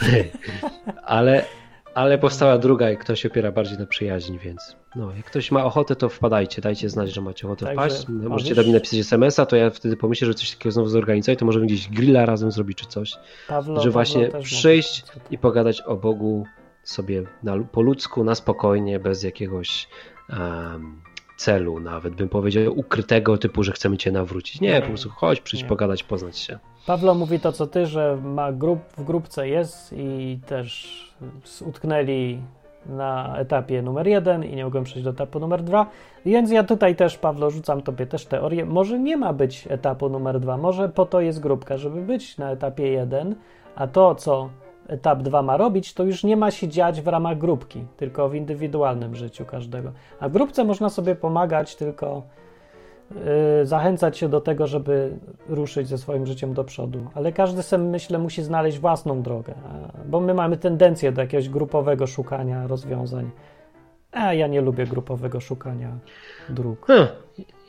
[1.04, 1.46] ale,
[1.94, 5.66] ale powstała druga i ktoś się opiera bardziej na przyjaźni, więc no, jak ktoś ma
[5.66, 8.06] ochotę, to wpadajcie, dajcie znać, że macie ochotę Także wpaść.
[8.10, 10.90] No, możecie możesz- do mnie napisać SMS-a, to ja wtedy pomyślę, że coś takiego znowu
[10.90, 13.14] zorganizować, to możemy gdzieś grilla razem zrobić czy coś,
[13.48, 16.46] Pawlo, że Pawlo właśnie też przyjść i pogadać o Bogu
[16.84, 19.88] sobie na, po ludzku, na spokojnie, bez jakiegoś
[20.30, 21.02] em,
[21.40, 24.62] celu, nawet bym powiedział, ukrytego typu, że chcemy cię nawrócić.
[24.62, 25.70] Nie, po prostu chodź, przyjść, Nie.
[25.70, 26.60] pogadać, poznać się.
[26.86, 31.00] Pawlo mówi to, co ty, że ma grup, w grupce jest i też
[31.66, 32.42] utknęli
[32.86, 35.86] na etapie numer jeden i nie mogą przejść do etapu numer dwa.
[36.26, 38.66] Więc ja tutaj też, Pawlo, rzucam tobie też teorię.
[38.66, 42.52] Może nie ma być etapu numer dwa, może po to jest grupka, żeby być na
[42.52, 43.36] etapie jeden,
[43.76, 44.50] a to, co
[44.90, 48.36] etap 2 ma robić, to już nie ma się dziać w ramach grupki, tylko w
[48.36, 49.92] indywidualnym życiu każdego.
[50.20, 52.24] A w grupce można sobie pomagać, tylko
[53.12, 55.18] yy, zachęcać się do tego, żeby
[55.50, 57.08] ruszyć ze swoim życiem do przodu.
[57.14, 59.54] Ale każdy sam, myślę, musi znaleźć własną drogę,
[60.06, 63.32] bo my mamy tendencję do jakiegoś grupowego szukania rozwiązań.
[64.12, 65.92] A ja nie lubię grupowego szukania
[66.50, 66.86] dróg.
[66.86, 67.08] Hmm.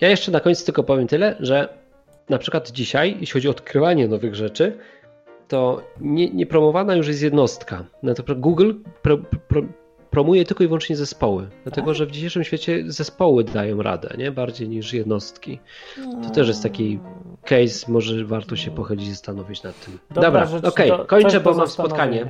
[0.00, 1.68] Ja jeszcze na koniec tylko powiem tyle, że
[2.28, 4.78] na przykład dzisiaj, jeśli chodzi o odkrywanie nowych rzeczy,
[5.50, 7.84] to nie, nie promowana już jest jednostka.
[8.26, 8.72] To Google
[9.02, 9.18] pro,
[9.48, 9.62] pro,
[10.10, 14.32] promuje tylko i wyłącznie zespoły, dlatego że w dzisiejszym świecie zespoły dają radę, nie?
[14.32, 15.58] bardziej niż jednostki.
[16.22, 17.00] To też jest taki
[17.44, 19.98] case, może warto się pochylić i zastanowić nad tym.
[20.10, 22.24] Dobra, rzecz okej, do- kończę, bo mam spotkanie,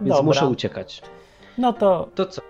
[0.00, 0.22] więc Dobra.
[0.22, 1.02] muszę uciekać.
[1.58, 2.42] No to To co?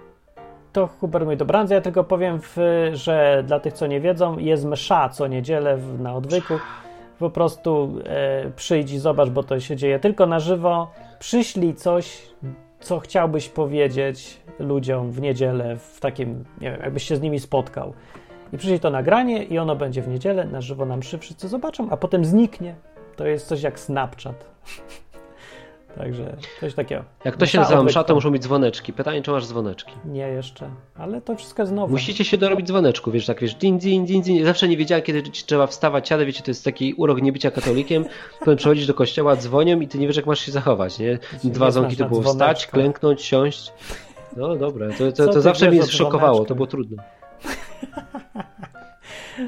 [0.72, 1.70] To Hubert mój dobranoc.
[1.70, 2.56] Ja tylko powiem, w,
[2.92, 6.54] że dla tych, co nie wiedzą, jest msza co niedzielę w, na odwyku.
[7.18, 10.90] Po prostu e, przyjdź i zobacz, bo to się dzieje tylko na żywo.
[11.18, 12.22] Przyślij coś,
[12.80, 17.92] co chciałbyś powiedzieć ludziom w niedzielę, w takim, nie wiem, jakbyś się z nimi spotkał.
[18.52, 21.90] I przyjdzie to nagranie i ono będzie w niedzielę na żywo na mszy, wszyscy zobaczą,
[21.90, 22.74] a potem zniknie.
[23.16, 24.44] To jest coś jak Snapchat.
[25.98, 27.04] Także coś takiego.
[27.24, 28.92] Jak to się Msza nazywa msza, to muszą być dzwoneczki.
[28.92, 29.92] Pytanie, czy masz dzwoneczki?
[30.04, 31.92] Nie jeszcze, ale to wszystko jest nowe.
[31.92, 34.44] Musicie się dorobić dzwoneczku, wiesz, tak wiesz, din, din, din, din.
[34.44, 38.04] Zawsze nie wiedziałem, kiedy trzeba wstawać, siadać, wiecie, to jest taki urok niebycia katolikiem,
[38.38, 41.18] potem przechodzisz do kościoła, dzwonią i ty nie wiesz, jak masz się zachować, nie?
[41.44, 43.72] Dwa dzwonki to było wstać, klęknąć, siąść.
[44.36, 47.02] No dobra, to, to, to ty zawsze mnie szokowało, to było trudne.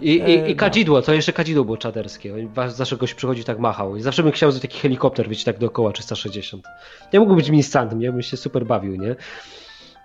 [0.02, 0.56] I, E, i, I no.
[0.56, 2.34] kadzidło, to jeszcze kadzidło było czaderskie.
[2.68, 3.96] Zawsze goś przychodził tak machał.
[3.96, 6.64] I zawsze bym chciał taki helikopter, wiecie, tak dookoła 360.
[7.12, 9.16] Ja mógłbym być ministrantem, ja bym się super bawił, nie?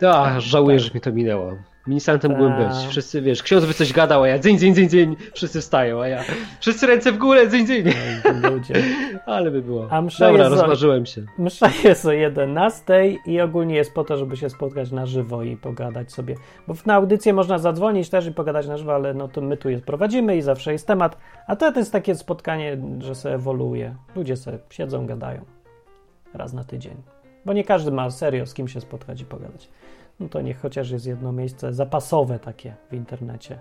[0.10, 1.58] A, żałuję, że mi to minęło.
[1.88, 2.40] Ministrantem Tak.
[2.40, 2.78] mógłbym być.
[2.90, 5.16] Wszyscy, wiesz, ksiądz by coś gadał, a ja dzyń, dzyń, dzyń, dzyń.
[5.34, 6.24] Wszyscy wstają, a ja
[6.60, 7.84] wszyscy ręce w górę, dzyń, dzyń.
[8.26, 8.74] Oj, Ludzie.
[9.26, 9.88] Ale by było.
[9.92, 11.22] A msza Dobra, jest rozmarzyłem się.
[11.38, 15.58] Msza jest o 11 i ogólnie jest po to, żeby się spotkać na żywo i
[15.58, 16.36] pogadać sobie.
[16.68, 19.70] Bo na audycję można zadzwonić też i pogadać na żywo, ale no to my tu
[19.70, 21.18] je prowadzimy i zawsze jest temat.
[21.48, 23.96] A to jest takie spotkanie, że se ewoluuje.
[24.16, 25.46] Ludzie se siedzą, gadają.
[26.34, 26.96] Raz na tydzień.
[27.46, 29.70] Bo nie każdy ma serio z kim się spotkać i pogadać.
[30.20, 33.60] No to niech chociaż jest jedno miejsce zapasowe takie w internecie.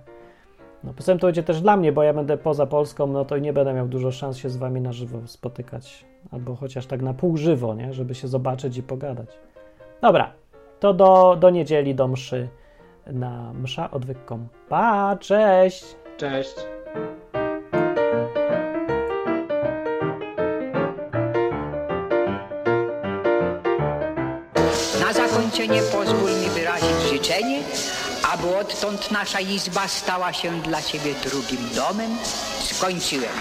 [0.85, 3.39] No poza tym to będzie też dla mnie, bo ja będę poza Polską, no to
[3.39, 6.05] nie będę miał dużo szans się z wami na żywo spotykać.
[6.31, 7.93] Albo chociaż tak na pół żywo, nie?
[7.93, 9.28] Żeby się zobaczyć i pogadać.
[10.01, 10.32] Dobra,
[10.81, 12.48] to do, do niedzieli, do mszy
[13.06, 14.48] na msza odwyk.com.
[14.68, 15.97] Pa, cześć!
[16.16, 16.55] Cześć.
[25.01, 25.82] Na zakończenie życzenie,
[28.35, 32.19] aby odtąd nasza izba stała się dla ciebie drugim domem,
[32.62, 33.32] skończyłem.